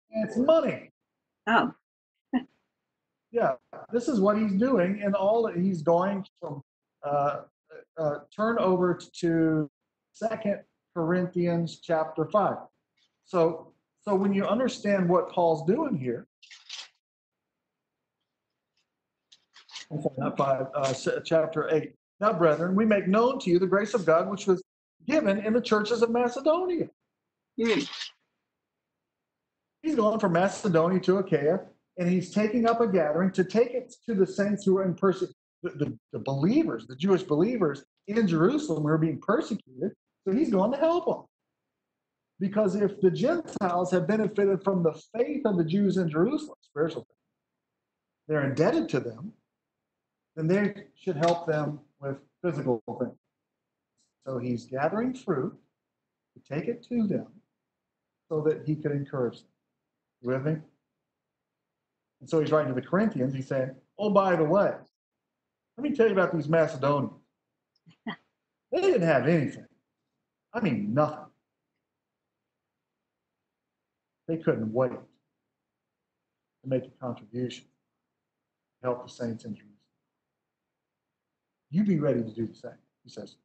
It's 0.10 0.38
money. 0.38 0.90
Oh, 1.46 1.72
Yeah, 3.32 3.52
this 3.94 4.08
is 4.08 4.20
what 4.20 4.40
he's 4.40 4.54
doing, 4.54 5.04
and 5.04 5.14
all 5.14 5.46
he's 5.56 5.84
going 5.84 6.26
from. 6.40 6.64
Uh, 7.06 7.42
uh, 7.96 8.16
turn 8.36 8.58
over 8.58 9.00
to 9.20 9.70
Second 10.14 10.62
Corinthians 10.96 11.80
chapter 11.80 12.26
five. 12.26 12.58
So, 13.26 13.74
so 14.02 14.16
when 14.16 14.34
you 14.34 14.46
understand 14.46 15.08
what 15.08 15.30
Paul's 15.30 15.64
doing 15.68 15.96
here, 15.96 16.26
sorry, 19.92 20.16
not 20.18 20.38
five, 20.38 20.66
uh, 20.74 20.92
chapter 21.24 21.70
eight. 21.72 21.94
Now, 22.20 22.34
brethren, 22.34 22.76
we 22.76 22.86
make 22.86 23.08
known 23.08 23.40
to 23.40 23.50
you 23.50 23.60
the 23.60 23.68
grace 23.68 23.94
of 23.94 24.06
God 24.06 24.30
which 24.30 24.46
was 24.46 24.62
given 25.08 25.40
in 25.40 25.54
the 25.54 25.62
churches 25.62 26.02
of 26.02 26.12
Macedonia. 26.12 26.90
hmm, 27.58 27.80
He's 29.82 29.96
going 29.96 30.20
from 30.20 30.34
Macedonia 30.34 31.00
to 31.02 31.18
Achaia, 31.20 31.62
and 31.98 32.10
he's 32.10 32.32
taking 32.32 32.68
up 32.68 32.82
a 32.82 32.88
gathering 32.88 33.32
to 33.32 33.44
take 33.44 33.72
it 33.72 33.94
to 34.06 34.14
the 34.14 34.28
saints 34.28 34.66
who 34.66 34.78
are 34.78 34.84
in 34.84 34.94
person, 34.94 35.30
the, 35.64 35.70
the, 35.72 35.98
the 36.12 36.20
believers, 36.20 36.86
the 36.88 36.96
Jewish 36.96 37.24
believers 37.24 37.84
in 38.08 38.28
Jerusalem 38.28 38.84
who 38.84 38.90
are 38.90 38.98
being 38.98 39.22
persecuted. 39.22 39.92
So 40.28 40.34
he's 40.34 40.52
going 40.52 40.72
to 40.72 40.78
help 40.78 41.06
them. 41.06 41.26
Because 42.40 42.76
if 42.76 43.00
the 43.02 43.12
Gentiles 43.12 43.92
have 43.92 44.08
benefited 44.08 44.64
from 44.64 44.84
the 44.84 45.00
faith 45.16 45.46
of 45.46 45.58
the 45.58 45.64
Jews 45.64 45.98
in 45.98 46.10
Jerusalem, 46.10 46.56
spiritual 46.62 47.02
things, 47.04 47.18
they're 48.28 48.48
indebted 48.48 48.90
to 48.90 49.00
them, 49.00 49.34
then 50.36 50.48
they 50.48 50.74
should 50.96 51.18
help 51.18 51.48
them 51.48 51.80
with 52.00 52.18
physical 52.44 52.82
things. 53.00 53.18
So 54.26 54.38
he's 54.38 54.66
gathering 54.66 55.14
fruit 55.14 55.58
to 56.36 56.54
take 56.54 56.68
it 56.68 56.84
to 56.90 57.08
them 57.08 57.28
so 58.30 58.42
that 58.42 58.64
he 58.66 58.76
could 58.76 58.92
encourage 58.92 59.38
them. 59.40 59.48
You 60.22 60.30
with 60.30 60.46
me? 60.46 60.58
And 62.22 62.30
so 62.30 62.40
he's 62.40 62.52
writing 62.52 62.74
to 62.74 62.80
the 62.80 62.86
Corinthians. 62.86 63.34
He's 63.34 63.48
saying, 63.48 63.72
Oh, 63.98 64.10
by 64.10 64.36
the 64.36 64.44
way, 64.44 64.74
let 65.78 65.84
me 65.90 65.96
tell 65.96 66.08
you 66.08 66.14
about 66.14 66.36
these 66.36 66.48
Macedonians. 66.48 67.14
they 68.72 68.82
didn't 68.82 69.02
have 69.02 69.28
anything. 69.28 69.66
I 70.54 70.62
mean, 70.62 70.94
nothing. 70.94 71.26
They 74.28 74.38
couldn't 74.38 74.72
wait 74.72 74.92
to 74.92 74.98
make 76.70 76.84
a 76.86 77.04
contribution 77.04 77.64
to 78.82 78.88
help 78.88 79.08
the 79.08 79.12
saints 79.12 79.46
in 79.46 79.56
Jerusalem. 79.56 79.69
You 81.72 81.84
be 81.84 82.00
ready 82.00 82.24
to 82.24 82.32
do 82.32 82.48
the 82.48 82.56
same, 82.56 82.72
he 83.04 83.10
says. 83.10 83.36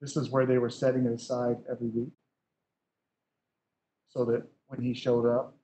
This 0.00 0.16
is 0.16 0.30
where 0.30 0.46
they 0.46 0.58
were 0.58 0.70
setting 0.70 1.06
it 1.06 1.12
aside 1.12 1.56
every 1.70 1.88
week 1.88 2.12
so 4.08 4.24
that 4.26 4.44
when 4.68 4.82
he 4.82 4.94
showed 4.94 5.26
up, 5.26 5.56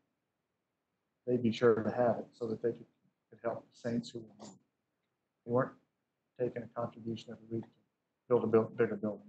they'd 1.27 1.43
be 1.43 1.53
sure 1.53 1.75
to 1.75 1.91
have 1.91 2.19
it 2.19 2.27
so 2.33 2.47
that 2.49 2.63
they 2.63 2.71
could, 2.71 2.87
could 3.31 3.39
help 3.45 3.67
the 3.71 3.91
saints 3.91 4.11
who 4.11 4.21
were 4.21 4.47
They 5.47 5.53
weren't 5.53 5.73
taking 6.39 6.63
a 6.63 6.81
contribution 6.81 7.33
every 7.33 7.59
week 7.59 7.65
to 7.65 7.71
build 8.29 8.45
a 8.45 8.47
build, 8.47 8.77
bigger 8.77 8.97
building. 8.97 9.23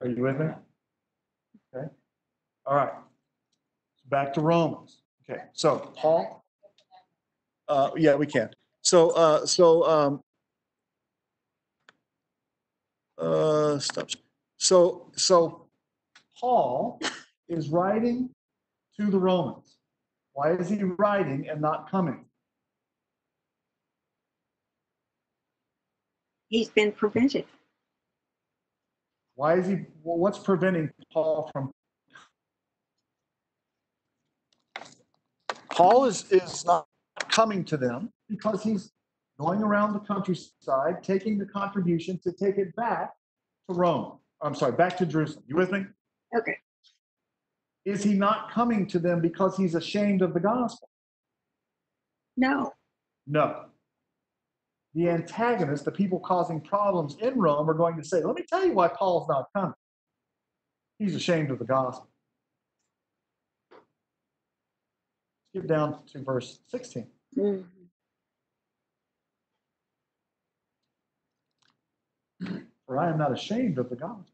Are 0.00 0.08
you 0.08 0.22
with 0.22 0.38
me? 0.38 0.46
Okay. 1.74 1.88
All 2.66 2.76
right. 2.76 2.92
Back 4.08 4.34
to 4.34 4.40
Romans. 4.40 5.02
Okay. 5.28 5.42
So 5.54 5.92
Paul. 5.96 6.44
Uh, 7.68 7.90
yeah, 7.96 8.14
we 8.14 8.26
can. 8.26 8.50
So, 8.86 9.10
uh, 9.10 9.44
so, 9.46 9.84
um, 9.84 10.20
uh, 13.18 13.80
stop. 13.80 14.10
So, 14.58 15.10
so 15.16 15.66
Paul 16.40 17.00
is 17.48 17.68
writing 17.68 18.30
to 18.96 19.10
the 19.10 19.18
Romans. 19.18 19.76
Why 20.34 20.52
is 20.52 20.68
he 20.68 20.84
writing 20.84 21.48
and 21.48 21.60
not 21.60 21.90
coming? 21.90 22.26
he's 26.48 26.68
been 26.68 26.92
prevented. 26.92 27.44
Why 29.34 29.54
is 29.58 29.66
he, 29.66 29.78
well, 30.02 30.18
what's 30.18 30.38
preventing 30.38 30.90
Paul 31.12 31.50
from? 31.52 31.72
Paul 35.70 36.04
is, 36.06 36.30
is 36.30 36.64
not 36.64 36.86
coming 37.28 37.64
to 37.64 37.76
them 37.76 38.12
because 38.28 38.62
he's 38.62 38.92
going 39.38 39.62
around 39.62 39.92
the 39.92 40.00
countryside, 40.00 41.02
taking 41.02 41.38
the 41.38 41.46
contribution 41.46 42.18
to 42.24 42.32
take 42.32 42.56
it 42.58 42.74
back 42.76 43.12
to 43.68 43.74
Rome. 43.74 44.18
I'm 44.42 44.54
sorry, 44.54 44.72
back 44.72 44.96
to 44.98 45.06
Jerusalem. 45.06 45.44
You 45.46 45.56
with 45.56 45.72
me? 45.72 45.84
Okay. 46.36 46.56
Is 47.84 48.02
he 48.02 48.14
not 48.14 48.50
coming 48.50 48.86
to 48.88 48.98
them 48.98 49.20
because 49.20 49.56
he's 49.56 49.74
ashamed 49.74 50.22
of 50.22 50.34
the 50.34 50.40
gospel? 50.40 50.88
No. 52.36 52.72
No. 53.26 53.66
The 54.94 55.08
antagonists, 55.08 55.82
the 55.84 55.92
people 55.92 56.18
causing 56.20 56.60
problems 56.60 57.16
in 57.20 57.38
Rome, 57.38 57.68
are 57.68 57.74
going 57.74 57.96
to 57.96 58.04
say, 58.04 58.22
let 58.22 58.34
me 58.34 58.44
tell 58.48 58.64
you 58.64 58.72
why 58.72 58.88
Paul's 58.88 59.28
not 59.28 59.46
coming. 59.54 59.74
He's 60.98 61.14
ashamed 61.14 61.50
of 61.50 61.58
the 61.58 61.64
gospel. 61.66 62.08
Skip 65.50 65.66
down 65.66 66.04
to 66.06 66.22
verse 66.22 66.60
16. 66.68 67.06
Mhm. 67.36 67.64
For 72.86 72.98
I 72.98 73.10
am 73.10 73.18
not 73.18 73.32
ashamed 73.32 73.78
of 73.78 73.90
the 73.90 73.96
gospel. 73.96 74.32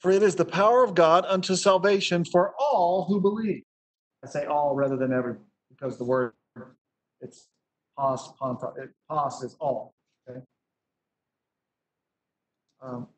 For 0.00 0.10
it 0.10 0.22
is 0.22 0.36
the 0.36 0.44
power 0.44 0.84
of 0.84 0.94
God 0.94 1.24
unto 1.26 1.56
salvation 1.56 2.24
for 2.24 2.54
all 2.58 3.04
who 3.04 3.20
believe. 3.20 3.62
I 4.24 4.28
say 4.28 4.46
all 4.46 4.74
rather 4.74 4.96
than 4.96 5.12
everyone, 5.12 5.44
because 5.68 5.98
the 5.98 6.04
word 6.04 6.32
it's 7.20 7.48
pos, 7.96 8.32
panta, 8.40 8.72
it, 8.76 8.90
pos 9.08 9.42
is 9.42 9.56
all. 9.60 9.94
Okay. 10.28 10.40
Um, 12.80 13.08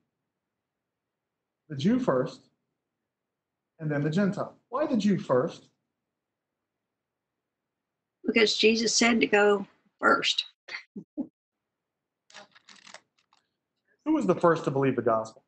the 1.69 1.77
Jew 1.77 1.99
first, 1.99 2.49
and 3.79 3.91
then 3.91 4.03
the 4.03 4.11
Gentile. 4.11 4.57
Why 4.69 4.87
the 4.87 4.97
Jew 4.97 5.19
first? 5.19 5.69
Because 8.25 8.57
Jesus 8.57 8.95
said 8.95 9.21
to 9.21 9.27
go 9.27 9.67
first. 10.01 10.47
Who 14.05 14.15
was 14.15 14.27
the 14.27 14.35
first 14.35 14.65
to 14.65 14.71
believe 14.71 14.97
the 14.97 15.03
gospel? 15.03 15.43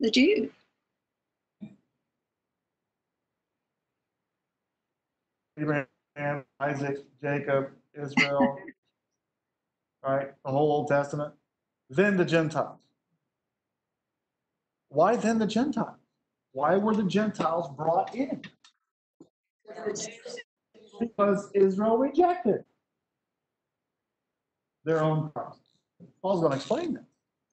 The 0.00 0.10
Jew. 0.10 0.50
Abraham, 5.58 6.44
Isaac, 6.60 6.98
Jacob, 7.22 7.70
Israel, 7.94 8.58
right? 10.04 10.32
The 10.44 10.50
whole 10.50 10.72
Old 10.72 10.88
Testament. 10.88 11.34
Then 11.90 12.16
the 12.16 12.24
Gentiles. 12.24 12.80
Why 14.88 15.16
then 15.16 15.38
the 15.38 15.46
Gentiles? 15.46 15.96
Why 16.52 16.76
were 16.76 16.94
the 16.94 17.04
Gentiles 17.04 17.68
brought 17.76 18.14
in? 18.14 18.42
Because 21.00 21.50
Israel 21.54 21.98
rejected 21.98 22.64
their 24.84 25.02
own 25.02 25.30
Christ. 25.34 25.65
Paul's 26.22 26.40
going 26.40 26.52
to 26.52 26.56
explain 26.56 26.94
this. 26.94 27.04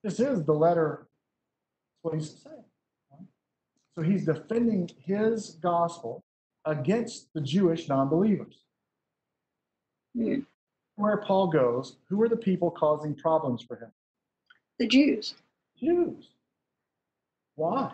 This 0.03 0.19
is 0.19 0.43
the 0.43 0.53
letter, 0.53 1.07
that's 2.03 2.03
what 2.03 2.13
he's 2.15 2.43
saying. 2.43 2.63
So 3.95 4.01
he's 4.01 4.25
defending 4.25 4.89
his 5.05 5.51
gospel 5.61 6.23
against 6.65 7.33
the 7.33 7.41
Jewish 7.41 7.87
non 7.87 8.09
believers. 8.09 8.63
Where 10.95 11.17
Paul 11.17 11.47
goes, 11.47 11.97
who 12.09 12.21
are 12.21 12.29
the 12.29 12.37
people 12.37 12.71
causing 12.71 13.15
problems 13.15 13.63
for 13.63 13.77
him? 13.77 13.91
The 14.79 14.87
Jews. 14.87 15.35
Jews. 15.79 16.29
Why? 17.55 17.91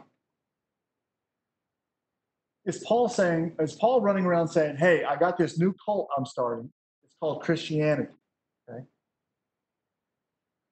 Is 2.66 2.84
Paul 2.86 3.10
saying, 3.10 3.56
is 3.60 3.76
Paul 3.76 4.02
running 4.02 4.26
around 4.26 4.48
saying, 4.50 4.78
hey, 4.78 5.04
I 5.04 5.16
got 5.16 5.38
this 5.38 5.58
new 5.58 5.74
cult 5.84 6.10
I'm 6.18 6.26
starting? 6.26 6.70
It's 7.04 7.16
called 7.20 7.42
Christianity. 7.42 8.14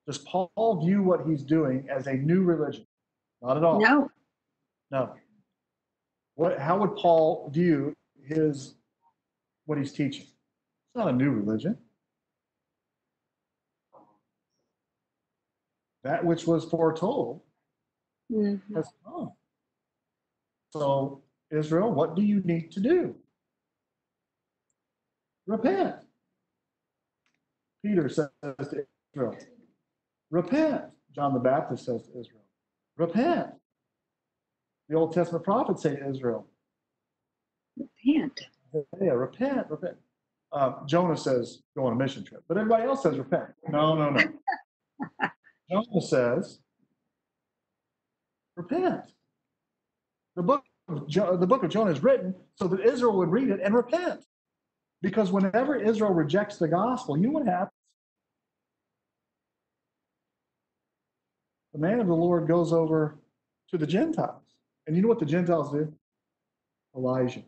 Does 0.08 0.20
Paul 0.20 0.82
view 0.84 1.04
what 1.04 1.28
he's 1.28 1.44
doing 1.44 1.88
as 1.90 2.08
a 2.08 2.14
new 2.14 2.42
religion? 2.44 2.88
Not 3.42 3.58
at 3.58 3.64
all. 3.64 3.80
No. 3.82 4.10
No. 4.90 5.14
What, 6.36 6.58
how 6.60 6.78
would 6.80 6.96
Paul 6.96 7.50
view 7.54 7.94
his 8.26 8.76
what 9.66 9.78
he's 9.78 9.92
teaching? 9.92 10.24
It's 10.24 10.96
not 10.96 11.10
a 11.10 11.14
new 11.14 11.32
religion. 11.32 11.78
That 16.04 16.24
which 16.24 16.48
was 16.48 16.64
foretold 16.64 17.42
Mhm. 18.32 18.62
has 18.76 18.90
come. 19.04 19.34
So, 20.72 21.24
Israel, 21.52 21.92
what 21.94 22.16
do 22.16 22.22
you 22.22 22.42
need 22.42 22.72
to 22.74 22.80
do? 22.80 23.22
Repent. 25.48 26.06
Peter 27.84 28.10
says 28.10 28.30
to 28.44 28.88
Israel, 29.14 29.38
Repent. 30.32 30.84
John 31.16 31.34
the 31.34 31.40
Baptist 31.40 31.86
says 31.86 32.04
to 32.04 32.20
Israel, 32.20 32.44
Repent. 32.98 33.50
The 34.90 34.96
Old 34.98 35.14
Testament 35.14 35.46
prophets 35.46 35.84
say 35.84 35.96
to 35.96 36.10
Israel, 36.10 36.48
Repent. 37.78 38.42
Yeah, 39.02 39.12
repent, 39.12 39.68
repent. 39.70 39.98
Uh, 40.52 40.74
Jonah 40.88 41.18
says, 41.18 41.62
go 41.76 41.86
on 41.88 41.94
a 41.94 41.96
mission 41.96 42.24
trip, 42.26 42.44
but 42.48 42.58
everybody 42.58 42.84
else 42.86 43.04
says 43.04 43.18
repent. 43.18 43.46
No, 43.70 43.96
no, 43.96 44.12
no. 44.12 44.22
Jonah 45.72 46.02
says, 46.02 46.60
repent. 48.56 49.02
The 50.36 50.44
book, 50.44 50.64
of 50.90 51.08
jo- 51.10 51.38
the 51.38 51.48
book 51.48 51.64
of 51.64 51.72
Jonah 51.72 51.92
is 51.92 52.04
written 52.04 52.36
so 52.56 52.68
that 52.70 52.82
Israel 52.82 53.18
would 53.18 53.32
read 53.32 53.50
it 53.50 53.60
and 53.64 53.76
repent. 53.76 54.26
Because 55.02 55.32
whenever 55.32 55.76
Israel 55.78 56.14
rejects 56.14 56.58
the 56.58 56.68
gospel, 56.70 57.18
you 57.18 57.28
know 57.28 57.34
what 57.40 57.48
happens? 57.48 57.72
The 61.78 61.88
man 61.88 62.00
of 62.00 62.08
the 62.08 62.16
Lord 62.16 62.48
goes 62.48 62.74
over 62.74 63.20
to 63.70 63.78
the 63.78 63.86
Gentiles. 63.86 64.42
And 64.88 64.96
you 64.96 65.04
know 65.04 65.08
what 65.10 65.20
the 65.20 65.28
Gentiles 65.28 65.72
do? 65.72 65.94
Elijah. 66.96 67.44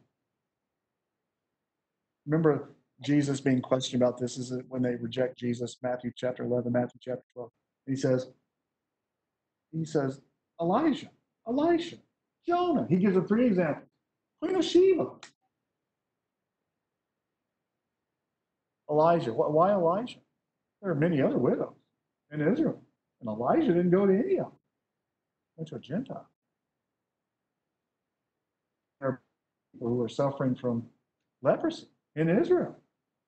Remember 2.28 2.70
Jesus 3.02 3.42
being 3.42 3.60
questioned 3.60 4.04
about 4.04 4.20
this 4.20 4.38
is 4.38 4.52
it 4.52 4.66
when 4.70 4.84
they 4.84 4.94
reject 4.98 5.40
Jesus, 5.40 5.78
Matthew 5.82 6.12
chapter 6.16 6.44
11, 6.44 6.72
Matthew 6.72 7.00
chapter 7.02 7.24
12. 7.34 7.50
He 7.88 7.96
says, 7.96 8.28
he 9.72 9.84
says, 9.84 10.22
Elijah, 10.62 11.10
Elisha, 11.48 11.96
Jonah. 12.48 12.86
He 12.88 12.98
gives 12.98 13.16
them 13.16 13.28
three 13.28 13.48
examples. 13.48 13.88
Queen 14.44 14.56
of 14.58 14.64
Sheba. 14.64 15.08
Elijah. 18.92 19.34
Why 19.34 19.72
Elijah? 19.72 20.20
There 20.84 20.92
are 20.92 20.96
many 20.96 21.20
other 21.20 21.40
widows 21.40 21.74
in 22.32 22.42
Israel. 22.42 22.80
And 23.22 23.30
Elijah 23.30 23.68
didn't 23.68 23.92
go 23.92 24.06
to 24.06 24.14
any 24.14 24.38
of 24.38 24.46
them. 24.46 24.52
Went 25.58 25.70
to 25.70 25.76
a 25.76 25.80
Gentile. 25.80 26.30
There 29.00 29.10
are 29.10 29.22
people 29.74 29.90
who 29.90 30.02
are 30.02 30.10
suffering 30.10 30.56
from 30.56 30.86
leprosy 31.42 31.88
in 32.16 32.30
Israel. 32.30 32.76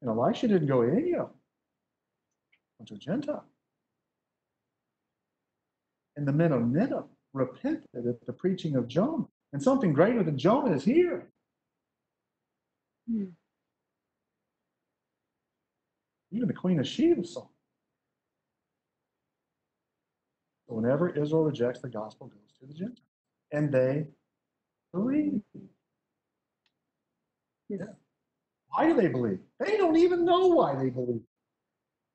And 0.02 0.10
Elisha 0.10 0.48
didn't 0.48 0.68
go 0.68 0.82
to 0.82 0.92
any 0.92 1.14
of 1.14 1.28
them. 1.28 1.36
Went 2.80 2.88
to 2.90 2.96
a 2.96 2.98
Gentile. 2.98 3.46
And 6.16 6.28
the 6.28 6.34
men 6.34 6.52
of 6.52 6.62
Nineveh 6.62 7.06
repented 7.34 7.88
at 7.96 8.26
the 8.26 8.34
preaching 8.34 8.76
of 8.76 8.88
Jonah. 8.88 9.28
And 9.54 9.62
something 9.62 9.92
greater 9.92 10.24
than 10.24 10.38
Jonah 10.38 10.74
is 10.74 10.84
here. 10.84 11.28
Hmm. 13.10 13.26
Even 16.32 16.48
the 16.48 16.54
Queen 16.54 16.80
of 16.80 16.88
Sheba 16.88 17.26
saw. 17.26 17.48
So 20.72 20.78
whenever 20.78 21.10
Israel 21.10 21.44
rejects, 21.44 21.82
the 21.82 21.90
gospel 21.90 22.28
goes 22.28 22.58
to 22.62 22.66
the 22.66 22.74
Gentiles. 22.74 23.02
And 23.52 23.74
they 23.74 24.08
believe. 24.94 25.42
Yes. 27.68 27.90
Why 28.70 28.88
do 28.88 28.94
they 28.94 29.10
believe? 29.10 29.40
They 29.60 29.76
don't 29.76 29.98
even 29.98 30.24
know 30.24 30.48
why 30.48 30.82
they 30.82 30.90
believe. 30.90 31.20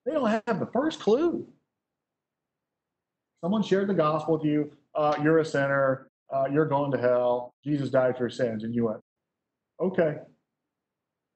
They 0.06 0.12
don't 0.12 0.30
have 0.30 0.58
the 0.58 0.70
first 0.72 1.00
clue. 1.00 1.46
Someone 3.44 3.62
shared 3.62 3.90
the 3.90 3.94
gospel 3.94 4.38
with 4.38 4.46
you. 4.46 4.72
Uh, 4.94 5.16
you're 5.22 5.40
a 5.40 5.44
sinner. 5.44 6.08
Uh, 6.34 6.46
you're 6.50 6.64
going 6.64 6.90
to 6.92 6.98
hell. 6.98 7.52
Jesus 7.62 7.90
died 7.90 8.16
for 8.16 8.22
your 8.22 8.30
sins. 8.30 8.64
And 8.64 8.74
you 8.74 8.86
went, 8.86 9.00
okay, 9.80 10.16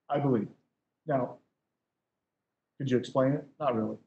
I 0.09 0.21
believe. 0.21 0.49
Now, 1.07 1.37
could 2.79 2.91
you 2.91 2.97
explain 2.97 3.33
it? 3.33 3.45
Not 3.59 3.75
really. 3.75 3.99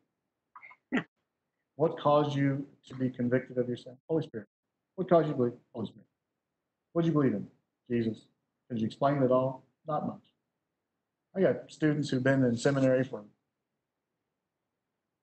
What 1.76 2.00
caused 2.00 2.36
you 2.36 2.66
to 2.88 2.96
be 2.96 3.10
convicted 3.10 3.58
of 3.58 3.68
your 3.68 3.78
sin? 3.78 3.98
Holy 4.08 4.24
Spirit. 4.24 4.48
What 4.96 5.10
caused 5.10 5.28
you 5.28 5.34
to 5.34 5.38
believe? 5.38 5.54
Holy 5.74 5.88
Spirit. 5.88 6.06
What 6.94 7.02
did 7.04 7.08
you 7.10 7.14
believe 7.14 7.34
in? 7.34 7.48
Jesus. 7.90 8.26
Could 8.70 8.80
you 8.80 8.88
explain 8.88 9.22
it 9.24 9.32
all? 9.32 9.66
Not 9.88 10.08
much. 10.08 10.22
I 11.36 11.42
got 11.42 11.72
students 11.72 12.10
who've 12.10 12.24
been 12.24 12.44
in 12.44 12.56
seminary 12.56 13.04
for 13.04 13.24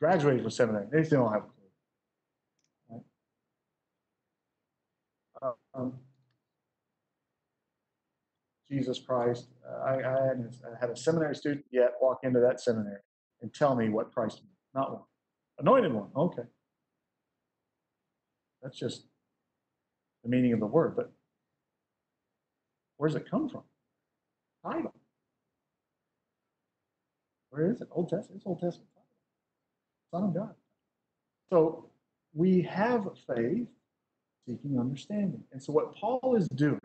graduated 0.00 0.42
from 0.42 0.50
seminary. 0.50 0.86
They 0.90 1.04
still 1.04 1.24
don't 1.24 1.32
have 1.32 1.42
a 1.42 1.46
clue. 2.88 3.04
Right? 5.42 5.52
Um, 5.74 5.92
Jesus 8.70 8.98
Christ. 8.98 9.48
Uh, 9.68 9.84
I, 9.84 9.94
I, 9.96 10.26
hadn't, 10.26 10.56
had 10.80 10.90
a 10.90 10.96
seminary 10.96 11.34
student 11.34 11.64
yet 11.70 11.92
walk 12.00 12.20
into 12.22 12.40
that 12.40 12.60
seminary 12.60 13.00
and 13.42 13.52
tell 13.52 13.74
me 13.74 13.88
what 13.88 14.12
Christ 14.12 14.42
meant. 14.42 14.56
Not 14.74 14.92
one. 14.92 15.02
Anointed 15.60 15.92
one. 15.92 16.08
Okay. 16.16 16.42
That's 18.62 18.78
just 18.78 19.04
the 20.24 20.30
meaning 20.30 20.52
of 20.54 20.60
the 20.60 20.66
word. 20.66 20.96
But 20.96 21.12
where 22.96 23.08
does 23.08 23.16
it 23.16 23.30
come 23.30 23.48
from? 23.48 23.62
Title. 24.64 24.94
Where 27.50 27.70
is 27.70 27.80
it? 27.80 27.88
Old 27.90 28.08
Testament. 28.08 28.38
It's 28.38 28.46
Old 28.46 28.60
Testament. 28.60 28.88
Son 30.10 30.24
of 30.24 30.34
God. 30.34 30.54
So 31.50 31.90
we 32.32 32.62
have 32.62 33.06
faith 33.26 33.68
seeking 34.48 34.78
understanding. 34.78 35.44
And 35.52 35.62
so 35.62 35.72
what 35.72 35.94
Paul 35.94 36.36
is 36.36 36.48
doing 36.48 36.80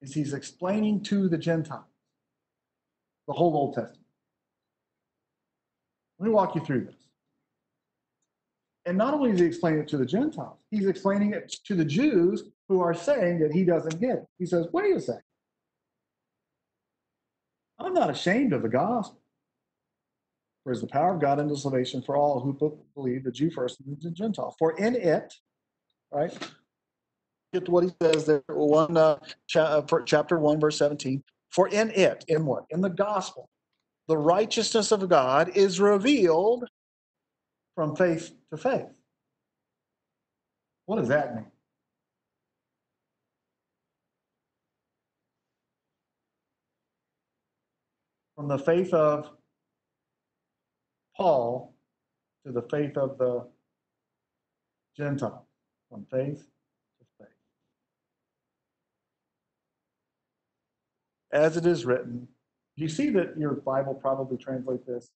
is 0.00 0.14
he's 0.14 0.32
explaining 0.32 1.02
to 1.04 1.28
the 1.28 1.38
Gentiles 1.38 1.84
the 3.26 3.34
whole 3.34 3.54
Old 3.54 3.74
Testament. 3.74 4.06
Let 6.18 6.28
me 6.28 6.32
walk 6.32 6.54
you 6.54 6.64
through 6.64 6.86
this. 6.86 7.05
And 8.86 8.96
not 8.96 9.14
only 9.14 9.30
is 9.32 9.40
he 9.40 9.46
explaining 9.46 9.80
it 9.80 9.88
to 9.88 9.96
the 9.96 10.06
Gentiles, 10.06 10.58
he's 10.70 10.86
explaining 10.86 11.32
it 11.32 11.54
to 11.64 11.74
the 11.74 11.84
Jews 11.84 12.44
who 12.68 12.80
are 12.80 12.94
saying 12.94 13.40
that 13.40 13.52
he 13.52 13.64
doesn't 13.64 14.00
get 14.00 14.18
it. 14.18 14.26
He 14.38 14.46
says, 14.46 14.68
wait 14.72 14.94
a 14.94 15.00
second. 15.00 15.22
I'm 17.78 17.92
not 17.92 18.10
ashamed 18.10 18.52
of 18.52 18.62
the 18.62 18.68
gospel. 18.68 19.20
For 20.62 20.72
is 20.72 20.80
the 20.80 20.86
power 20.86 21.14
of 21.14 21.20
God 21.20 21.38
unto 21.40 21.56
salvation 21.56 22.00
for 22.00 22.16
all 22.16 22.40
who 22.40 22.78
believe, 22.94 23.24
the 23.24 23.32
Jew 23.32 23.50
first 23.50 23.80
and 23.80 23.96
the 24.00 24.10
Gentile. 24.10 24.54
For 24.58 24.76
in 24.78 24.96
it, 24.96 25.34
right? 26.12 26.32
Get 27.52 27.66
to 27.66 27.70
what 27.70 27.84
he 27.84 27.90
says 28.00 28.24
there, 28.24 28.42
one 28.48 28.96
uh, 28.96 29.18
cha- 29.46 29.78
uh, 29.78 30.00
chapter 30.04 30.38
one, 30.38 30.58
verse 30.58 30.78
seventeen. 30.78 31.22
For 31.50 31.68
in 31.68 31.90
it, 31.90 32.24
in 32.26 32.44
what? 32.44 32.64
In 32.70 32.80
the 32.80 32.90
gospel, 32.90 33.48
the 34.08 34.18
righteousness 34.18 34.90
of 34.90 35.08
God 35.08 35.50
is 35.56 35.78
revealed 35.78 36.64
from 37.76 37.94
faith 37.94 38.32
to 38.50 38.56
faith. 38.56 38.86
What 40.86 40.96
does 40.96 41.08
that 41.08 41.36
mean? 41.36 41.46
From 48.34 48.48
the 48.48 48.58
faith 48.58 48.92
of 48.92 49.30
Paul 51.16 51.74
to 52.44 52.52
the 52.52 52.62
faith 52.62 52.96
of 52.96 53.18
the 53.18 53.46
Gentile, 54.96 55.46
from 55.90 56.06
faith 56.10 56.38
to 56.38 57.06
faith. 57.18 57.28
As 61.32 61.56
it 61.56 61.66
is 61.66 61.84
written, 61.84 62.28
you 62.76 62.88
see 62.88 63.10
that 63.10 63.38
your 63.38 63.52
Bible 63.54 63.94
probably 63.94 64.36
translates 64.38 64.86
this, 64.86 65.10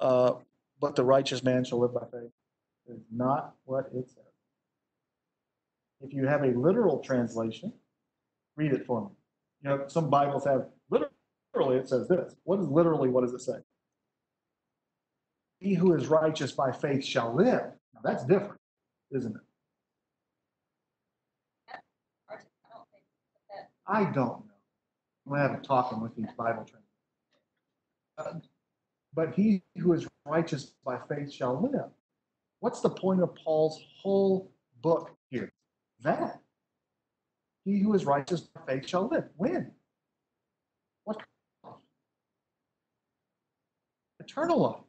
uh, 0.00 0.34
but 0.80 0.96
the 0.96 1.04
righteous 1.04 1.42
man 1.42 1.64
shall 1.64 1.80
live 1.80 1.94
by 1.94 2.04
faith. 2.12 2.30
Is 2.88 3.00
not 3.12 3.54
what 3.64 3.86
it 3.94 4.08
says. 4.08 4.24
If 6.00 6.14
you 6.14 6.26
have 6.26 6.42
a 6.42 6.48
literal 6.58 7.00
translation, 7.00 7.72
read 8.56 8.72
it 8.72 8.86
for 8.86 9.02
me. 9.02 9.08
You 9.62 9.70
know, 9.70 9.84
some 9.88 10.08
Bibles 10.08 10.44
have 10.46 10.66
literally 10.90 11.78
it 11.78 11.88
says 11.88 12.08
this. 12.08 12.34
What 12.44 12.60
is 12.60 12.68
literally 12.68 13.10
what 13.10 13.22
does 13.24 13.34
it 13.34 13.40
say? 13.40 13.58
He 15.58 15.74
who 15.74 15.94
is 15.94 16.06
righteous 16.06 16.52
by 16.52 16.72
faith 16.72 17.04
shall 17.04 17.34
live. 17.34 17.62
Now 17.94 18.00
that's 18.04 18.24
different, 18.24 18.60
isn't 19.10 19.34
it? 19.36 19.42
I 22.30 22.36
don't 22.36 22.44
know. 22.70 22.80
I 23.86 24.04
don't 24.04 24.14
know. 24.14 24.44
We 25.26 25.38
haven't 25.38 25.64
talking 25.64 26.00
with 26.00 26.14
these 26.16 26.30
Bible 26.38 26.64
translators. 26.64 26.84
Uh, 28.18 28.57
But 29.14 29.34
he 29.34 29.62
who 29.78 29.92
is 29.92 30.06
righteous 30.26 30.72
by 30.84 30.98
faith 31.08 31.32
shall 31.32 31.60
live. 31.60 31.90
What's 32.60 32.80
the 32.80 32.90
point 32.90 33.22
of 33.22 33.34
Paul's 33.34 33.80
whole 34.00 34.50
book 34.82 35.10
here? 35.30 35.52
That. 36.02 36.40
He 37.64 37.80
who 37.80 37.94
is 37.94 38.04
righteous 38.04 38.40
by 38.40 38.60
faith 38.66 38.88
shall 38.88 39.08
live. 39.08 39.24
When? 39.36 39.70
What? 41.04 41.20
Eternal 44.20 44.58
life. 44.58 44.82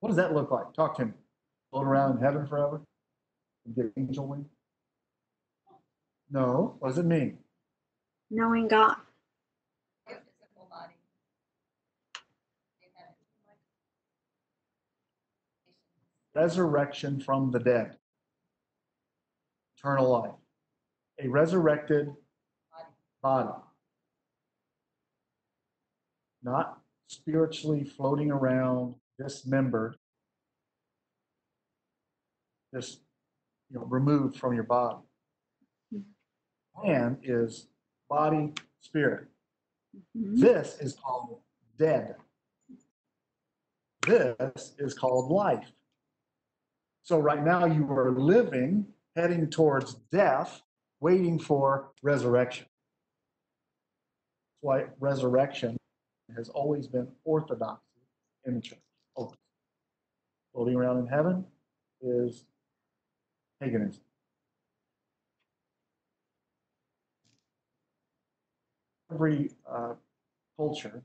What 0.00 0.08
does 0.08 0.16
that 0.16 0.34
look 0.34 0.50
like? 0.50 0.72
Talk 0.74 0.96
to 0.98 1.06
me. 1.06 1.12
Float 1.70 1.86
around 1.86 2.18
in 2.18 2.22
heaven 2.22 2.46
forever? 2.46 2.80
And 3.64 3.74
get 3.74 3.92
angel 3.96 4.26
wings? 4.26 4.48
No. 6.30 6.76
What 6.78 6.90
does 6.90 6.98
it 6.98 7.06
mean? 7.06 7.38
Knowing 8.30 8.68
God. 8.68 8.96
a 10.06 10.10
physical 10.10 10.68
body. 10.70 10.94
Amen. 12.82 13.14
Resurrection 16.34 17.20
from 17.20 17.50
the 17.50 17.60
dead, 17.60 17.96
eternal 19.78 20.08
life, 20.10 20.34
a 21.22 21.28
resurrected 21.28 22.12
body, 23.22 23.50
not 26.42 26.80
spiritually 27.06 27.84
floating 27.84 28.30
around, 28.30 28.94
dismembered, 29.18 29.96
just 32.74 33.00
you 33.70 33.78
know, 33.78 33.84
removed 33.86 34.36
from 34.36 34.54
your 34.54 34.64
body. 34.64 34.98
Man 36.82 37.18
is 37.22 37.68
body, 38.08 38.52
spirit. 38.80 39.28
Mhm. 40.16 40.40
This 40.40 40.80
is 40.80 40.94
called 40.94 41.40
dead. 41.78 42.16
This 44.06 44.74
is 44.78 44.92
called 44.92 45.30
life. 45.30 45.70
So 47.04 47.18
right 47.18 47.44
now 47.44 47.66
you 47.66 47.86
are 47.92 48.10
living, 48.12 48.86
heading 49.14 49.50
towards 49.50 49.96
death, 50.10 50.62
waiting 51.00 51.38
for 51.38 51.90
resurrection. 52.02 52.64
That's 54.48 54.62
why 54.62 54.84
resurrection 54.98 55.76
has 56.34 56.48
always 56.48 56.86
been 56.86 57.06
orthodoxy 57.24 57.82
in 58.46 58.54
the 58.54 58.60
church. 58.62 58.78
Always. 59.14 59.36
Floating 60.54 60.76
around 60.76 60.98
in 61.00 61.06
heaven 61.06 61.44
is 62.00 62.46
paganism. 63.60 64.00
Every 69.12 69.50
uh, 69.70 69.92
culture 70.56 71.02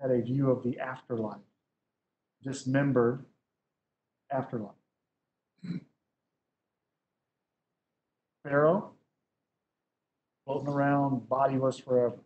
had 0.00 0.10
a 0.10 0.20
view 0.20 0.50
of 0.50 0.64
the 0.64 0.80
afterlife, 0.80 1.38
dismembered 2.42 3.24
afterlife. 4.32 4.81
Pharaoh, 8.44 8.92
floating 10.44 10.68
around 10.68 11.28
bodiless 11.28 11.78
forever. 11.78 12.16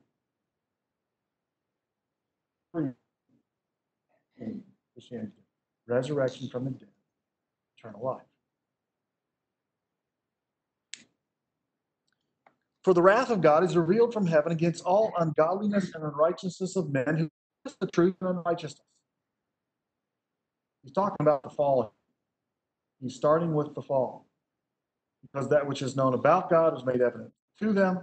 Christianity, 4.95 5.33
resurrection 5.87 6.49
from 6.49 6.65
the 6.65 6.71
dead, 6.71 6.89
eternal 7.79 8.03
life. 8.03 8.23
For 12.83 12.95
the 12.95 13.03
wrath 13.03 13.31
of 13.31 13.41
God 13.41 13.65
is 13.65 13.77
revealed 13.77 14.13
from 14.13 14.27
heaven 14.27 14.53
against 14.53 14.85
all 14.85 15.13
ungodliness 15.19 15.93
and 15.95 16.05
unrighteousness 16.05 16.77
of 16.77 16.91
men 16.91 17.17
who 17.17 17.31
the 17.81 17.87
truth 17.89 18.15
and 18.21 18.31
unrighteousness. 18.31 18.81
He's 20.83 20.93
talking 20.93 21.17
about 21.21 21.43
the 21.43 21.51
fall. 21.51 21.95
He's 23.03 23.15
starting 23.15 23.55
with 23.55 23.75
the 23.75 23.83
fall. 23.83 24.26
Because 25.33 25.49
that 25.49 25.67
which 25.67 25.83
is 25.83 25.97
known 25.97 26.15
about 26.15 26.51
God 26.51 26.77
is 26.77 26.85
made 26.85 27.01
evident 27.01 27.33
to 27.61 27.73
them, 27.73 28.01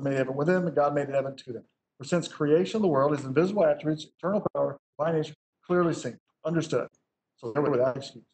made 0.00 0.14
evident 0.14 0.36
with 0.36 0.46
them, 0.46 0.66
and 0.66 0.74
God 0.74 0.94
made 0.94 1.08
it 1.08 1.14
evident 1.14 1.38
to 1.44 1.52
them. 1.52 1.64
For 1.98 2.04
since 2.04 2.26
creation 2.28 2.76
of 2.76 2.82
the 2.82 2.88
world, 2.88 3.16
his 3.16 3.24
invisible 3.24 3.64
attributes, 3.64 4.06
eternal 4.18 4.44
power, 4.54 4.78
divine 4.98 5.16
nature, 5.16 5.34
clearly 5.66 5.94
seen, 5.94 6.18
understood. 6.44 6.88
So 7.36 7.52
they 7.52 7.60
were 7.60 7.70
without 7.70 7.96
excuse. 7.96 8.24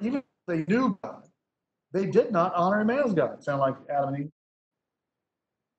Even 0.00 0.18
if 0.18 0.24
they 0.46 0.64
knew 0.72 0.98
God, 1.02 1.22
they 1.92 2.06
did 2.06 2.32
not 2.32 2.54
honor 2.54 2.80
him 2.80 2.90
as 2.90 3.14
God. 3.14 3.42
Sound 3.42 3.60
like 3.60 3.76
Adam 3.88 4.14
and 4.14 4.24
Eve? 4.24 4.30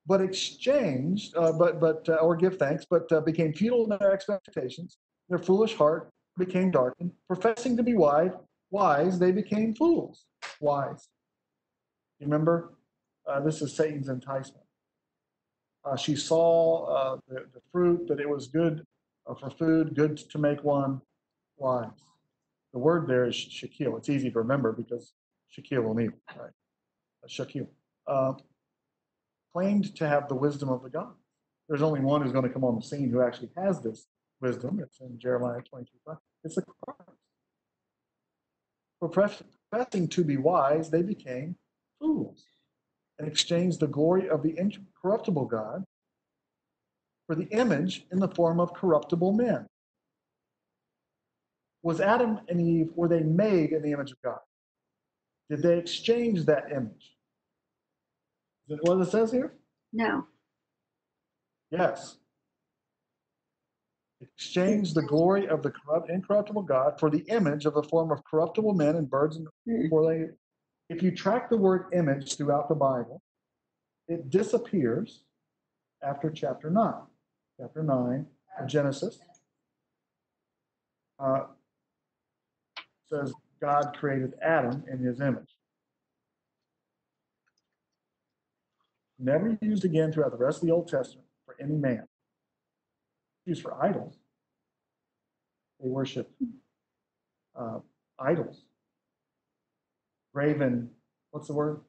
But 0.06 0.20
exchanged, 0.20 1.36
uh, 1.36 1.52
but 1.52 1.80
but 1.80 2.08
uh, 2.08 2.14
or 2.14 2.36
give 2.36 2.58
thanks, 2.58 2.86
but 2.88 3.10
uh, 3.12 3.20
became 3.20 3.52
futile 3.52 3.84
in 3.84 3.98
their 3.98 4.12
expectations. 4.12 4.98
Their 5.28 5.38
foolish 5.38 5.74
heart 5.74 6.10
became 6.38 6.70
darkened. 6.70 7.12
Professing 7.26 7.76
to 7.76 7.82
be 7.82 7.94
wise, 7.94 8.32
wise, 8.70 9.18
they 9.18 9.32
became 9.32 9.74
fools. 9.74 10.26
Wise. 10.60 11.08
You 12.18 12.26
remember? 12.26 12.72
Uh, 13.26 13.40
this 13.40 13.60
is 13.60 13.74
Satan's 13.74 14.08
enticement. 14.08 14.64
Uh, 15.84 15.96
she 15.96 16.16
saw 16.16 16.84
uh, 16.86 17.16
the, 17.28 17.46
the 17.52 17.60
fruit, 17.72 18.06
that 18.08 18.20
it 18.20 18.28
was 18.28 18.46
good 18.46 18.84
uh, 19.26 19.34
for 19.34 19.50
food, 19.50 19.94
good 19.94 20.16
to 20.16 20.38
make 20.38 20.62
one 20.64 21.00
wise. 21.56 21.90
The 22.72 22.78
word 22.78 23.06
there 23.06 23.26
is 23.26 23.34
Shaquille. 23.34 23.96
It's 23.98 24.08
easy 24.08 24.30
to 24.30 24.38
remember 24.38 24.72
because 24.72 25.12
Shaquille 25.56 25.84
O'Neal, 25.84 26.12
right? 26.36 26.50
Uh, 27.22 27.28
Shaquille. 27.28 27.68
Claimed 29.52 29.96
to 29.96 30.06
have 30.06 30.28
the 30.28 30.34
wisdom 30.34 30.68
of 30.68 30.82
the 30.82 30.90
God. 30.90 31.14
There's 31.68 31.82
only 31.82 32.00
one 32.00 32.20
who's 32.20 32.32
going 32.32 32.44
to 32.44 32.52
come 32.52 32.64
on 32.64 32.76
the 32.76 32.82
scene 32.82 33.10
who 33.10 33.22
actually 33.22 33.50
has 33.56 33.80
this 33.80 34.06
wisdom. 34.40 34.80
It's 34.82 35.00
in 35.00 35.18
Jeremiah 35.18 35.60
22. 35.62 35.90
5. 36.06 36.16
It's 36.44 36.54
the 36.56 36.62
Christ. 36.62 37.10
For 39.00 39.08
professing 39.08 40.08
to 40.08 40.24
be 40.24 40.36
wise, 40.36 40.90
they 40.90 41.02
became 41.02 41.56
fools 42.06 42.44
and 43.18 43.28
exchanged 43.28 43.80
the 43.80 43.86
glory 43.86 44.28
of 44.28 44.42
the 44.42 44.56
incorruptible 44.58 45.46
God 45.46 45.84
for 47.26 47.34
the 47.34 47.48
image 47.48 48.04
in 48.12 48.18
the 48.20 48.28
form 48.28 48.60
of 48.60 48.72
corruptible 48.74 49.32
men. 49.32 49.66
Was 51.82 52.00
Adam 52.00 52.40
and 52.48 52.60
Eve, 52.60 52.90
were 52.94 53.08
they 53.08 53.22
made 53.22 53.72
in 53.72 53.82
the 53.82 53.92
image 53.92 54.12
of 54.12 54.22
God? 54.22 54.38
Did 55.50 55.62
they 55.62 55.78
exchange 55.78 56.44
that 56.46 56.70
image? 56.72 57.16
Is 58.68 58.78
that 58.78 58.82
what 58.82 59.00
it 59.00 59.10
says 59.10 59.30
here? 59.32 59.54
No. 59.92 60.26
Yes. 61.70 62.16
Exchange 64.20 64.94
the 64.94 65.02
glory 65.02 65.48
of 65.48 65.62
the 65.62 65.70
corrupt, 65.70 66.10
incorruptible 66.10 66.62
God 66.62 66.98
for 66.98 67.10
the 67.10 67.24
image 67.28 67.66
of 67.66 67.74
the 67.74 67.82
form 67.82 68.10
of 68.10 68.24
corruptible 68.24 68.74
men 68.74 68.96
and 68.96 69.08
birds. 69.08 69.36
And 69.36 69.46
Mm. 69.68 70.08
they, 70.08 70.36
if 70.88 71.02
you 71.02 71.10
track 71.10 71.50
the 71.50 71.56
word 71.56 71.86
image 71.92 72.36
throughout 72.36 72.68
the 72.68 72.74
Bible, 72.74 73.22
it 74.08 74.30
disappears 74.30 75.22
after 76.02 76.30
chapter 76.30 76.70
9. 76.70 76.94
Chapter 77.58 77.82
9 77.82 78.26
of 78.60 78.66
Genesis 78.68 79.18
uh, 81.18 81.40
says 83.08 83.32
God 83.60 83.96
created 83.98 84.34
Adam 84.42 84.84
in 84.90 84.98
his 84.98 85.20
image. 85.20 85.56
Never 89.18 89.56
used 89.62 89.84
again 89.84 90.12
throughout 90.12 90.32
the 90.32 90.36
rest 90.44 90.62
of 90.62 90.68
the 90.68 90.74
Old 90.74 90.88
Testament 90.88 91.26
for 91.46 91.56
any 91.60 91.74
man. 91.74 92.06
Used 93.46 93.62
for 93.62 93.82
idols. 93.82 94.18
They 95.80 95.88
worship 95.88 96.30
uh, 97.58 97.78
idols. 98.18 98.65
Graven, 100.36 100.90
what's 101.30 101.46
the 101.46 101.54
word? 101.54 101.80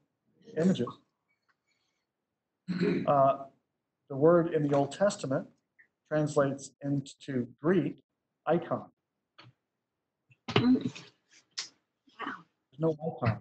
Images. 0.56 0.88
Uh, 3.08 3.44
the 4.10 4.16
word 4.16 4.54
in 4.54 4.68
the 4.68 4.76
Old 4.76 4.92
Testament 4.92 5.48
translates 6.10 6.72
into 6.82 7.48
Greek 7.62 7.96
icon. 8.46 8.86
Mm. 10.50 10.84
There's 10.84 12.80
no 12.80 12.94
icons. 13.22 13.40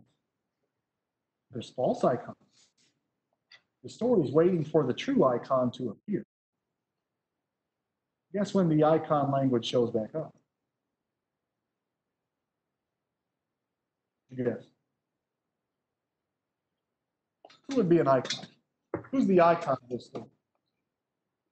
There's 1.51 1.71
false 1.71 2.05
icons. 2.05 2.37
The 3.83 3.91
story 3.91 4.23
is 4.23 4.33
waiting 4.33 4.65
for 4.65 4.87
the 4.87 4.95
true 4.95 5.25
icon 5.25 5.73
to 5.73 5.91
appear. 5.91 6.25
Guess 8.33 8.55
when 8.55 8.69
the 8.69 8.85
icon 8.85 9.33
language 9.33 9.67
shows 9.67 9.91
back 9.91 10.15
up? 10.15 10.33
Guess. 14.37 14.76
Who 17.69 17.77
would 17.77 17.89
be 17.89 17.99
an 17.99 18.09
icon? 18.09 18.47
Who's 19.11 19.27
the 19.27 19.41
icon 19.41 19.77
of 19.83 19.89
this 19.89 20.09
thing? 20.09 20.27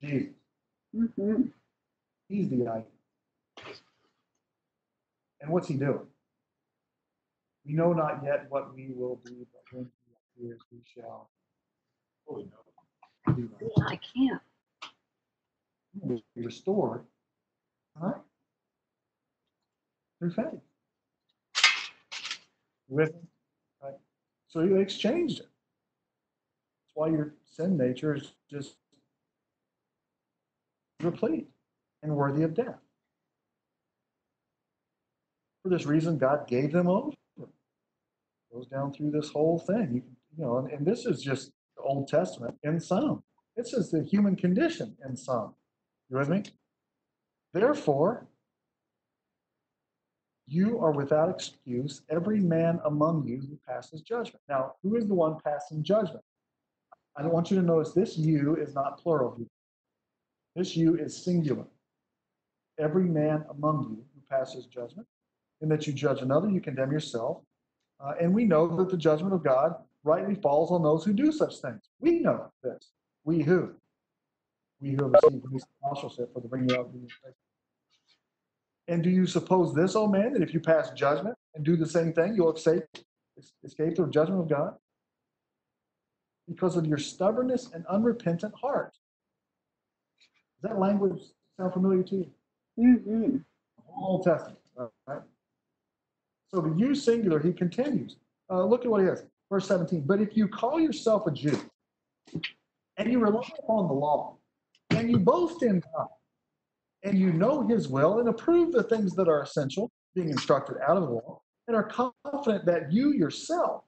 Jesus. 0.02 0.34
Mm-hmm. 0.94 1.42
He's 2.28 2.48
the 2.48 2.62
icon. 2.62 2.84
And 5.40 5.50
what's 5.50 5.68
he 5.68 5.74
doing? 5.74 6.06
We 7.66 7.74
know 7.74 7.92
not 7.92 8.22
yet 8.24 8.46
what 8.48 8.74
we 8.74 8.92
will 8.94 9.20
be, 9.24 9.46
but 9.52 9.62
when 9.76 9.90
he 10.06 10.44
appears, 10.46 10.60
we 10.70 10.78
shall 10.94 11.30
fully 12.26 12.44
know. 12.44 13.34
Be 13.34 13.42
right. 13.42 13.72
I 13.88 13.98
can't. 14.14 14.40
Be 16.08 16.22
restored, 16.36 17.04
right? 18.00 18.20
Through 20.18 20.32
faith. 20.32 20.60
With? 22.88 23.12
Right? 23.82 23.94
So 24.48 24.66
he 24.66 24.74
exchanged 24.74 25.40
it. 25.40 25.48
Why 26.94 27.08
your 27.08 27.34
sin 27.44 27.76
nature 27.76 28.14
is 28.14 28.32
just 28.50 28.76
replete 31.02 31.48
and 32.02 32.14
worthy 32.14 32.42
of 32.42 32.54
death. 32.54 32.78
For 35.62 35.70
this 35.70 35.86
reason, 35.86 36.18
God 36.18 36.46
gave 36.46 36.72
them 36.72 36.88
over. 36.88 37.12
Goes 38.52 38.66
down 38.66 38.92
through 38.92 39.10
this 39.10 39.30
whole 39.30 39.58
thing. 39.58 39.90
You, 39.94 40.02
you 40.36 40.44
know, 40.44 40.58
and, 40.58 40.70
and 40.70 40.86
this 40.86 41.06
is 41.06 41.22
just 41.22 41.50
the 41.76 41.82
Old 41.82 42.08
Testament 42.08 42.54
in 42.62 42.78
some. 42.78 43.22
This 43.56 43.72
is 43.72 43.90
the 43.90 44.02
human 44.04 44.36
condition 44.36 44.96
in 45.08 45.16
some. 45.16 45.54
You 46.10 46.18
with 46.18 46.28
me? 46.28 46.44
Therefore, 47.52 48.26
you 50.46 50.78
are 50.80 50.92
without 50.92 51.30
excuse, 51.30 52.02
every 52.10 52.40
man 52.40 52.78
among 52.84 53.26
you 53.26 53.40
who 53.40 53.58
passes 53.66 54.02
judgment. 54.02 54.42
Now, 54.48 54.72
who 54.82 54.96
is 54.96 55.06
the 55.06 55.14
one 55.14 55.38
passing 55.42 55.82
judgment? 55.82 56.22
I 57.16 57.22
don't 57.22 57.32
want 57.32 57.50
you 57.50 57.56
to 57.56 57.62
notice 57.62 57.92
this 57.92 58.18
you 58.18 58.56
is 58.56 58.74
not 58.74 58.98
plural 58.98 59.34
here. 59.36 59.46
This 60.56 60.76
you 60.76 60.96
is 60.96 61.24
singular. 61.24 61.64
Every 62.78 63.04
man 63.04 63.44
among 63.50 63.82
you 63.90 64.04
who 64.14 64.20
passes 64.28 64.66
judgment, 64.66 65.06
in 65.60 65.68
that 65.68 65.86
you 65.86 65.92
judge 65.92 66.20
another, 66.22 66.48
you 66.48 66.60
condemn 66.60 66.92
yourself. 66.92 67.38
Uh, 68.00 68.14
and 68.20 68.34
we 68.34 68.44
know 68.44 68.76
that 68.76 68.90
the 68.90 68.96
judgment 68.96 69.32
of 69.32 69.44
God 69.44 69.74
rightly 70.02 70.34
falls 70.34 70.70
on 70.70 70.82
those 70.82 71.04
who 71.04 71.12
do 71.12 71.32
such 71.32 71.58
things. 71.58 71.80
We 72.00 72.18
know 72.18 72.50
this. 72.62 72.90
We 73.24 73.42
who? 73.42 73.70
We 74.80 74.90
who 74.90 75.04
have 75.04 75.12
received 75.22 75.44
and 75.44 75.62
apostleship 75.82 76.32
for 76.34 76.40
the 76.40 76.48
bringing 76.48 76.72
out 76.72 76.86
of 76.86 76.92
the 76.92 76.98
faith. 77.00 77.34
And 78.88 79.02
do 79.02 79.08
you 79.08 79.26
suppose 79.26 79.74
this, 79.74 79.96
O 79.96 80.06
man, 80.06 80.34
that 80.34 80.42
if 80.42 80.52
you 80.52 80.60
pass 80.60 80.90
judgment 80.90 81.36
and 81.54 81.64
do 81.64 81.76
the 81.76 81.86
same 81.88 82.12
thing, 82.12 82.34
you'll 82.34 82.52
escape, 82.52 82.84
escape 83.64 83.94
the 83.94 84.06
judgment 84.08 84.42
of 84.42 84.48
God? 84.48 84.74
Because 86.48 86.76
of 86.76 86.86
your 86.86 86.98
stubbornness 86.98 87.70
and 87.72 87.86
unrepentant 87.86 88.54
heart. 88.54 88.92
Does 90.60 90.70
that 90.70 90.78
language 90.78 91.22
sound 91.56 91.72
familiar 91.72 92.02
to 92.02 92.16
you? 92.16 92.30
Mm-hmm. 92.78 93.36
Old 93.96 94.24
Testament, 94.24 94.58
right? 95.06 95.22
So 96.52 96.60
the 96.60 96.74
you 96.76 96.94
singular, 96.94 97.40
he 97.40 97.52
continues. 97.52 98.16
Uh, 98.50 98.64
look 98.64 98.84
at 98.84 98.90
what 98.90 99.00
he 99.00 99.06
has, 99.06 99.24
verse 99.50 99.66
17. 99.66 100.02
But 100.06 100.20
if 100.20 100.36
you 100.36 100.48
call 100.48 100.80
yourself 100.80 101.26
a 101.26 101.30
Jew 101.30 101.58
and 102.96 103.10
you 103.10 103.18
rely 103.18 103.48
upon 103.58 103.88
the 103.88 103.94
law 103.94 104.36
and 104.90 105.10
you 105.10 105.18
boast 105.18 105.62
in 105.62 105.82
God 105.96 106.08
and 107.02 107.18
you 107.18 107.32
know 107.32 107.66
his 107.66 107.88
will 107.88 108.20
and 108.20 108.28
approve 108.28 108.72
the 108.72 108.82
things 108.82 109.14
that 109.14 109.28
are 109.28 109.42
essential, 109.42 109.90
being 110.14 110.28
instructed 110.28 110.76
out 110.86 110.96
of 110.96 111.04
the 111.04 111.10
law, 111.10 111.40
and 111.66 111.76
are 111.76 111.84
confident 112.22 112.64
that 112.66 112.92
you 112.92 113.12
yourself 113.12 113.82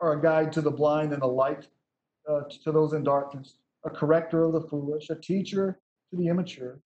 are 0.00 0.12
a 0.12 0.22
guide 0.22 0.52
to 0.52 0.60
the 0.60 0.70
blind 0.70 1.12
and 1.12 1.22
a 1.22 1.26
light 1.26 1.68
uh, 2.28 2.42
to 2.64 2.72
those 2.72 2.92
in 2.92 3.02
darkness, 3.02 3.56
a 3.84 3.90
corrector 3.90 4.44
of 4.44 4.52
the 4.52 4.60
foolish, 4.62 5.10
a 5.10 5.14
teacher 5.14 5.78
to 6.10 6.16
the 6.16 6.28
immature, 6.28 6.80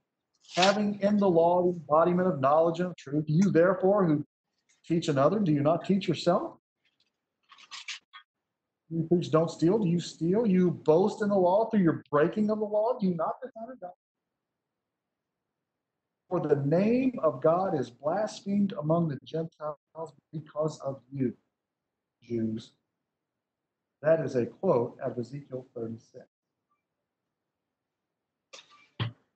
having 0.55 1.01
in 1.01 1.17
the 1.17 1.29
law 1.29 1.63
the 1.63 1.71
embodiment 1.71 2.29
of 2.29 2.41
knowledge 2.41 2.81
and 2.81 2.91
of 2.91 2.97
truth, 2.97 3.25
you 3.27 3.51
therefore 3.51 4.05
who 4.05 4.25
teach 4.87 5.09
another, 5.09 5.39
do 5.39 5.53
you 5.53 5.63
not 5.63 5.85
teach 5.85 6.07
yourself? 6.07 6.59
You 8.91 9.07
preach, 9.11 9.31
don't 9.31 9.51
steal. 9.51 9.79
Do 9.79 9.89
you 9.89 9.99
steal? 9.99 10.47
You 10.47 10.71
boast 10.71 11.23
in 11.23 11.31
the 11.31 11.35
law 11.35 11.69
through 11.71 11.81
your 11.81 12.05
breaking 12.11 12.51
of 12.51 12.59
the 12.59 12.65
law. 12.65 12.97
Do 12.99 13.07
you 13.07 13.15
not 13.15 13.35
dishonor 13.43 13.77
God? 13.81 13.91
For 16.29 16.41
the 16.41 16.57
name 16.67 17.19
of 17.23 17.43
God 17.43 17.79
is 17.79 17.91
blasphemed 17.91 18.75
among 18.79 19.09
the 19.09 19.19
Gentiles 19.25 20.13
because 20.33 20.79
of 20.81 21.01
you, 21.13 21.35
Jews. 22.23 22.73
That 24.05 24.21
is 24.21 24.37
a 24.37 24.45
quote 24.45 24.99
of 25.03 25.19
Ezekiel 25.19 25.67
36. 25.75 26.27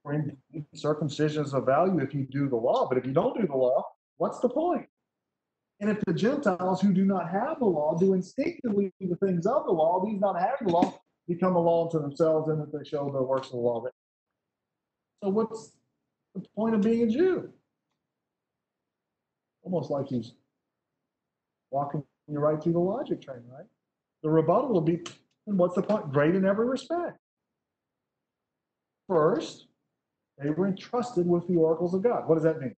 For 0.03 0.13
indeed, 0.13 0.37
circumcision 0.75 1.43
is 1.43 1.55
of 1.55 1.65
value 1.65 2.01
if 2.01 2.13
you 2.13 2.27
do 2.31 2.51
the 2.51 2.57
law, 2.57 2.87
but 2.87 2.99
if 2.99 3.07
you 3.07 3.13
don't 3.13 3.35
do 3.41 3.47
the 3.47 3.57
law, 3.57 3.83
what's 4.19 4.41
the 4.41 4.49
point? 4.51 4.87
And 5.81 5.89
if 5.89 5.99
the 6.05 6.13
Gentiles 6.13 6.83
who 6.83 6.93
do 6.93 7.07
not 7.07 7.31
have 7.31 7.61
the 7.61 7.65
law 7.65 7.97
do 7.99 8.13
instinctively 8.13 8.93
the 9.01 9.17
things 9.17 9.47
of 9.47 9.65
the 9.65 9.73
law, 9.73 10.05
these 10.05 10.21
not 10.21 10.39
having 10.39 10.67
the 10.67 10.73
law 10.75 11.01
become 11.27 11.57
a 11.57 11.61
law 11.61 11.87
unto 11.87 12.03
themselves, 12.03 12.51
and 12.51 12.61
that 12.61 12.71
they 12.71 12.85
show 12.87 13.11
the 13.11 13.23
works 13.23 13.47
of 13.47 13.53
the 13.53 13.59
law. 13.59 13.83
So 15.23 15.31
what's 15.31 15.79
the 16.35 16.45
point 16.55 16.75
of 16.75 16.83
being 16.83 17.05
a 17.05 17.07
Jew? 17.07 17.51
Almost 19.63 19.91
like 19.91 20.09
he's 20.09 20.35
walking 21.71 22.05
you 22.27 22.39
right 22.39 22.63
through 22.63 22.75
the 22.75 22.79
logic 22.79 23.23
train, 23.23 23.43
right? 23.51 23.65
The 24.23 24.31
rebuttal 24.31 24.73
will 24.73 24.81
be, 24.81 25.01
and 25.47 25.59
what's 25.59 25.75
the 25.75 25.83
point? 25.83 26.13
Great 26.13 26.35
in 26.35 26.45
every 26.45 26.67
respect. 26.67 27.19
First, 29.07 29.69
they 30.43 30.51
were 30.51 30.67
entrusted 30.67 31.27
with 31.27 31.47
the 31.49 31.57
oracles 31.57 31.95
of 31.95 32.03
God. 32.03 32.29
What 32.29 32.35
does 32.35 32.45
that 32.45 32.61
mean? 32.61 32.75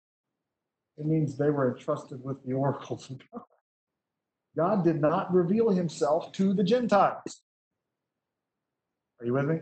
It 0.99 1.07
means 1.07 1.37
they 1.37 1.51
were 1.51 1.77
entrusted 1.77 2.23
with 2.23 2.45
the 2.45 2.53
oracles 2.53 3.11
of 3.11 3.19
God. 3.33 3.43
God 4.57 4.85
did 4.85 5.01
not 5.01 5.33
reveal 5.33 5.71
himself 5.71 6.33
to 6.33 6.53
the 6.53 6.65
Gentiles. 6.65 7.43
Are 9.21 9.27
you 9.27 9.33
with 9.33 9.47
me? 9.47 9.61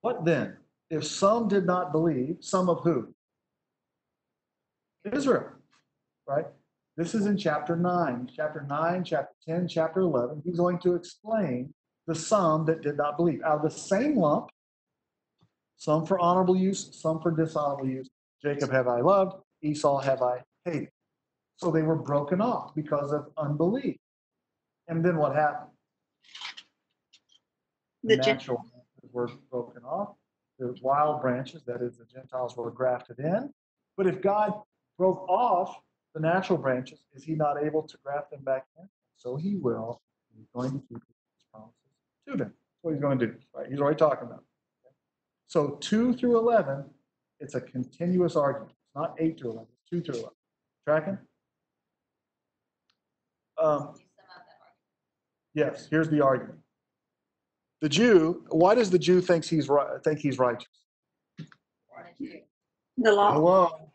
What 0.00 0.24
then? 0.24 0.56
If 0.90 1.04
some 1.04 1.48
did 1.48 1.66
not 1.66 1.92
believe, 1.92 2.36
some 2.40 2.68
of 2.68 2.82
who? 2.82 3.14
Israel, 5.10 5.50
right? 6.26 6.46
This 6.96 7.14
is 7.14 7.26
in 7.26 7.36
chapter 7.36 7.74
9. 7.74 8.30
Chapter 8.34 8.64
9, 8.68 9.04
chapter 9.04 9.34
10, 9.46 9.66
chapter 9.66 10.00
11. 10.00 10.42
He's 10.44 10.56
going 10.56 10.78
to 10.80 10.94
explain 10.94 11.74
the 12.06 12.14
some 12.14 12.64
that 12.66 12.82
did 12.82 12.96
not 12.96 13.16
believe. 13.16 13.42
Out 13.42 13.56
of 13.56 13.62
the 13.62 13.70
same 13.70 14.16
lump, 14.16 14.50
some 15.76 16.06
for 16.06 16.20
honorable 16.20 16.56
use, 16.56 16.90
some 16.92 17.20
for 17.20 17.32
dishonorable 17.32 17.88
use. 17.88 18.08
Jacob 18.40 18.70
have 18.70 18.86
I 18.86 19.00
loved, 19.00 19.36
Esau 19.62 20.00
have 20.02 20.22
I 20.22 20.42
hated. 20.64 20.90
So 21.56 21.70
they 21.70 21.82
were 21.82 21.96
broken 21.96 22.40
off 22.40 22.74
because 22.74 23.12
of 23.12 23.26
unbelief. 23.36 23.96
And 24.86 25.04
then 25.04 25.16
what 25.16 25.34
happened? 25.34 25.70
The 28.04 28.16
natural 28.16 28.58
branches 28.58 29.12
were 29.12 29.30
broken 29.50 29.82
off. 29.82 30.14
The 30.58 30.76
wild 30.82 31.22
branches, 31.22 31.64
that 31.64 31.82
is, 31.82 31.96
the 31.96 32.04
Gentiles, 32.04 32.56
were 32.56 32.70
grafted 32.70 33.18
in. 33.18 33.50
But 33.96 34.06
if 34.06 34.20
God 34.20 34.52
broke 34.96 35.28
off 35.28 35.76
the 36.14 36.20
natural 36.20 36.58
branches, 36.58 37.00
is 37.14 37.24
He 37.24 37.34
not 37.34 37.62
able 37.62 37.82
to 37.82 37.96
graft 38.04 38.30
them 38.30 38.42
back 38.44 38.66
in? 38.78 38.88
So 39.16 39.36
He 39.36 39.56
will. 39.56 40.00
He's 40.36 40.46
going 40.54 40.70
to 40.72 40.78
keep 40.88 41.02
His 41.02 41.44
promises 41.52 41.74
to 42.28 42.36
them. 42.36 42.38
That's 42.48 42.82
what 42.82 42.92
He's 42.92 43.00
going 43.02 43.18
to 43.18 43.26
do. 43.26 43.34
Right? 43.54 43.66
He's 43.70 43.80
already 43.80 43.96
talking 43.98 44.26
about. 44.26 44.38
it. 44.40 44.44
So 45.46 45.76
two 45.80 46.14
through 46.14 46.38
eleven, 46.38 46.84
it's 47.40 47.54
a 47.54 47.60
continuous 47.60 48.36
argument. 48.36 48.72
It's 48.72 48.94
not 48.94 49.14
eight 49.18 49.38
through 49.38 49.50
eleven. 49.52 49.68
It's 49.72 49.90
two 49.90 50.00
through 50.00 50.20
eleven. 50.20 50.36
Tracking? 50.86 51.18
Um, 53.62 53.92
Could 53.92 54.00
you 54.00 54.06
sum 54.16 54.26
up 54.30 54.44
that 54.46 54.58
argument? 54.60 55.72
Yes, 55.74 55.86
here's 55.90 56.08
the 56.08 56.20
argument. 56.22 56.58
The 57.80 57.88
Jew, 57.88 58.44
why 58.50 58.74
does 58.74 58.90
the 58.90 58.98
Jew 58.98 59.20
thinks 59.20 59.48
he's 59.48 59.68
right, 59.68 60.02
think 60.02 60.18
he's 60.18 60.38
righteous? 60.38 60.68
Or 61.90 62.04
did 62.18 62.42
The 62.98 63.12
law. 63.12 63.32
Hello. 63.32 63.90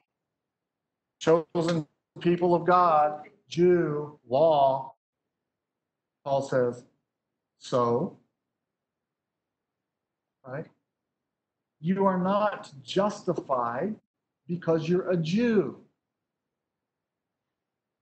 Chosen 1.20 1.86
people 2.20 2.54
of 2.56 2.66
God, 2.66 3.22
Jew, 3.48 4.20
law. 4.28 4.94
Paul 6.24 6.42
says, 6.42 6.84
so, 7.58 8.18
right? 10.46 10.66
You 11.82 12.06
are 12.06 12.18
not 12.18 12.72
justified 12.84 13.96
because 14.48 14.88
you're 14.88 15.10
a 15.10 15.18
Jew. 15.18 15.80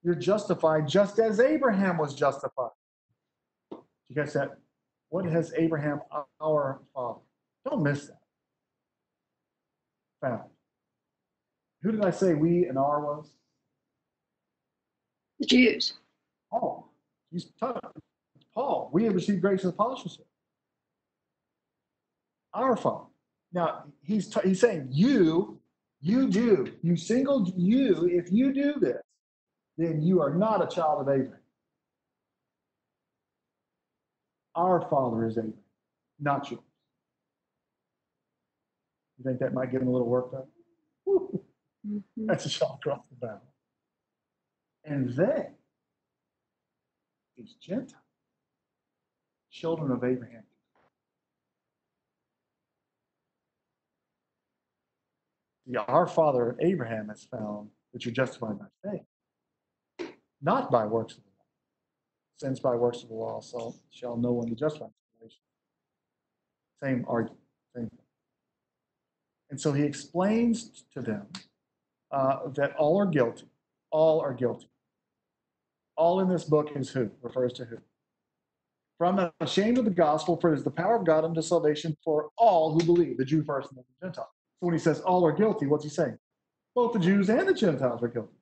You're 0.04 0.16
justified 0.16 0.88
just 0.88 1.20
as 1.20 1.40
Abraham 1.40 1.98
was 1.98 2.14
justified. 2.16 2.72
You 3.72 4.16
guys 4.16 4.34
that? 4.34 4.58
What 5.10 5.26
has 5.26 5.54
Abraham, 5.58 6.02
our 6.40 6.80
father? 6.94 7.20
Don't 7.70 7.84
miss 7.84 8.08
that. 8.08 8.20
Found. 10.22 10.50
Who 11.82 11.92
did 11.92 12.04
I 12.04 12.12
say 12.12 12.34
we 12.34 12.66
and 12.66 12.78
our 12.78 13.02
was? 13.02 13.32
The 15.40 15.46
Jews. 15.46 15.94
Paul. 16.52 16.92
He's 17.32 17.46
talking. 17.60 17.82
Paul. 18.54 18.90
We 18.94 19.04
have 19.06 19.14
received 19.16 19.42
grace 19.42 19.64
and 19.64 19.74
apostleship. 19.74 20.26
Our 22.54 22.76
father. 22.76 23.06
Now 23.54 23.84
he's 24.02 24.28
t- 24.30 24.40
he's 24.44 24.60
saying 24.60 24.88
you, 24.92 25.60
you 26.02 26.28
do, 26.30 26.74
you 26.82 26.96
single 26.96 27.52
you. 27.56 28.08
If 28.12 28.32
you 28.32 28.52
do 28.54 28.76
this, 28.80 29.02
then 29.78 30.02
you 30.02 30.22
are 30.22 30.34
not 30.34 30.64
a 30.64 30.68
child 30.74 31.02
of 31.02 31.08
Abraham. 31.14 31.40
Our 34.56 34.88
father 34.90 35.26
is 35.28 35.38
Abraham, 35.38 35.54
not 36.20 36.50
yours. 36.50 36.62
You 39.18 39.24
think 39.24 39.40
that 39.40 39.54
might 39.54 39.72
get 39.72 39.82
him 39.82 39.88
a 39.88 39.92
little 39.92 40.08
worked 40.08 40.34
up? 40.36 40.48
Mhm. 41.88 42.02
That's 42.18 42.46
a 42.46 42.50
shot 42.50 42.80
across 42.82 43.00
the 43.10 43.16
bow. 43.28 43.40
And 44.88 45.14
they, 45.14 45.48
these 47.36 47.56
Gentiles, 47.62 48.02
children 49.52 49.92
of 49.92 50.04
Abraham. 50.04 50.44
Our 55.90 56.08
father 56.08 56.56
Abraham 56.62 57.10
has 57.10 57.26
found 57.26 57.68
that 57.92 58.06
you're 58.06 58.14
justified 58.14 58.56
by 58.58 58.66
faith, 60.00 60.10
not 60.42 60.72
by 60.72 60.86
works 60.86 61.16
of 61.16 61.24
the 61.24 61.30
law. 61.30 61.46
Since 62.38 62.62
by 62.62 62.76
works 62.76 63.04
of 63.04 63.10
the 63.10 63.16
law, 63.16 63.42
so 63.42 63.76
shall 63.92 64.16
no 64.16 64.32
one 64.32 64.48
be 64.48 64.56
justified. 64.56 64.92
Same 66.82 67.04
argument, 67.08 67.42
same 67.76 67.90
thing. 67.90 68.00
And 69.50 69.60
so 69.60 69.74
he 69.74 69.84
explains 69.84 70.86
to 70.94 71.02
them 71.02 71.26
uh, 72.12 72.48
that 72.56 72.76
all 72.78 72.98
are 72.98 73.06
guilty. 73.06 73.48
All 73.92 74.22
are 74.22 74.34
guilty. 74.34 74.70
All 75.98 76.20
in 76.20 76.30
this 76.30 76.44
book 76.44 76.70
is 76.76 76.90
who? 76.90 77.10
Refers 77.22 77.54
to 77.54 77.66
who? 77.66 77.78
For 78.98 79.06
I'm 79.06 79.16
not 79.16 79.34
ashamed 79.42 79.78
of 79.78 79.86
the 79.86 79.92
gospel, 79.92 80.38
for 80.40 80.52
it 80.54 80.58
is 80.58 80.64
the 80.64 80.72
power 80.72 80.96
of 80.96 81.06
God 81.06 81.24
unto 81.24 81.42
salvation 81.42 81.96
for 82.04 82.30
all 82.38 82.74
who 82.74 82.84
believe, 82.86 83.18
the 83.18 83.26
Jew 83.26 83.44
first 83.44 83.70
and 83.72 83.80
the 83.80 83.84
Gentile. 84.06 84.32
So 84.60 84.66
when 84.66 84.74
he 84.74 84.80
says 84.80 85.02
all 85.02 85.26
are 85.26 85.32
guilty, 85.32 85.68
what's 85.68 85.84
he 85.84 85.90
saying? 85.90 86.18
Both 86.74 86.94
the 86.94 87.00
Jews 87.00 87.30
and 87.30 87.48
the 87.48 87.54
Gentiles 87.54 88.02
are 88.02 88.08
guilty. 88.08 88.34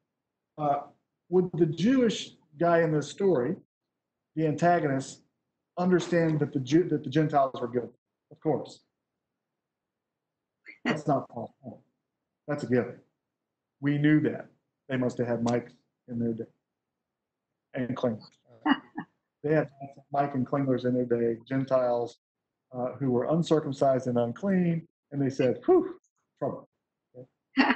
Uh, 0.57 0.81
would 1.29 1.49
the 1.53 1.65
Jewish 1.65 2.31
guy 2.57 2.81
in 2.81 2.91
this 2.91 3.09
story, 3.09 3.55
the 4.35 4.47
antagonist, 4.47 5.21
understand 5.77 6.39
that 6.39 6.53
the 6.53 6.59
Jew, 6.59 6.87
that 6.89 7.03
the 7.03 7.09
Gentiles 7.09 7.59
were 7.59 7.67
guilty? 7.67 7.97
Of 8.31 8.39
course. 8.39 8.81
That's 10.85 11.07
not 11.07 11.29
point. 11.29 11.51
That's 12.47 12.63
a 12.63 12.67
given. 12.67 12.95
We 13.81 13.97
knew 13.97 14.19
that. 14.21 14.47
They 14.87 14.97
must 14.97 15.17
have 15.17 15.27
had 15.27 15.43
mics 15.43 15.71
in 16.07 16.19
their 16.19 16.33
day. 16.33 16.43
And 17.75 17.95
Klingler. 17.95 18.21
they 19.43 19.53
had 19.53 19.69
Mike 20.11 20.33
and 20.33 20.47
Klinglers 20.47 20.85
in 20.85 20.93
their 20.93 21.05
day, 21.05 21.39
Gentiles 21.47 22.17
uh, 22.73 22.93
who 22.99 23.11
were 23.11 23.25
uncircumcised 23.25 24.07
and 24.07 24.17
unclean, 24.17 24.87
and 25.11 25.21
they 25.21 25.29
said, 25.29 25.59
whew, 25.65 25.95
trouble. 26.39 26.67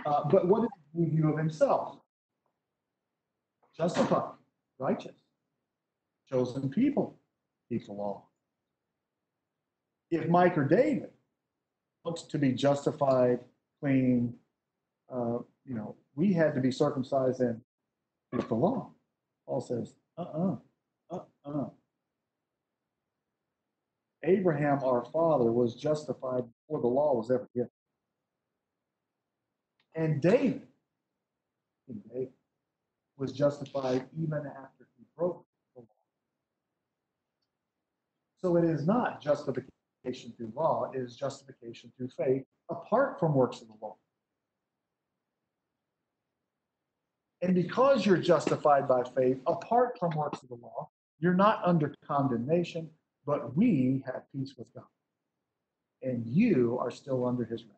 Uh, 0.06 0.28
but 0.30 0.46
what 0.46 0.62
did 0.62 0.70
he 0.94 1.16
view 1.16 1.32
of 1.32 1.38
himself? 1.38 2.00
Justified, 3.78 4.34
righteous, 4.78 5.16
chosen 6.30 6.70
people, 6.70 7.18
keep 7.70 7.86
the 7.86 7.94
law. 7.94 8.26
If 10.12 10.28
Mike 10.28 10.58
or 10.58 10.66
David 10.66 11.12
looks 12.04 12.24
to 12.24 12.38
be 12.38 12.52
justified, 12.52 13.40
clean, 13.80 14.34
uh, 15.10 15.38
you 15.64 15.76
know, 15.76 15.96
we 16.16 16.34
had 16.34 16.54
to 16.56 16.60
be 16.60 16.72
circumcised 16.72 17.40
and 17.40 17.62
keep 18.34 18.46
the 18.50 18.56
law. 18.56 18.92
Paul 19.50 19.62
says, 19.62 19.96
uh-uh, 20.16 20.58
uh-uh. 21.10 21.66
Abraham, 24.24 24.84
our 24.84 25.04
father, 25.06 25.52
was 25.52 25.74
justified 25.74 26.44
before 26.44 26.82
the 26.82 26.88
law 26.88 27.16
was 27.16 27.32
ever 27.32 27.50
given. 27.56 27.72
And 29.96 30.22
David, 30.22 30.68
King 31.88 32.02
David, 32.14 32.30
was 33.18 33.32
justified 33.32 34.06
even 34.22 34.46
after 34.46 34.88
he 34.98 35.06
broke 35.18 35.44
the 35.76 35.82
law. 35.82 35.88
So 38.38 38.56
it 38.56 38.66
is 38.66 38.86
not 38.86 39.20
justification 39.20 40.32
through 40.38 40.54
law, 40.56 40.92
it 40.94 41.00
is 41.00 41.16
justification 41.16 41.92
through 41.98 42.10
faith 42.10 42.44
apart 42.70 43.20
from 43.20 43.34
works 43.34 43.62
of 43.62 43.68
the 43.68 43.74
law. 43.82 43.98
And 47.42 47.56
because 47.56 48.06
you're 48.06 48.18
justified 48.18 48.88
by 48.88 49.04
faith 49.16 49.40
apart 49.48 49.98
from 49.98 50.12
works 50.12 50.44
of 50.44 50.50
the 50.50 50.56
law, 50.56 50.90
you're 51.20 51.34
not 51.34 51.62
under 51.64 51.94
condemnation, 52.06 52.90
but 53.26 53.56
we 53.56 54.04
have 54.06 54.24
peace 54.34 54.56
with 54.58 54.68
God. 54.74 54.84
And 56.02 56.26
you 56.26 56.78
are 56.80 56.92
still 56.92 57.26
under 57.26 57.46
his 57.46 57.64
reign. 57.64 57.72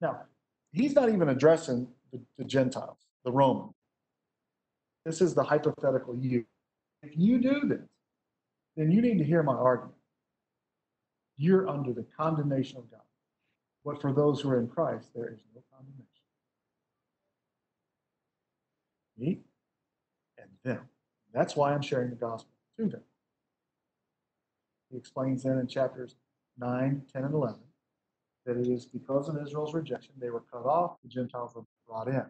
Now, 0.00 0.22
he's 0.72 0.94
not 0.94 1.08
even 1.08 1.28
addressing 1.28 1.88
the, 2.12 2.20
the 2.38 2.44
Gentiles, 2.44 2.98
the 3.24 3.32
Romans. 3.32 3.74
This 5.04 5.20
is 5.20 5.34
the 5.34 5.42
hypothetical 5.42 6.16
you. 6.16 6.44
If 7.02 7.16
you 7.16 7.38
do 7.38 7.68
this, 7.68 7.88
then 8.76 8.90
you 8.90 9.02
need 9.02 9.18
to 9.18 9.24
hear 9.24 9.42
my 9.42 9.54
argument. 9.54 9.94
You're 11.36 11.68
under 11.68 11.92
the 11.92 12.06
condemnation 12.16 12.78
of 12.78 12.90
God. 12.90 13.00
But 13.84 14.00
for 14.00 14.12
those 14.12 14.40
who 14.40 14.50
are 14.50 14.58
in 14.58 14.68
Christ, 14.68 15.10
there 15.14 15.28
is 15.32 15.40
no 15.54 15.62
condemnation. 15.70 16.08
Me 19.18 19.40
and 20.38 20.48
them. 20.64 20.80
That's 21.32 21.56
why 21.56 21.72
I'm 21.72 21.82
sharing 21.82 22.10
the 22.10 22.16
gospel 22.16 22.50
to 22.78 22.86
them. 22.86 23.02
He 24.90 24.96
explains 24.96 25.42
then 25.42 25.58
in 25.58 25.66
chapters 25.66 26.16
9, 26.58 27.02
10, 27.12 27.24
and 27.24 27.34
11 27.34 27.58
that 28.46 28.56
it 28.56 28.66
is 28.68 28.86
because 28.86 29.28
of 29.28 29.40
Israel's 29.40 29.74
rejection 29.74 30.12
they 30.18 30.30
were 30.30 30.44
cut 30.52 30.66
off, 30.66 30.96
the 31.02 31.08
Gentiles 31.08 31.54
were 31.54 31.64
brought 31.88 32.08
in. 32.08 32.24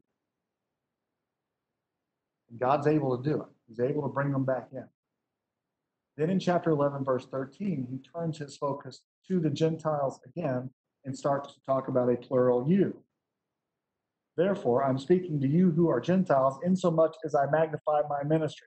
And 2.51 2.59
God's 2.59 2.87
able 2.87 3.17
to 3.17 3.23
do 3.23 3.43
it, 3.43 3.49
He's 3.69 3.81
able 3.81 4.03
to 4.03 4.09
bring 4.09 4.33
them 4.33 4.45
back 4.45 4.69
in. 4.73 4.85
Then 6.17 6.31
in 6.31 6.39
chapter 6.39 6.71
11, 6.71 7.05
verse 7.05 7.27
13, 7.27 7.89
he 7.91 7.99
turns 7.99 8.39
his 8.39 8.57
focus 8.57 9.01
to 9.27 9.41
the 9.41 9.51
Gentiles 9.51 10.21
again 10.25 10.71
and 11.05 11.17
starts 11.17 11.53
to 11.55 11.61
talk 11.67 11.89
about 11.89 12.09
a 12.09 12.17
plural 12.17 12.69
you. 12.69 12.97
Therefore, 14.37 14.85
I'm 14.85 14.99
speaking 14.99 15.41
to 15.41 15.49
you 15.49 15.71
who 15.71 15.89
are 15.89 16.01
Gentiles, 16.01 16.59
insomuch 16.65 17.15
as 17.25 17.35
I 17.35 17.47
magnify 17.51 18.03
my 18.09 18.25
ministry. 18.25 18.67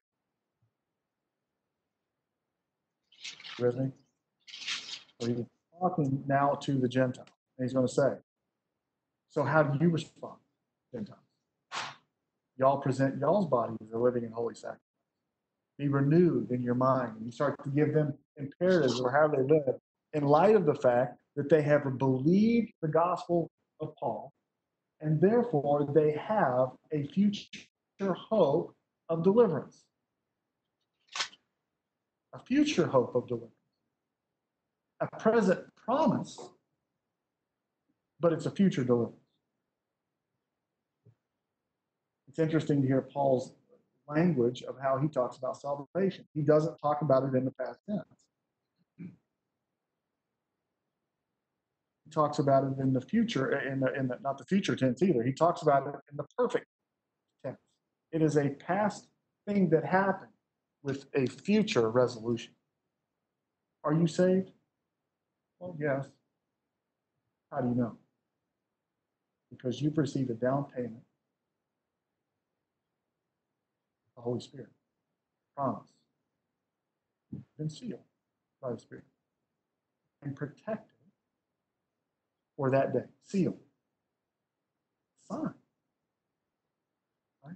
With 3.60 3.76
me? 3.76 3.92
So 5.20 5.28
he's 5.28 5.46
talking 5.80 6.24
now 6.28 6.52
to 6.62 6.74
the 6.80 6.88
Gentiles. 6.88 7.28
And 7.58 7.66
he's 7.66 7.74
going 7.74 7.88
to 7.88 7.94
say, 7.94 8.14
So 9.30 9.44
how 9.44 9.64
do 9.64 9.78
you 9.84 9.90
respond, 9.90 10.38
Gentiles? 10.94 11.20
Y'all 12.58 12.78
present 12.78 13.20
y'all's 13.20 13.48
bodies 13.48 13.78
as 13.86 13.92
a 13.94 13.98
living 13.98 14.24
and 14.24 14.34
holy 14.34 14.56
sacrifice. 14.56 14.80
Be 15.78 15.88
renewed 15.90 16.52
in 16.52 16.64
your 16.64 16.76
mind. 16.76 17.18
And 17.18 17.26
you 17.26 17.32
start 17.32 17.62
to 17.64 17.70
give 17.70 17.94
them 17.94 18.14
imperatives 18.38 19.00
or 19.00 19.12
how 19.12 19.28
they 19.28 19.44
live 19.44 19.76
in 20.14 20.24
light 20.24 20.56
of 20.56 20.66
the 20.66 20.74
fact 20.74 21.18
that 21.36 21.50
they 21.50 21.62
have 21.62 21.98
believed 21.98 22.72
the 22.82 22.88
gospel 22.88 23.52
of 23.80 23.94
Paul, 24.00 24.32
and 25.02 25.22
therefore 25.22 25.90
they 25.94 26.12
have 26.12 26.70
a 26.92 27.04
future 27.08 27.68
hope 28.14 28.76
of 29.10 29.24
deliverance. 29.24 29.86
A 32.34 32.40
future 32.40 32.88
hope 32.88 33.16
of 33.16 33.28
deliverance. 33.28 33.54
A 35.00 35.08
present 35.20 35.62
promise, 35.76 36.38
but 38.20 38.34
it's 38.34 38.46
a 38.46 38.52
future 38.52 38.84
deliverance. 38.84 39.22
It's 42.28 42.40
interesting 42.40 42.82
to 42.82 42.88
hear 42.88 43.02
Paul's 43.02 43.54
language 44.08 44.64
of 44.64 44.76
how 44.82 44.98
he 44.98 45.08
talks 45.08 45.38
about 45.38 45.58
salvation. 45.58 46.26
He 46.34 46.42
doesn't 46.42 46.78
talk 46.78 47.02
about 47.02 47.24
it 47.24 47.36
in 47.36 47.46
the 47.46 47.52
past 47.52 47.80
tense. 47.88 48.27
Talks 52.12 52.40
about 52.40 52.64
it 52.64 52.80
in 52.80 52.94
the 52.94 53.02
future, 53.02 53.58
uh, 53.58 53.72
in 53.72 53.80
the, 53.80 53.94
in 53.94 54.08
the 54.08 54.18
not 54.22 54.38
the 54.38 54.46
future 54.46 54.76
tense 54.76 55.02
either. 55.02 55.24
He 55.24 55.34
talks 55.34 55.62
about 55.62 55.88
it 55.88 55.96
in 56.12 56.18
the 56.18 56.26
perfect 56.38 56.66
tense. 57.44 57.58
It 58.12 58.22
is 58.22 58.38
a 58.38 58.50
past 58.50 59.08
thing 59.48 59.70
that 59.70 59.86
happened 59.86 60.32
with 60.84 61.06
a 61.14 61.26
future 61.28 61.90
resolution. 61.90 62.54
Are 63.84 63.94
you 63.94 64.08
saved? 64.08 64.52
Well, 65.60 65.76
yes. 65.80 66.08
How 67.52 67.62
do 67.62 67.70
you 67.70 67.76
know? 67.76 67.98
Because 69.50 69.82
you've 69.82 69.98
received 69.98 70.30
a 70.30 70.34
down 70.34 70.66
payment 70.66 71.04
the 74.18 74.22
Holy 74.22 74.42
Spirit. 74.42 74.70
Promise. 75.56 75.94
Been 77.58 77.70
sealed 77.70 78.02
by 78.62 78.72
the 78.72 78.80
Spirit. 78.80 79.06
And 80.24 80.36
protected 80.36 80.97
for 82.58 82.72
that 82.72 82.92
day. 82.92 83.06
Sealed. 83.24 83.58
Sign. 85.30 85.54
Right? 87.46 87.56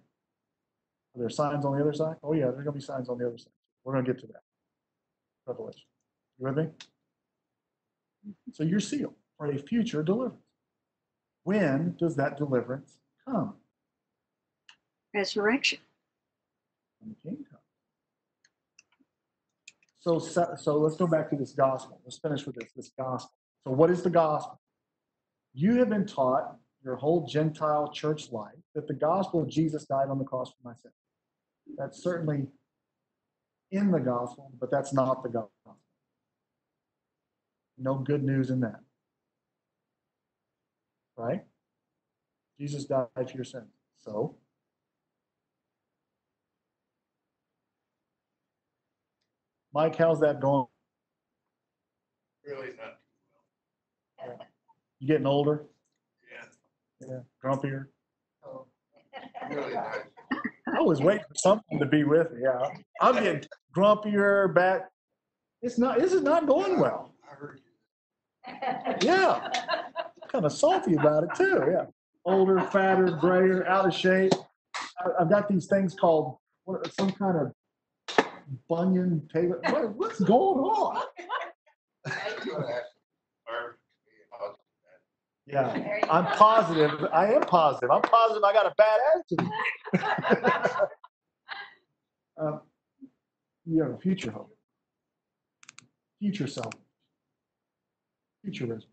Are 1.16 1.20
there 1.20 1.30
signs 1.30 1.66
on 1.66 1.76
the 1.76 1.82
other 1.82 1.94
side? 1.94 2.16
Oh, 2.24 2.34
yeah, 2.34 2.46
there's 2.46 2.64
going 2.64 2.66
to 2.68 2.72
be 2.74 2.82
signs 2.82 3.10
on 3.10 3.18
the 3.18 3.28
other 3.28 3.38
side. 3.38 3.52
We're 3.84 3.94
going 3.94 4.06
to 4.06 4.14
get 4.14 4.22
to 4.22 4.28
that. 4.28 4.44
Revelation. 5.46 5.82
You 6.40 6.46
with 6.46 6.58
me? 6.58 6.68
So 8.54 8.64
you're 8.64 8.80
sealed 8.80 9.16
for 9.38 9.48
a 9.52 9.58
future 9.58 10.04
deliverance. 10.04 10.38
When 11.44 11.96
does 11.98 12.16
that 12.18 12.38
deliverance 12.38 13.00
come? 13.28 13.56
Resurrection. 15.14 15.80
When 17.00 17.10
the 17.10 17.30
king 17.30 17.46
comes. 17.50 17.62
So, 20.00 20.20
so 20.20 20.56
so 20.60 20.78
let's 20.78 20.96
go 20.96 21.08
back 21.08 21.30
to 21.32 21.36
this 21.36 21.52
gospel. 21.52 22.00
Let's 22.04 22.18
finish 22.18 22.46
with 22.46 22.56
this, 22.56 22.70
this 22.76 22.92
gospel. 22.98 23.34
So 23.64 23.72
what 23.72 23.90
is 23.90 24.04
the 24.04 24.10
gospel? 24.10 24.60
You 25.54 25.76
have 25.80 25.90
been 25.90 26.06
taught 26.06 26.56
your 26.84 26.96
whole 26.96 27.28
Gentile 27.28 27.92
church 27.92 28.32
life 28.32 28.56
that 28.74 28.88
the 28.88 28.94
gospel 28.94 29.42
of 29.42 29.50
Jesus 29.50 29.86
died 29.86 30.10
on 30.10 30.18
the 30.18 30.26
cross 30.26 30.50
for 30.50 30.68
my 30.68 30.74
sins. 30.74 30.94
That's 31.78 32.02
certainly 32.02 32.48
in 33.72 33.92
the 33.92 34.00
gospel, 34.00 34.52
but 34.60 34.72
that's 34.72 34.94
not 34.94 35.24
the 35.24 35.30
gospel. 35.30 35.78
No 37.78 37.96
good 37.96 38.24
news 38.24 38.50
in 38.50 38.60
that. 38.62 38.80
Right? 41.18 41.44
Jesus 42.60 42.86
died 42.86 43.08
for 43.16 43.32
your 43.34 43.44
sins. 43.44 43.72
So, 44.04 44.38
Mike, 49.74 49.96
how's 49.96 50.20
that 50.20 50.40
going? 50.40 50.68
Really 52.46 52.68
not 52.68 52.78
well. 52.78 53.01
You 55.02 55.08
getting 55.08 55.26
older? 55.26 55.66
Yeah, 56.32 57.08
Yeah. 57.10 57.20
Grumpier? 57.44 57.88
really 59.50 59.74
nice. 59.74 59.98
I 60.78 60.82
was 60.82 61.02
waiting 61.02 61.24
for 61.28 61.34
something 61.36 61.80
to 61.80 61.86
be 61.88 62.04
with 62.04 62.32
me. 62.32 62.42
Yeah. 62.44 62.70
I'm 63.02 63.16
getting 63.16 63.44
grumpier, 63.76 64.54
back. 64.54 64.90
It's 65.64 65.80
not, 65.80 65.98
this 66.00 66.14
is 66.14 66.22
not 66.22 66.46
going 66.46 66.80
well. 66.80 67.16
I 67.30 67.34
heard 67.36 67.60
you. 67.66 68.96
Yeah. 69.02 69.50
Kind 70.32 70.46
of 70.46 70.54
salty 70.54 70.94
about 70.94 71.24
it 71.24 71.32
too. 71.36 71.64
Yeah. 71.68 71.86
Older, 72.26 72.62
fatter, 72.62 73.08
grayer, 73.20 73.68
out 73.68 73.88
of 73.88 73.94
shape. 73.94 74.32
I- 75.00 75.22
I've 75.22 75.30
got 75.32 75.50
these 75.50 75.66
things 75.66 75.96
called 75.96 76.38
what, 76.66 76.94
some 76.94 77.12
kind 77.12 77.38
of 77.38 78.26
bunion 78.70 79.28
tailor. 79.34 79.60
What, 79.72 79.96
what's 79.96 80.20
going 80.20 80.60
on? 80.60 81.04
I'm 82.06 82.12
gonna 82.46 82.68
ask 82.68 82.86
Barb 83.46 83.74
to 83.74 84.06
be 84.06 84.14
about 84.32 84.60
Yeah. 85.52 86.00
I'm 86.10 86.26
positive. 86.38 87.08
I 87.12 87.34
am 87.34 87.42
positive. 87.42 87.92
I'm 87.92 88.02
positive 88.02 88.44
I 88.44 88.54
got 88.54 88.66
a 88.66 88.74
bad 88.78 89.00
attitude. 89.16 89.50
um, 92.42 92.62
you 93.66 93.84
have 93.84 93.92
a 93.92 93.98
future 93.98 94.32
hope, 94.32 94.56
future 96.20 96.48
self, 96.48 96.74
future 98.44 98.66
resurrection. 98.66 98.90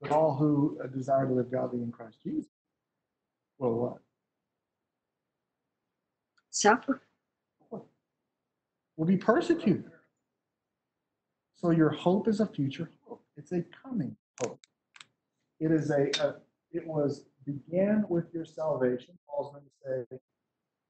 But 0.00 0.12
all 0.12 0.36
who 0.36 0.78
uh, 0.82 0.86
desire 0.86 1.26
to 1.26 1.32
live 1.32 1.50
godly 1.50 1.82
in 1.82 1.90
Christ 1.90 2.18
Jesus 2.22 2.50
will 3.58 3.74
what? 3.74 3.98
Suffer. 6.50 7.02
Will 8.96 9.06
be 9.06 9.16
persecuted. 9.16 9.90
So 11.56 11.70
your 11.70 11.90
hope 11.90 12.28
is 12.28 12.38
a 12.38 12.46
future 12.46 12.90
hope. 13.02 13.24
It's 13.36 13.50
a 13.50 13.64
coming 13.82 14.16
hope. 14.40 14.60
It 15.60 15.70
is 15.70 15.90
a, 15.90 16.10
a 16.20 16.36
it 16.72 16.86
was 16.86 17.26
began 17.44 18.04
with 18.08 18.32
your 18.32 18.44
salvation. 18.44 19.16
Paul's 19.28 19.52
going 19.52 19.64
to 19.64 19.70
say 20.10 20.18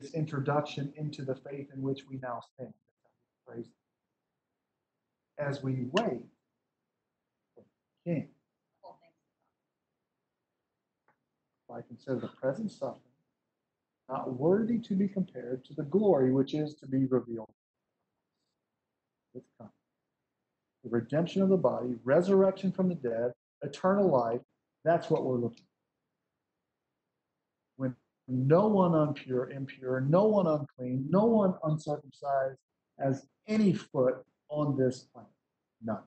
this 0.00 0.14
introduction 0.14 0.92
into 0.96 1.22
the 1.22 1.34
faith 1.34 1.68
in 1.74 1.82
which 1.82 2.08
we 2.08 2.18
now 2.22 2.40
stand. 2.54 2.72
That's 2.72 3.02
how 3.02 3.54
he 3.54 3.54
phrased 3.54 3.70
it. 5.38 5.42
As 5.42 5.62
we 5.62 5.86
wait 5.92 6.22
for 7.54 7.62
the 8.04 8.10
King. 8.10 8.28
I 11.74 11.80
consider 11.88 12.20
the 12.20 12.28
present 12.28 12.70
suffering 12.70 13.00
not 14.08 14.38
worthy 14.38 14.78
to 14.78 14.94
be 14.94 15.08
compared 15.08 15.64
to 15.64 15.74
the 15.74 15.82
glory 15.82 16.30
which 16.30 16.54
is 16.54 16.74
to 16.74 16.86
be 16.86 17.06
revealed. 17.06 17.50
Coming. 19.58 19.72
The 20.84 20.90
redemption 20.90 21.42
of 21.42 21.48
the 21.48 21.56
body, 21.56 21.94
resurrection 22.04 22.70
from 22.70 22.88
the 22.88 22.94
dead, 22.94 23.32
eternal 23.62 24.08
life. 24.08 24.40
That's 24.84 25.08
what 25.10 25.24
we're 25.24 25.36
looking. 25.38 25.64
For. 25.64 25.64
When 27.76 27.96
no 28.28 28.68
one 28.68 28.92
unpure, 28.92 29.54
impure, 29.54 30.00
no 30.00 30.24
one 30.24 30.46
unclean, 30.46 31.06
no 31.08 31.24
one 31.24 31.54
uncircumcised 31.64 32.58
has 32.98 33.26
any 33.46 33.72
foot 33.72 34.24
on 34.48 34.76
this 34.76 35.06
planet. 35.12 35.30
None. 35.82 35.98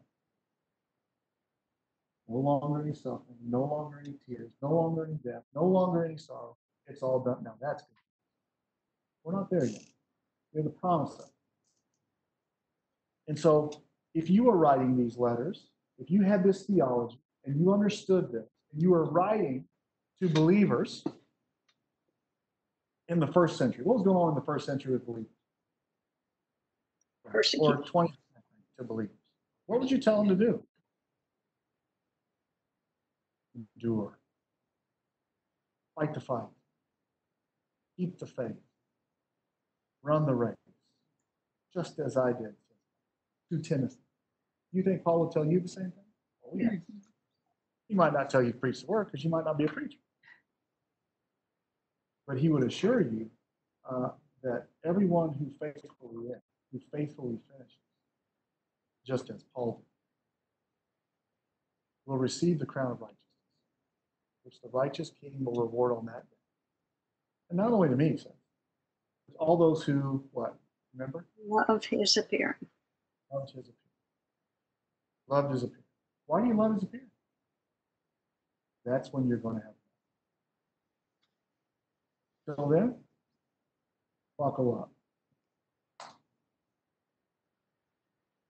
No 2.29 2.37
longer 2.37 2.81
any 2.81 2.93
suffering, 2.93 3.37
no 3.47 3.63
longer 3.63 4.01
any 4.03 4.15
tears, 4.27 4.51
no 4.61 4.73
longer 4.73 5.05
any 5.05 5.17
death, 5.23 5.43
no 5.55 5.65
longer 5.65 6.05
any 6.05 6.17
sorrow. 6.17 6.57
It's 6.87 7.01
all 7.01 7.19
done. 7.19 7.43
Now 7.43 7.55
that's 7.61 7.83
good. 7.83 7.95
We're 9.23 9.33
not 9.33 9.49
there 9.49 9.65
yet. 9.65 9.83
We're 10.53 10.63
the 10.63 10.69
promise 10.69 11.13
of. 11.19 11.29
And 13.27 13.37
so, 13.37 13.71
if 14.13 14.29
you 14.29 14.45
were 14.45 14.57
writing 14.57 14.97
these 14.97 15.17
letters, 15.17 15.67
if 15.99 16.09
you 16.09 16.21
had 16.21 16.43
this 16.43 16.65
theology 16.65 17.19
and 17.45 17.59
you 17.59 17.73
understood 17.73 18.31
this, 18.31 18.47
you 18.75 18.91
were 18.91 19.05
writing 19.05 19.65
to 20.21 20.29
believers 20.29 21.03
in 23.07 23.19
the 23.19 23.27
first 23.27 23.57
century, 23.57 23.83
what 23.83 23.95
was 23.95 24.03
going 24.03 24.17
on 24.17 24.29
in 24.29 24.35
the 24.35 24.41
first 24.41 24.65
century 24.65 24.93
with 24.93 25.05
believers? 25.05 25.31
Or 27.23 27.31
Persecution. 27.31 27.83
20th 27.83 28.07
century 28.33 28.63
to 28.77 28.83
believers? 28.83 29.15
What 29.65 29.79
would 29.79 29.91
you 29.91 29.97
tell 29.99 30.17
them 30.17 30.29
to 30.29 30.35
do? 30.35 30.63
Endure. 33.75 34.19
Fight 35.95 36.13
the 36.13 36.19
fight. 36.19 36.47
Keep 37.97 38.19
the 38.19 38.27
faith. 38.27 38.51
Run 40.03 40.25
the 40.25 40.35
race. 40.35 40.55
Just 41.73 41.99
as 41.99 42.17
I 42.17 42.31
did 42.33 42.53
to 43.51 43.59
Timothy. 43.59 43.97
You 44.71 44.83
think 44.83 45.03
Paul 45.03 45.21
would 45.21 45.31
tell 45.31 45.45
you 45.45 45.59
the 45.59 45.67
same 45.67 45.91
thing? 45.91 46.03
Oh, 46.45 46.51
yeah. 46.55 46.69
He 47.87 47.95
might 47.95 48.13
not 48.13 48.29
tell 48.29 48.41
you 48.41 48.51
to 48.51 48.57
preach 48.57 48.81
the 48.81 48.87
word 48.87 49.05
because 49.05 49.23
you 49.23 49.29
might 49.29 49.45
not 49.45 49.57
be 49.57 49.65
a 49.65 49.69
preacher. 49.69 49.97
But 52.27 52.37
he 52.37 52.49
would 52.49 52.63
assure 52.63 53.01
you 53.01 53.29
uh, 53.89 54.09
that 54.43 54.67
everyone 54.83 55.33
who 55.33 55.49
faithfully 55.59 56.25
is, 56.27 56.41
who 56.71 56.81
faithfully 56.93 57.39
finishes, 57.49 57.77
just 59.05 59.29
as 59.29 59.43
Paul 59.55 59.77
did, 59.77 59.85
will 62.11 62.17
receive 62.17 62.59
the 62.59 62.65
crown 62.65 62.91
of 62.91 62.99
righteousness, 62.99 63.21
which 64.43 64.61
the 64.61 64.69
righteous 64.69 65.11
king 65.21 65.35
will 65.39 65.61
reward 65.61 65.93
on 65.93 66.05
that 66.07 66.29
day. 66.29 66.37
And 67.49 67.57
not 67.57 67.71
only 67.71 67.87
to 67.87 67.95
me, 67.95 68.17
says, 68.17 68.33
but 69.27 69.37
all 69.37 69.57
those 69.57 69.83
who, 69.83 70.23
what? 70.31 70.55
Remember? 70.93 71.25
Love 71.47 71.85
his 71.85 72.17
appearing. 72.17 72.55
Loved 73.31 73.51
his 73.51 73.69
appearance. 73.69 73.77
Loved 75.29 75.51
his 75.51 75.63
appearance. 75.63 75.85
Why 76.25 76.41
do 76.41 76.47
you 76.47 76.53
love 76.57 76.73
his 76.73 76.83
appearance? 76.83 77.11
That's 78.87 79.11
when 79.11 79.27
you're 79.27 79.37
going 79.37 79.57
to 79.57 79.63
have. 79.63 79.75
Till 82.57 82.69
then, 82.69 82.95
buckle 84.39 84.79
up. 84.79 84.91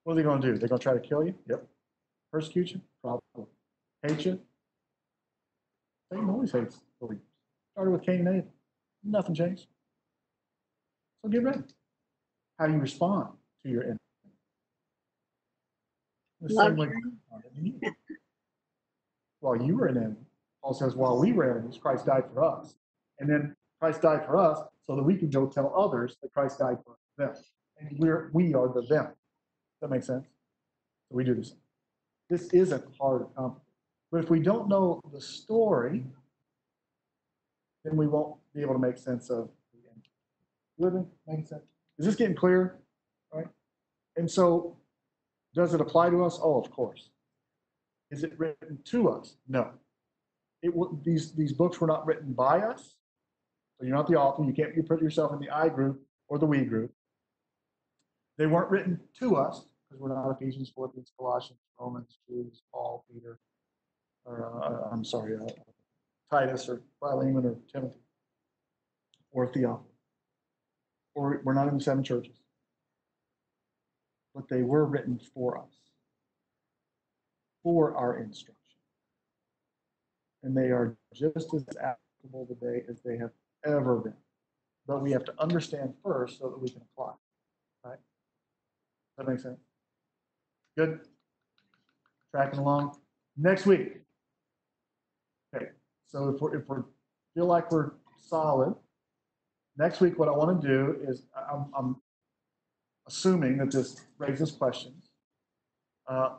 What 0.04 0.14
are 0.14 0.16
they 0.16 0.22
going 0.22 0.40
to 0.40 0.52
do? 0.54 0.58
They're 0.60 0.70
going 0.70 0.80
to 0.80 0.84
try 0.84 0.94
to 0.94 1.00
kill 1.00 1.26
you? 1.26 1.34
Yep. 1.50 1.66
Persecute 2.32 2.72
you? 2.72 2.82
Probably. 3.02 3.52
Hate 4.04 4.26
you? 4.26 4.40
Satan 6.12 6.30
always 6.30 6.52
hates 6.52 6.82
believers. 7.02 7.26
Started 7.74 7.92
with 7.92 8.04
Cain 8.04 8.28
and 8.28 8.38
Abel. 8.38 8.54
Nothing 9.04 9.34
changed. 9.34 9.66
So 11.24 11.30
get 11.30 11.44
ready. 11.44 11.64
How 12.60 12.68
do 12.68 12.74
you 12.74 12.80
respond 12.80 13.30
to 13.64 13.72
your 13.72 13.84
enemy? 13.84 13.98
The 16.42 16.54
Love 16.54 16.68
same 16.68 16.76
way 16.78 16.86
your 16.86 16.94
God 16.94 17.12
responded 17.12 17.56
to 17.56 17.62
you. 17.62 17.94
While 19.40 19.62
you 19.62 19.78
were 19.78 19.88
an 19.88 19.98
enemy, 19.98 20.27
Paul 20.68 20.74
says, 20.74 20.98
while 20.98 21.18
we 21.18 21.32
were 21.32 21.50
enemies, 21.50 21.80
Christ 21.82 22.08
died 22.08 22.26
for 22.34 22.44
us. 22.44 22.76
And 23.20 23.30
then 23.30 23.56
Christ 23.80 24.02
died 24.02 24.26
for 24.26 24.36
us 24.36 24.60
so 24.86 24.98
that 24.98 25.04
we 25.04 25.16
can 25.16 25.30
go 25.30 25.48
tell 25.48 25.74
others 25.74 26.18
that 26.22 26.34
Christ 26.34 26.60
died 26.60 26.76
for 26.84 26.98
them. 27.18 27.34
And 27.80 27.98
we're 28.00 28.30
we 28.34 28.54
are 28.54 28.68
the 28.68 28.82
them. 28.82 29.06
Does 29.06 29.14
that 29.80 29.90
make 29.90 30.04
sense? 30.04 30.26
So 31.10 31.16
we 31.16 31.24
do 31.24 31.36
this. 31.36 31.54
This 32.30 32.50
isn't 32.52 32.84
hard 33.00 33.22
or 33.22 33.30
complicated. 33.34 33.62
But 34.12 34.24
if 34.26 34.30
we 34.30 34.42
don't 34.42 34.68
know 34.68 35.00
the 35.14 35.22
story, 35.22 36.04
then 37.86 37.96
we 37.96 38.06
won't 38.06 38.36
be 38.54 38.60
able 38.60 38.74
to 38.74 38.80
make 38.80 38.98
sense 38.98 39.30
of 39.30 39.50
the 39.74 39.90
end. 39.90 40.94
me? 40.94 41.06
Making 41.26 41.46
sense? 41.46 41.64
Is 41.98 42.08
this 42.08 42.16
getting 42.16 42.36
clear? 42.36 42.76
Right? 43.34 43.48
And 44.18 44.30
so, 44.30 44.76
does 45.56 45.74
it 45.74 45.80
apply 45.80 46.10
to 46.10 46.26
us? 46.26 46.38
Oh, 46.44 46.60
of 46.60 46.70
course. 46.72 47.08
Is 48.12 48.26
it 48.26 48.38
written 48.38 48.80
to 48.84 49.10
us? 49.12 49.38
No. 49.48 49.72
It, 50.68 51.04
these, 51.04 51.34
these 51.34 51.54
books 51.54 51.80
were 51.80 51.88
not 51.88 52.06
written 52.06 52.34
by 52.34 52.60
us. 52.60 52.96
So 53.78 53.86
you're 53.86 53.96
not 53.96 54.08
the 54.08 54.16
author. 54.16 54.44
You 54.44 54.54
can't 54.54 54.76
you 54.76 54.84
put 54.84 55.02
yourself 55.02 55.32
in 55.34 55.40
the 55.40 55.50
I 55.50 55.70
group 55.70 56.02
or 56.28 56.40
the 56.40 56.46
we 56.46 56.64
group. 56.66 56.92
They 58.38 58.48
weren't 58.48 58.70
written 58.70 59.00
to 59.20 59.36
us 59.36 59.66
because 59.88 60.02
we're 60.02 60.14
not 60.14 60.30
Ephesians, 60.32 60.72
Philippians, 60.74 61.12
Colossians, 61.18 61.60
Romans, 61.80 62.18
Jews, 62.28 62.62
Paul, 62.74 63.06
Peter, 63.12 63.40
or 64.26 64.64
uh, 64.64 64.94
I'm 64.94 65.06
sorry, 65.06 65.36
uh, 65.36 65.48
Titus 66.32 66.68
or 66.70 66.82
Philemon 67.00 67.46
or 67.46 67.56
Timothy 67.72 68.00
or 69.32 69.48
Theophilus. 69.48 69.84
Or 71.16 71.42
we're 71.44 71.54
not 71.54 71.68
in 71.68 71.78
the 71.78 71.84
seven 71.84 72.04
churches. 72.04 72.36
But 74.36 74.50
they 74.50 74.62
were 74.62 74.86
written 74.86 75.20
for 75.34 75.58
us, 75.58 75.72
for 77.64 77.96
our 77.96 78.18
instruction. 78.20 78.67
And 80.44 80.56
they 80.56 80.70
are 80.70 80.96
just 81.14 81.54
as 81.54 81.66
applicable 81.82 82.48
today 82.48 82.84
as 82.90 83.02
they 83.02 83.18
have 83.18 83.32
ever 83.66 83.98
been. 83.98 84.14
But 84.86 85.02
we 85.02 85.12
have 85.12 85.26
to 85.26 85.34
understand 85.40 85.94
first 86.04 86.40
so 86.40 86.50
that 86.50 86.62
we 86.62 86.70
can 86.70 86.82
apply. 86.94 87.14
Right? 87.84 88.00
That 89.18 89.28
makes 89.28 89.44
sense? 89.44 89.60
Good? 90.78 91.00
Tracking 92.32 92.60
along? 92.60 92.98
Next 93.36 93.66
week. 93.66 94.02
Okay, 95.56 95.68
so 96.08 96.30
if 96.30 96.42
we're, 96.42 96.58
if 96.58 96.70
we 96.70 96.78
feel 97.34 97.46
like 97.46 97.72
we're 97.72 97.92
solid, 98.22 98.76
next 99.78 100.02
week, 100.02 100.20
what 100.20 100.28
I 100.28 100.32
want 100.32 100.62
to 100.62 100.68
do 100.68 100.98
is, 101.08 101.24
I'm, 101.52 101.66
I'm 101.78 101.96
assuming 103.08 103.58
that 103.58 103.72
this 103.72 104.02
raises 104.18 104.52
questions 104.52 105.10
uh, 106.08 106.30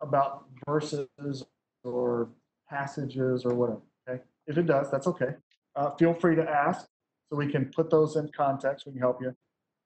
about 0.00 0.44
verses 0.66 1.44
or 1.84 2.28
passages 2.68 3.44
or 3.44 3.54
whatever, 3.54 3.80
okay? 4.08 4.22
If 4.46 4.58
it 4.58 4.66
does, 4.66 4.90
that's 4.90 5.06
okay. 5.06 5.34
Uh, 5.76 5.90
Feel 5.96 6.14
free 6.14 6.36
to 6.36 6.48
ask, 6.48 6.86
so 7.28 7.36
we 7.36 7.50
can 7.50 7.66
put 7.66 7.90
those 7.90 8.16
in 8.16 8.30
context, 8.36 8.86
we 8.86 8.92
can 8.92 9.00
help 9.00 9.20
you. 9.20 9.34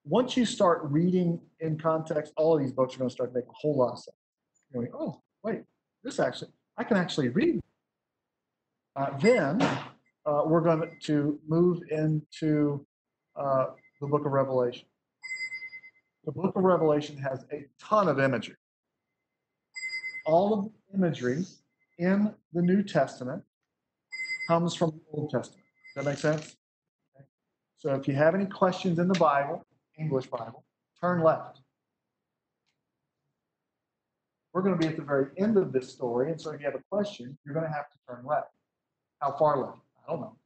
Once 0.05 0.37
you 0.37 0.45
start 0.45 0.81
reading 0.85 1.41
in 1.61 1.79
context, 1.79 2.33
all 2.37 2.55
of 2.55 2.61
these 2.61 2.73
books 2.73 2.95
are 2.95 2.99
going 2.99 3.09
to 3.09 3.13
start 3.15 3.31
to 3.31 3.39
make 3.39 3.49
a 3.49 3.53
whole 3.55 3.77
lot 3.77 3.93
of 3.93 3.99
sense. 3.99 4.17
You're 4.73 4.83
going, 4.83 4.95
oh, 4.95 5.21
wait, 5.45 5.63
this 6.03 6.19
actually, 6.19 6.51
I 6.77 6.85
can 6.85 6.97
actually 6.97 7.29
read. 7.29 7.61
Uh, 8.97 9.17
Then, 9.19 9.63
uh, 10.27 10.43
we're 10.47 10.61
going 10.61 10.91
to 11.03 11.39
move 11.47 11.83
into 11.91 12.85
uh, 13.37 13.67
the 14.01 14.07
book 14.07 14.25
of 14.27 14.33
Revelation. 14.33 14.87
The 16.25 16.33
book 16.33 16.55
of 16.55 16.63
Revelation 16.63 17.17
has 17.19 17.45
a 17.53 17.67
ton 17.81 18.09
of 18.09 18.21
imagery. 18.21 18.57
All 20.27 20.55
of 20.55 20.65
the 20.65 20.97
imagery 20.97 21.45
in 21.99 22.33
the 22.53 22.63
New 22.63 22.83
Testament 22.83 23.43
comes 24.49 24.75
from 24.75 24.91
the 24.91 25.19
Old 25.19 25.31
Testament. 25.31 25.65
Does 25.95 26.05
that 26.05 26.11
make 26.11 26.19
sense? 26.19 26.57
Okay. 27.15 27.25
So 27.79 27.95
if 27.95 28.09
you 28.09 28.15
have 28.15 28.35
any 28.35 28.47
questions 28.47 28.99
in 28.99 29.09
the 29.09 29.19
Bible, 29.19 29.65
English 29.99 30.27
Bible, 30.27 30.65
turn 31.01 31.23
left. 31.23 31.61
We're 34.53 34.63
going 34.63 34.75
to 34.75 34.79
be 34.79 34.87
at 34.87 34.97
the 34.97 35.03
very 35.03 35.29
end 35.39 35.57
of 35.57 35.73
this 35.73 35.91
story, 35.91 36.31
and 36.31 36.41
so 36.41 36.51
if 36.51 36.61
you 36.61 36.67
have 36.67 36.75
a 36.75 36.83
question, 36.91 37.39
you're 37.45 37.55
going 37.55 37.67
to 37.67 37.73
have 37.73 37.91
to 37.91 37.99
turn 38.07 38.25
left. 38.27 38.51
How 39.21 39.33
far 39.39 39.57
left? 39.59 39.79
I 40.07 40.11
don't 40.11 40.21
know. 40.21 40.37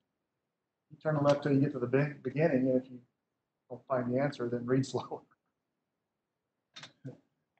You 0.90 0.96
turn 1.02 1.18
left 1.22 1.42
till 1.42 1.52
you 1.52 1.60
get 1.60 1.72
to 1.72 1.80
the 1.80 2.14
beginning, 2.22 2.68
and 2.68 2.80
if 2.80 2.88
you 2.90 3.00
don't 3.68 3.84
find 3.88 4.12
the 4.12 4.20
answer, 4.20 4.48
then 4.48 4.64
read 4.64 4.86
slower. 4.86 5.22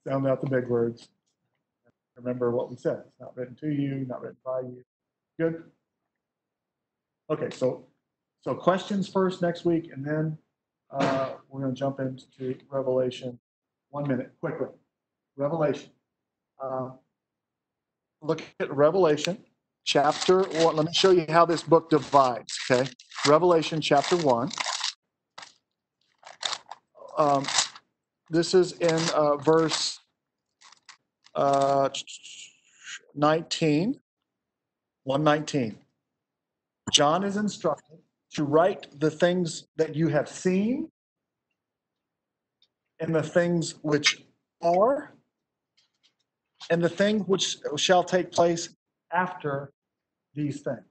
Sound 0.06 0.26
out 0.26 0.40
the 0.40 0.48
big 0.48 0.68
words. 0.68 1.08
Remember 2.16 2.50
what 2.50 2.70
we 2.70 2.76
said. 2.76 3.02
It's 3.06 3.20
not 3.20 3.36
written 3.36 3.54
to 3.56 3.68
you, 3.68 4.06
not 4.08 4.22
written 4.22 4.38
by 4.44 4.60
you. 4.60 4.82
Good? 5.38 5.64
Okay, 7.30 7.50
so 7.50 7.86
so 8.42 8.54
questions 8.54 9.08
first 9.08 9.42
next 9.42 9.64
week, 9.64 9.90
and 9.92 10.04
then 10.04 10.38
uh, 10.90 11.32
we're 11.48 11.60
going 11.60 11.74
to 11.74 11.78
jump 11.78 12.00
into 12.00 12.56
Revelation. 12.70 13.38
One 13.90 14.08
minute, 14.08 14.32
quickly. 14.40 14.68
Revelation. 15.36 15.90
Uh, 16.62 16.90
look 18.22 18.42
at 18.60 18.72
Revelation 18.74 19.38
chapter 19.84 20.42
one. 20.42 20.76
Let 20.76 20.86
me 20.86 20.92
show 20.92 21.10
you 21.10 21.26
how 21.28 21.44
this 21.44 21.62
book 21.62 21.90
divides. 21.90 22.58
Okay, 22.70 22.88
Revelation 23.26 23.80
chapter 23.80 24.16
one. 24.16 24.50
Um, 27.18 27.46
this 28.30 28.54
is 28.54 28.72
in 28.72 29.00
uh, 29.14 29.36
verse 29.36 30.00
uh, 31.36 31.88
19. 33.14 34.00
119. 35.06 35.78
John 36.92 37.22
is 37.22 37.36
instructed 37.36 37.98
to 38.32 38.42
write 38.42 38.88
the 38.98 39.10
things 39.10 39.68
that 39.76 39.94
you 39.94 40.08
have 40.08 40.28
seen 40.28 40.90
and 42.98 43.14
the 43.14 43.22
things 43.22 43.76
which 43.82 44.24
are 44.62 45.12
and 46.70 46.82
the 46.82 46.88
things 46.88 47.22
which 47.28 47.58
shall 47.76 48.02
take 48.02 48.32
place 48.32 48.70
after 49.12 49.72
these 50.34 50.62
things. 50.62 50.84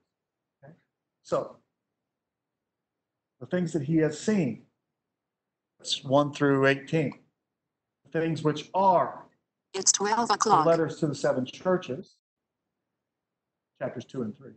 Okay? 0.63 0.73
So, 1.23 1.57
the 3.41 3.45
things 3.47 3.73
that 3.73 3.83
he 3.83 3.97
has 3.97 4.17
seen, 4.17 4.63
that's 5.77 6.05
1 6.05 6.33
through 6.33 6.67
18. 6.67 7.19
The 8.05 8.19
things 8.21 8.43
which 8.43 8.69
are, 8.73 9.24
It's 9.75 9.91
12 9.91 10.31
o'clock. 10.31 10.63
the 10.63 10.69
letters 10.69 10.99
to 11.01 11.07
the 11.07 11.15
seven 11.15 11.45
churches, 11.45 12.15
chapters 13.77 14.05
2 14.05 14.21
and 14.21 14.37
3. 14.37 14.51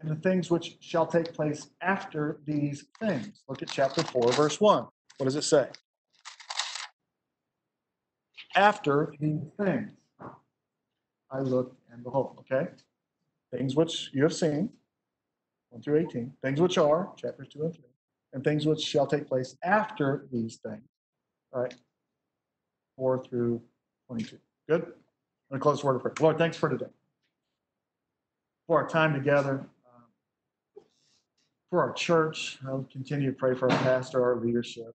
And 0.00 0.10
the 0.10 0.16
things 0.16 0.50
which 0.50 0.76
shall 0.80 1.06
take 1.06 1.32
place 1.32 1.70
after 1.80 2.40
these 2.44 2.84
things. 3.00 3.44
Look 3.48 3.62
at 3.62 3.70
chapter 3.70 4.02
4, 4.02 4.32
verse 4.32 4.60
1. 4.60 4.86
What 5.18 5.24
does 5.24 5.36
it 5.36 5.42
say? 5.42 5.68
After 8.56 9.14
these 9.20 9.40
things, 9.56 9.92
I 11.30 11.40
looked 11.40 11.78
and 11.92 12.02
behold, 12.02 12.40
okay? 12.40 12.68
Things 13.52 13.76
which 13.76 14.10
you 14.12 14.24
have 14.24 14.34
seen, 14.34 14.70
1 15.70 15.80
through 15.82 16.00
18. 16.00 16.32
Things 16.42 16.60
which 16.60 16.76
are, 16.76 17.12
chapters 17.16 17.46
2 17.52 17.62
and 17.62 17.74
3. 17.74 17.84
And 18.32 18.42
things 18.42 18.66
which 18.66 18.80
shall 18.80 19.06
take 19.06 19.28
place 19.28 19.56
after 19.62 20.26
these 20.32 20.56
things, 20.56 20.82
all 21.52 21.62
right? 21.62 21.74
4 22.96 23.24
through 23.24 23.62
22. 24.08 24.38
Good? 24.68 24.92
To 25.52 25.58
close 25.58 25.84
word 25.84 25.96
of 25.96 26.02
prayer. 26.02 26.14
Lord, 26.20 26.38
thanks 26.38 26.56
for 26.56 26.68
today. 26.68 26.90
For 28.66 28.82
our 28.82 28.88
time 28.88 29.14
together, 29.14 29.64
um, 29.86 30.82
for 31.70 31.80
our 31.80 31.92
church, 31.92 32.58
I'll 32.66 32.86
continue 32.90 33.30
to 33.30 33.36
pray 33.36 33.54
for 33.54 33.70
our 33.70 33.78
pastor, 33.78 34.24
our 34.24 34.36
leadership, 34.36 34.92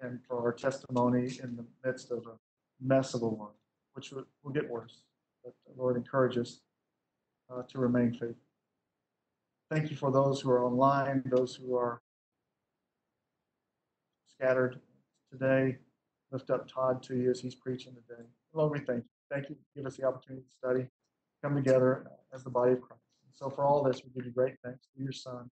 and 0.00 0.20
for 0.28 0.40
our 0.40 0.52
testimony 0.52 1.38
in 1.42 1.56
the 1.56 1.64
midst 1.84 2.12
of 2.12 2.26
a 2.26 2.36
mess 2.80 3.14
of 3.14 3.22
a 3.22 3.28
world, 3.28 3.54
which 3.94 4.12
will, 4.12 4.24
will 4.44 4.52
get 4.52 4.70
worse. 4.70 5.02
But 5.42 5.54
Lord, 5.76 5.96
encourage 5.96 6.38
us 6.38 6.60
uh, 7.52 7.62
to 7.62 7.78
remain 7.78 8.12
faithful. 8.12 8.36
Thank 9.68 9.90
you 9.90 9.96
for 9.96 10.12
those 10.12 10.40
who 10.40 10.50
are 10.50 10.64
online, 10.64 11.22
those 11.26 11.56
who 11.56 11.76
are 11.76 12.02
scattered 14.28 14.78
today. 15.32 15.78
Lift 16.30 16.50
up 16.50 16.70
Todd 16.70 17.02
to 17.04 17.16
you 17.16 17.30
as 17.30 17.40
he's 17.40 17.54
preaching 17.54 17.94
today. 17.94 18.22
Lord, 18.54 18.72
we 18.72 18.78
thank 18.80 19.04
you. 19.04 19.10
Thank 19.30 19.48
you. 19.48 19.56
Give 19.74 19.86
us 19.86 19.96
the 19.96 20.04
opportunity 20.04 20.44
to 20.44 20.50
study, 20.50 20.86
come 21.42 21.54
together 21.56 22.06
as 22.34 22.44
the 22.44 22.50
body 22.50 22.72
of 22.72 22.80
Christ. 22.80 23.02
And 23.24 23.34
so 23.34 23.48
for 23.48 23.64
all 23.64 23.82
this, 23.82 24.02
we 24.04 24.10
give 24.14 24.26
you 24.26 24.32
great 24.32 24.56
thanks 24.64 24.86
for 24.94 25.02
your 25.02 25.12
Son 25.12 25.50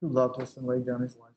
who 0.00 0.08
loved 0.08 0.40
us 0.40 0.56
and 0.56 0.66
laid 0.66 0.86
down 0.86 1.00
his 1.02 1.16
life 1.16 1.30